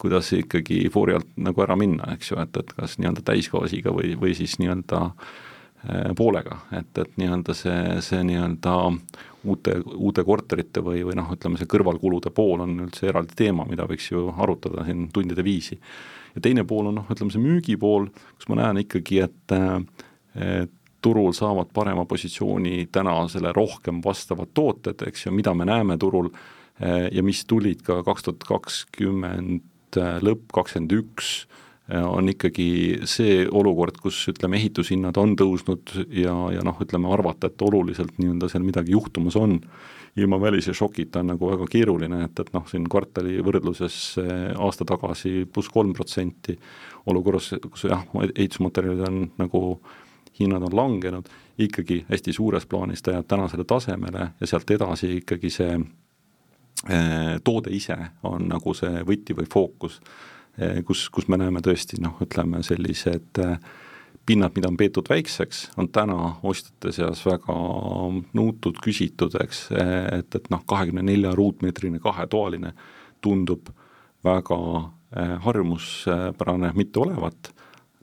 kuidas 0.00 0.30
ikkagi 0.38 0.84
foori 0.94 1.18
alt 1.18 1.34
nagu 1.40 1.66
ära 1.66 1.78
minna, 1.78 2.14
eks 2.14 2.32
ju, 2.32 2.38
et, 2.42 2.62
et 2.62 2.76
kas 2.78 2.98
nii-öelda 3.00 3.26
täisgaasiga 3.26 3.94
või, 3.94 4.14
või 4.20 4.38
siis 4.38 4.60
nii-öelda 4.62 5.04
äh, 5.10 6.10
poolega, 6.18 6.62
et, 6.78 6.92
et 6.94 7.18
nii-öelda 7.18 7.58
see, 7.58 7.78
see 8.06 8.22
nii-öelda 8.30 8.80
uute, 9.50 9.80
uute 9.98 10.22
korterite 10.24 10.82
või, 10.84 11.02
või 11.06 11.18
noh, 11.18 11.34
ütleme 11.34 11.58
see 11.58 11.70
kõrvalkulude 11.70 12.30
pool 12.34 12.62
on 12.64 12.84
üldse 12.86 13.10
eraldi 13.10 13.34
teema, 13.42 13.66
mida 13.66 13.88
võiks 13.90 14.12
ju 14.12 14.28
arutada 14.38 14.86
siin 14.86 15.08
tundide 15.12 15.42
viisi 15.42 15.82
ja 16.34 16.42
teine 16.42 16.64
pool 16.68 16.90
on 16.90 16.98
noh, 17.00 17.10
ütleme 17.12 17.34
see 17.34 17.42
müügipool, 17.42 18.08
kus 18.38 18.48
ma 18.50 18.58
näen 18.62 18.82
ikkagi, 18.84 19.20
et, 19.26 19.54
et 20.40 20.72
turul 21.04 21.34
saavad 21.36 21.68
parema 21.76 22.06
positsiooni 22.08 22.88
tänasele 22.92 23.52
rohkem 23.52 24.00
vastavad 24.04 24.54
tooted, 24.56 25.04
eks 25.08 25.26
ju, 25.26 25.34
mida 25.36 25.52
me 25.54 25.66
näeme 25.68 25.98
turul 26.00 26.30
ja 27.12 27.22
mis 27.22 27.44
tulid 27.46 27.84
ka 27.86 28.00
kaks 28.06 28.24
tuhat 28.26 28.46
kakskümmend 28.48 29.98
lõpp, 30.24 30.48
kakskümmend 30.56 30.96
üks, 30.96 31.34
on 31.92 32.28
ikkagi 32.32 33.00
see 33.04 33.42
olukord, 33.44 33.98
kus 34.00 34.22
ütleme, 34.32 34.56
ehitushinnad 34.56 35.18
on 35.20 35.34
tõusnud 35.36 35.92
ja, 36.16 36.32
ja 36.54 36.62
noh, 36.64 36.78
ütleme 36.80 37.10
arvata, 37.12 37.50
et 37.50 37.62
oluliselt 37.62 38.16
nii-öelda 38.16 38.48
seal 38.48 38.64
midagi 38.64 38.94
juhtumas 38.94 39.36
on 39.36 39.58
ilma 40.16 40.38
välise 40.40 40.72
šokita 40.74 41.20
on 41.20 41.32
nagu 41.34 41.50
väga 41.50 41.66
keeruline, 41.70 42.22
et, 42.24 42.40
et 42.40 42.52
noh, 42.54 42.64
siin 42.70 42.86
kvartali 42.90 43.36
võrdluses 43.44 43.98
aasta 44.54 44.86
tagasi 44.88 45.44
pluss 45.50 45.72
kolm 45.74 45.92
protsenti, 45.96 46.56
olukorras, 47.10 47.50
kus 47.66 47.88
jah, 47.90 48.04
ehitusmaterjalid 48.30 49.04
on 49.08 49.24
nagu, 49.42 49.64
hinnad 50.38 50.64
on 50.66 50.74
langenud, 50.74 51.28
ikkagi 51.58 52.04
hästi 52.08 52.32
suures 52.34 52.64
plaanis 52.66 53.02
ta 53.02 53.12
jääb 53.14 53.26
tänasele 53.30 53.66
tasemele 53.68 54.30
ja 54.40 54.46
sealt 54.50 54.70
edasi 54.74 55.18
ikkagi 55.20 55.50
see 55.52 55.74
eh, 56.88 57.34
toode 57.44 57.70
ise 57.74 57.98
on 58.26 58.48
nagu 58.50 58.74
see 58.74 59.04
võti 59.06 59.36
või 59.38 59.46
fookus 59.50 60.00
kus, 60.86 61.08
kus 61.10 61.26
me 61.28 61.38
näeme 61.40 61.62
tõesti 61.64 61.98
noh, 62.02 62.18
ütleme 62.22 62.62
sellised 62.66 63.40
eh, 63.42 63.56
pinnad, 64.26 64.54
mida 64.56 64.70
on 64.70 64.78
peetud 64.80 65.08
väikseks, 65.10 65.64
on 65.80 65.90
täna 65.92 66.16
ostjate 66.46 66.94
seas 66.96 67.24
väga 67.26 67.56
nõutud, 68.36 68.78
küsitud, 68.84 69.34
eks, 69.42 69.66
et, 69.74 70.38
et 70.38 70.46
noh, 70.54 70.62
kahekümne 70.66 71.04
nelja 71.04 71.34
ruutmeetrine 71.36 72.00
kahetoaline 72.02 72.72
tundub 73.24 73.68
väga 74.24 74.56
harjumuspärane 75.44 76.72
mitte 76.74 77.02
olevat, 77.04 77.50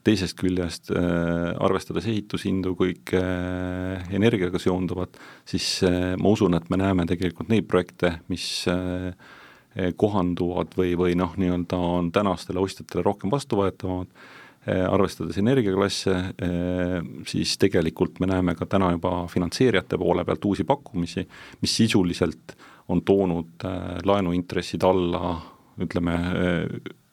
teisest 0.06 0.38
küljest 0.38 0.92
arvestades 0.94 2.06
ehitushindu, 2.08 2.76
kõik 2.78 3.12
energiaga 4.14 4.62
seonduvat, 4.62 5.18
siis 5.44 5.82
ma 5.82 6.32
usun, 6.32 6.54
et 6.56 6.70
me 6.70 6.78
näeme 6.80 7.06
tegelikult 7.10 7.50
neid 7.50 7.66
projekte, 7.70 8.14
mis 8.30 8.46
kohanduvad 9.96 10.74
või, 10.76 10.92
või 11.00 11.14
noh, 11.16 11.32
nii-öelda 11.40 11.78
on 11.80 12.10
tänastele 12.12 12.60
ostjatele 12.60 13.04
rohkem 13.06 13.32
vastuvõetavamad 13.32 14.10
Eh, 14.62 14.84
arvestades 14.86 15.34
energiaklasse, 15.40 16.12
eh, 16.38 17.00
siis 17.26 17.56
tegelikult 17.58 18.20
me 18.22 18.28
näeme 18.30 18.52
ka 18.54 18.66
täna 18.70 18.92
juba 18.92 19.24
finantseerijate 19.26 19.98
poole 19.98 20.22
pealt 20.24 20.44
uusi 20.46 20.62
pakkumisi, 20.62 21.24
mis 21.60 21.74
sisuliselt 21.76 22.54
on 22.86 23.02
toonud 23.02 23.66
eh, 23.66 23.96
laenuintressid 24.06 24.86
alla 24.86 25.32
ütleme 25.82 26.14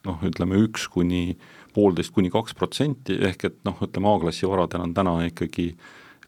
noh, 0.06 0.22
ütleme 0.30 0.62
üks 0.62 0.86
kuni 0.94 1.40
poolteist 1.74 2.14
kuni 2.14 2.30
kaks 2.30 2.54
protsenti, 2.54 3.18
ehk 3.18 3.48
et 3.50 3.58
noh, 3.66 3.82
ütleme 3.82 4.14
A-klassi 4.14 4.46
varadel 4.46 4.86
on 4.86 4.94
täna 4.94 5.16
ikkagi 5.26 5.72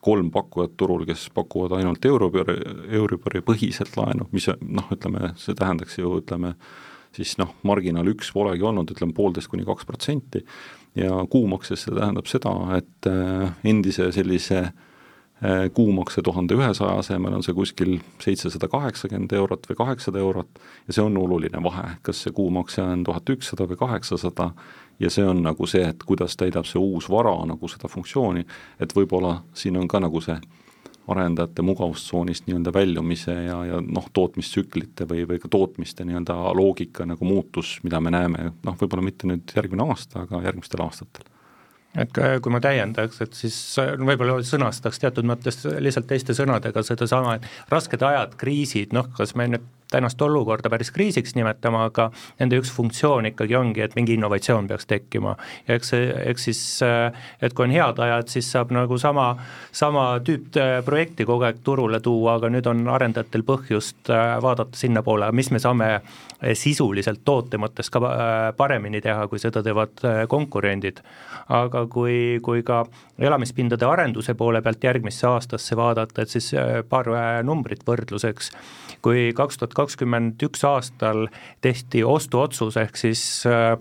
kolm 0.01 0.31
pakkujat 0.33 0.75
turul, 0.77 1.05
kes 1.05 1.27
pakuvad 1.35 1.77
ainult 1.77 2.05
Euribori, 2.05 2.57
Euribori 2.97 3.43
põhiselt 3.45 3.95
laenu, 3.99 4.27
mis 4.33 4.49
noh, 4.61 4.87
ütleme, 4.93 5.33
see 5.39 5.57
tähendaks 5.57 5.99
ju 5.99 6.15
ütleme, 6.19 6.55
siis 7.15 7.35
noh, 7.41 7.53
marginaal 7.67 8.09
üks 8.13 8.31
polegi 8.33 8.65
olnud, 8.65 8.91
ütleme 8.93 9.13
poolteist 9.17 9.51
kuni 9.51 9.67
kaks 9.67 9.85
protsenti, 9.85 10.41
ja 10.97 11.21
kuumakses 11.29 11.85
see 11.85 11.97
tähendab 11.97 12.29
seda, 12.31 12.55
et 12.79 13.11
äh, 13.11 13.51
endise 13.69 14.09
sellise 14.15 14.63
äh, 14.65 14.87
kuumakse 15.73 16.21
tuhande 16.21 16.53
ühesaja 16.53 16.99
asemel 17.01 17.33
on 17.33 17.43
see 17.43 17.55
kuskil 17.57 17.95
seitsesada 18.21 18.67
kaheksakümmend 18.69 19.31
eurot 19.33 19.65
või 19.69 19.79
kaheksasada 19.79 20.21
eurot 20.21 20.61
ja 20.87 20.93
see 20.93 21.01
on 21.01 21.17
oluline 21.17 21.63
vahe, 21.65 21.95
kas 22.05 22.21
see 22.21 22.33
kuumakse 22.37 22.83
on 22.85 23.03
tuhat 23.07 23.29
ükssada 23.33 23.65
või 23.69 23.79
kaheksasada. 23.79 24.51
Ja 25.01 25.09
see 25.09 25.25
on 25.25 25.39
nagu 25.41 25.65
see, 25.65 25.81
et 25.81 26.03
kuidas 26.05 26.35
täidab 26.37 26.67
see 26.69 26.77
uus 26.77 27.07
vara 27.09 27.33
nagu 27.49 27.67
seda 27.71 27.89
funktsiooni, 27.89 28.43
et 28.79 28.93
võib-olla 28.93 29.39
siin 29.57 29.79
on 29.81 29.87
ka 29.89 29.97
nagu 30.03 30.21
see 30.21 30.37
arendajate 31.09 31.65
mugavustsoonist 31.65 32.45
nii-öelda 32.45 32.73
väljumise 32.73 33.33
ja, 33.33 33.57
ja 33.65 33.81
noh, 33.81 34.05
tootmistsüklite 34.13 35.07
või, 35.09 35.25
või 35.25 35.41
ka 35.41 35.49
tootmiste 35.49 36.05
nii-öelda 36.05 36.37
loogika 36.53 37.09
nagu 37.09 37.25
muutus, 37.25 37.79
mida 37.83 37.97
me 37.99 38.13
näeme, 38.13 38.51
noh, 38.61 38.77
võib-olla 38.77 39.09
mitte 39.09 39.29
nüüd 39.29 39.57
järgmine 39.57 39.89
aasta, 39.89 40.27
aga 40.27 40.43
järgmistel 40.45 40.85
aastatel 40.85 41.25
et 41.99 42.21
kui 42.41 42.53
ma 42.53 42.61
täiendaks, 42.63 43.21
et 43.25 43.35
siis 43.35 43.57
võib-olla 43.99 44.37
sõnastaks 44.47 45.01
teatud 45.01 45.27
mõttes 45.27 45.59
lihtsalt 45.65 46.07
teiste 46.07 46.35
sõnadega 46.37 46.83
sedasama, 46.87 47.35
et 47.37 47.71
rasked 47.73 48.03
ajad, 48.07 48.37
kriisid, 48.39 48.95
noh, 48.95 49.09
kas 49.17 49.35
me 49.35 49.49
nüüd 49.51 49.67
tänast 49.91 50.21
olukorda 50.21 50.69
päris 50.71 50.91
kriisiks 50.91 51.35
nimetama, 51.35 51.85
aga 51.91 52.09
nende 52.39 52.59
üks 52.61 52.71
funktsioon 52.73 53.27
ikkagi 53.31 53.55
ongi, 53.59 53.83
et 53.83 53.95
mingi 53.99 54.15
innovatsioon 54.17 54.67
peaks 54.71 54.87
tekkima. 54.89 55.35
ja 55.67 55.75
eks 55.75 55.93
see, 55.93 56.09
eks 56.31 56.47
siis, 56.49 56.61
et 57.41 57.53
kui 57.53 57.67
on 57.67 57.75
head 57.75 57.99
ajad, 57.99 58.31
siis 58.31 58.51
saab 58.51 58.71
nagu 58.75 58.97
sama, 59.01 59.35
sama 59.71 60.05
tüüp 60.25 60.57
äh, 60.59 60.73
projekti 60.85 61.25
kogu 61.27 61.47
aeg 61.47 61.61
turule 61.63 61.99
tuua, 62.03 62.37
aga 62.39 62.51
nüüd 62.53 62.67
on 62.71 62.85
arendajatel 62.91 63.43
põhjust 63.47 64.11
äh, 64.11 64.35
vaadata 64.43 64.77
sinnapoole, 64.77 65.31
mis 65.35 65.51
me 65.51 65.61
saame 65.63 65.89
äh, 65.95 66.53
sisuliselt 66.57 67.23
toote 67.25 67.59
mõttes 67.61 67.91
ka 67.91 68.01
paremini 68.57 69.01
teha, 69.03 69.27
kui 69.27 69.39
seda 69.39 69.63
teevad 69.63 70.01
konkurendid. 70.29 71.01
aga 71.51 71.85
kui, 71.91 72.39
kui 72.43 72.61
ka 72.63 72.85
elamispindade 73.21 73.85
arenduse 73.85 74.33
poole 74.37 74.61
pealt 74.61 74.83
järgmisse 74.83 75.27
aastasse 75.29 75.77
vaadata, 75.77 76.21
et 76.21 76.33
siis 76.33 76.51
paar 76.89 77.09
numbrit 77.45 77.83
võrdluseks, 77.87 78.51
kui 79.05 79.31
kaks 79.37 79.59
tuhat 79.61 79.75
kakskümmend 79.77 80.41
üks 80.45 80.63
aastal 80.67 81.27
tehti 81.61 82.03
ostuotsus, 82.03 82.77
ehk 82.81 82.97
siis 82.99 83.23
äh, 83.49 83.77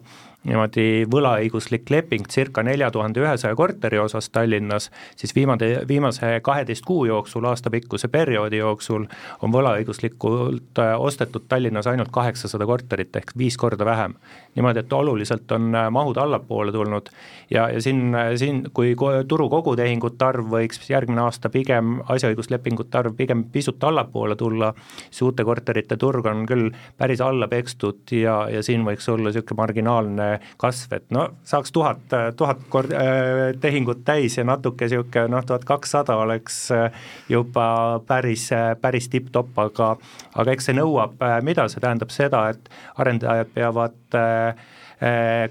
niimoodi 0.48 1.04
võlaõiguslik 1.12 1.90
leping 1.92 2.28
circa 2.32 2.62
nelja 2.64 2.88
tuhande 2.90 3.20
ühesaja 3.20 3.56
korteri 3.56 3.98
osas 4.00 4.30
Tallinnas, 4.32 4.88
siis 5.16 5.34
viimane, 5.36 5.82
viimase 5.88 6.32
kaheteist 6.42 6.84
kuu 6.88 7.04
jooksul, 7.04 7.44
aastapikkuse 7.44 8.08
perioodi 8.08 8.62
jooksul 8.62 9.04
on 9.42 9.52
võlaõiguslikult 9.52 10.80
äh, 10.80 10.94
ostetud 11.00 11.44
Tallinnas 11.48 11.90
ainult 11.90 12.08
kaheksasada 12.12 12.66
korterit 12.66 13.16
ehk 13.20 13.34
viis 13.38 13.58
korda 13.60 13.84
vähem. 13.84 14.14
niimoodi, 14.54 14.80
et 14.80 14.92
oluliselt 14.92 15.52
on 15.52 15.74
äh, 15.74 15.90
mahud 15.90 16.16
allapoole 16.16 16.72
tulnud 16.72 17.10
ja, 17.50 17.68
ja 17.68 17.82
siin, 17.82 18.14
äh, 18.14 18.32
siin 18.36 18.62
kui 18.72 18.96
turu 19.28 19.48
kogutehingute 19.52 20.24
arv 20.24 20.48
võiks 20.56 20.88
järgmine 20.90 21.20
aasta 21.20 21.50
pigem, 21.50 22.00
asjaõiguslepingute 22.08 22.98
arv 22.98 23.14
pigem 23.16 23.44
pisut 23.52 23.84
allapoole 23.84 24.36
tulla, 24.36 24.72
siis 25.10 25.22
uute 25.28 25.44
korterite 25.44 26.00
turg 26.00 26.26
on 26.26 26.46
küll 26.48 26.72
päris 26.96 27.20
alla 27.20 27.48
pekstud 27.48 28.16
ja, 28.16 28.46
ja 28.48 28.64
siin 28.64 28.88
võiks 28.88 29.08
olla 29.12 29.28
niisugune 29.28 29.60
marginaalne 29.60 30.29
kasv, 30.60 30.96
et 30.98 31.06
no 31.14 31.28
saaks 31.46 31.72
tuhat, 31.72 32.02
tuhat 32.36 32.64
kord- 32.72 32.94
äh,, 32.94 33.54
tehingut 33.60 34.04
täis 34.04 34.38
ja 34.38 34.44
natuke 34.44 34.88
niisugune 34.88 35.28
noh, 35.34 35.44
tuhat 35.46 35.64
kakssada 35.68 36.16
oleks 36.20 36.62
äh, 36.74 36.90
juba 37.28 38.00
päris, 38.06 38.50
äh, 38.52 38.74
päris 38.80 39.08
tipp-topp, 39.12 39.56
aga 39.58 39.94
aga 40.34 40.52
eks 40.52 40.70
see 40.70 40.76
nõuab, 40.76 41.16
mida? 41.46 41.66
See 41.68 41.82
tähendab 41.82 42.12
seda, 42.14 42.48
et 42.54 42.70
arendajad 43.00 43.50
peavad 43.54 43.96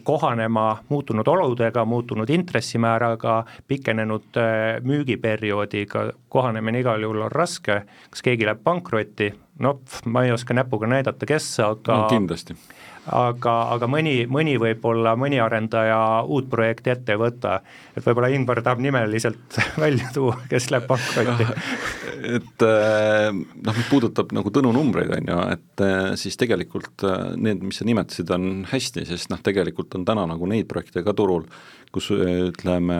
kohanema 0.05 0.63
muutunud 0.93 1.27
oludega, 1.27 1.81
muutunud 1.85 2.29
intressimääraga, 2.29 3.39
pikenenud 3.67 4.37
müügiperioodiga, 4.85 6.03
kohanemine 6.29 6.83
igal 6.83 7.01
juhul 7.01 7.23
on 7.25 7.33
raske, 7.33 7.79
kas 8.13 8.21
keegi 8.27 8.45
läheb 8.45 8.61
pankrotti, 8.61 9.31
noh, 9.65 9.81
ma 10.05 10.23
ei 10.27 10.35
oska 10.35 10.53
näpuga 10.53 10.91
näidata, 10.93 11.25
kes, 11.25 11.49
aga 11.65 11.97
no, 12.03 12.11
kindlasti 12.13 12.53
aga, 13.15 13.55
aga 13.75 13.89
mõni, 13.89 14.23
mõni 14.29 14.55
võib-olla, 14.61 15.15
mõni 15.19 15.39
arendaja 15.41 15.99
uut 16.27 16.49
projekti 16.51 16.93
ette 16.93 17.15
ei 17.15 17.21
võta. 17.21 17.59
et 17.95 18.05
võib-olla 18.05 18.29
Ingvar 18.33 18.61
tahab 18.65 18.83
nimeliselt 18.83 19.59
välja 19.83 20.11
tuua, 20.13 20.37
kes 20.49 20.69
läheb 20.73 20.87
pankrotti 20.89 21.47
et 22.37 22.65
eh, 22.67 23.29
noh, 23.31 23.75
mis 23.75 23.89
puudutab 23.89 24.33
nagu 24.35 24.53
Tõnu 24.53 24.71
numbreid, 24.75 25.11
on 25.15 25.29
ju, 25.31 25.41
et 25.55 25.83
eh, 25.85 26.13
siis 26.19 26.37
tegelikult 26.39 27.05
eh, 27.07 27.35
need, 27.39 27.63
mis 27.65 27.81
sa 27.81 27.87
nimetasid, 27.87 28.31
on 28.35 28.63
hästi, 28.69 29.05
sest 29.09 29.31
noh, 29.33 29.41
tegelikult 29.43 29.95
on 29.99 30.07
täna 30.07 30.25
nagu 30.29 30.49
neid 30.49 30.67
projekte 30.69 31.03
ka 31.05 31.15
turul, 31.17 31.45
kus 31.93 32.11
ütleme, 32.13 32.99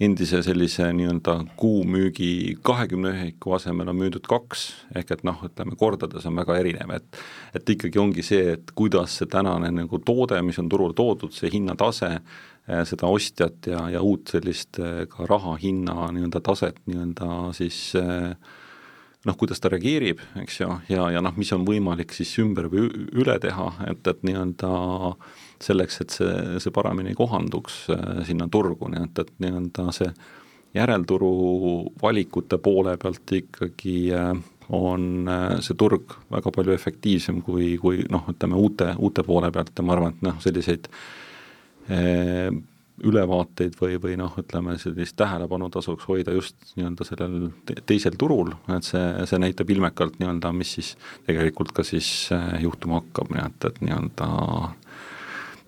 endise 0.00 0.42
sellise 0.42 0.88
nii-öelda 0.96 1.36
kuumüügi 1.56 2.56
kahekümne 2.66 3.12
ühiku 3.14 3.54
asemel 3.54 3.92
on 3.92 3.98
müüdud 4.00 4.26
kaks, 4.26 4.66
ehk 4.98 5.12
et 5.14 5.22
noh, 5.26 5.38
ütleme 5.46 5.76
kordades 5.78 6.26
on 6.26 6.34
väga 6.40 6.56
erinev, 6.58 6.90
et 6.96 7.20
et 7.54 7.70
ikkagi 7.76 8.00
ongi 8.02 8.24
see, 8.26 8.56
et 8.56 8.74
kuidas 8.74 9.20
see 9.20 9.30
tänane 9.30 9.70
nagu 9.70 10.00
toode, 10.02 10.40
mis 10.42 10.58
on 10.58 10.68
turule 10.68 10.96
toodud, 10.98 11.30
see 11.32 11.52
hinnatase, 11.52 12.10
eh, 12.66 12.82
seda 12.90 13.06
ostjat 13.06 13.70
ja, 13.70 13.86
ja 13.94 14.02
uut 14.02 14.34
sellist 14.34 14.82
eh, 14.82 15.04
ka 15.10 15.30
raha 15.30 15.54
hinna 15.62 16.10
nii-öelda 16.10 16.42
taset 16.42 16.82
nii-öelda 16.90 17.54
siis 17.54 17.78
eh, 18.00 18.34
noh, 19.24 19.38
kuidas 19.38 19.62
ta 19.62 19.70
reageerib, 19.70 20.18
eks 20.42 20.60
ju, 20.60 20.74
ja, 20.90 21.06
ja 21.14 21.22
noh, 21.22 21.38
mis 21.38 21.54
on 21.54 21.62
võimalik 21.68 22.12
siis 22.12 22.34
ümber 22.42 22.66
või 22.72 22.90
üle 23.14 23.38
teha, 23.40 23.70
et, 23.86 24.02
et 24.10 24.26
nii-öelda 24.26 24.74
äh, 25.14 25.42
selleks, 25.64 26.00
et 26.04 26.14
see, 26.14 26.32
see 26.62 26.74
paremini 26.74 27.14
kohanduks 27.16 27.84
äh, 27.94 28.24
sinna 28.28 28.48
turgu, 28.52 28.90
nii 28.92 29.06
et, 29.06 29.22
et 29.24 29.32
nii-öelda 29.44 29.86
see 29.96 30.10
järelturu 30.74 31.30
valikute 32.02 32.58
poole 32.62 32.96
pealt 33.00 33.36
ikkagi 33.38 33.96
äh, 34.16 34.34
on 34.74 35.30
äh, 35.30 35.48
see 35.64 35.78
turg 35.78 36.16
väga 36.32 36.52
palju 36.54 36.74
efektiivsem 36.74 37.40
kui, 37.46 37.74
kui 37.80 38.04
noh, 38.10 38.28
ütleme 38.32 38.60
uute, 38.60 38.92
uute 38.98 39.26
poole 39.26 39.52
pealt 39.54 39.74
ja 39.76 39.86
ma 39.86 39.96
arvan, 39.96 40.16
et 40.16 40.30
noh, 40.30 40.38
selliseid 40.44 40.88
ülevaateid 43.04 43.74
või, 43.76 43.98
või 44.00 44.14
noh, 44.16 44.32
ütleme 44.40 44.78
sellist 44.80 45.18
tähelepanu 45.20 45.66
tasuks 45.74 46.06
hoida 46.08 46.32
just 46.32 46.56
nii-öelda 46.78 47.04
sellel 47.04 47.34
teisel 47.84 48.16
turul, 48.16 48.54
et 48.72 48.86
see, 48.88 49.02
see 49.28 49.40
näitab 49.42 49.68
ilmekalt 49.74 50.16
nii-öelda, 50.16 50.52
mis 50.56 50.72
siis 50.78 50.94
tegelikult 51.26 51.74
ka 51.76 51.84
siis 51.84 52.08
juhtuma 52.64 53.02
hakkab, 53.02 53.34
nii 53.34 53.44
et, 53.44 53.68
et 53.68 53.82
nii-öelda 53.84 54.30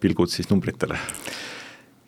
pilgud 0.00 0.32
siis 0.32 0.50
numbritele. 0.50 0.98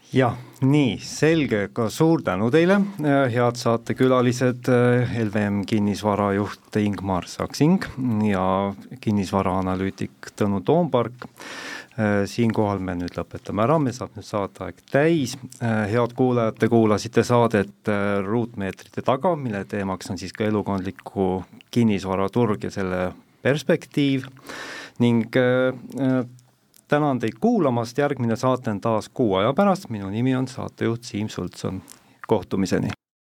Jah, 0.09 0.39
nii, 0.65 0.95
selge, 1.05 1.67
ka 1.77 1.91
suur 1.93 2.23
tänu 2.25 2.47
teile, 2.49 2.79
head 3.05 3.59
saatekülalised, 3.61 4.71
LVM 5.21 5.67
kinnisvarajuht 5.69 6.79
Ingmar 6.81 7.27
Saksing 7.29 7.85
ja 8.25 8.45
kinnisvaraanalüütik 9.05 10.33
Tõnu 10.33 10.63
Toompark. 10.65 11.29
siinkohal 12.31 12.79
me 12.79 12.95
nüüd 12.95 13.17
lõpetame 13.19 13.65
ära, 13.67 13.77
me 13.83 13.93
saab 13.93 14.17
nüüd 14.17 14.25
saateaeg 14.25 14.81
täis, 14.89 15.35
head 15.61 16.17
kuulajad, 16.17 16.57
te 16.57 16.69
kuulasite 16.73 17.25
saadet 17.27 17.93
Ruutmeetrite 18.25 19.03
taga, 19.05 19.35
mille 19.37 19.65
teemaks 19.69 20.09
on 20.09 20.17
siis 20.17 20.33
ka 20.33 20.47
elukondliku 20.47 21.43
kinnisvaraturg 21.75 22.65
ja 22.65 22.71
selle 22.71 23.13
perspektiiv. 23.43 24.25
Ning 25.03 25.37
tänan 26.89 27.19
teid 27.19 27.39
kuulamast, 27.41 27.99
järgmine 27.99 28.37
saate 28.37 28.71
on 28.71 28.81
taas 28.81 29.09
kuu 29.09 29.35
aja 29.35 29.53
pärast, 29.53 29.89
minu 29.89 30.11
nimi 30.11 30.37
on 30.37 30.49
saatejuht 30.49 31.05
Siim 31.05 31.29
Sultson, 31.29 31.83
kohtumiseni! 32.27 32.98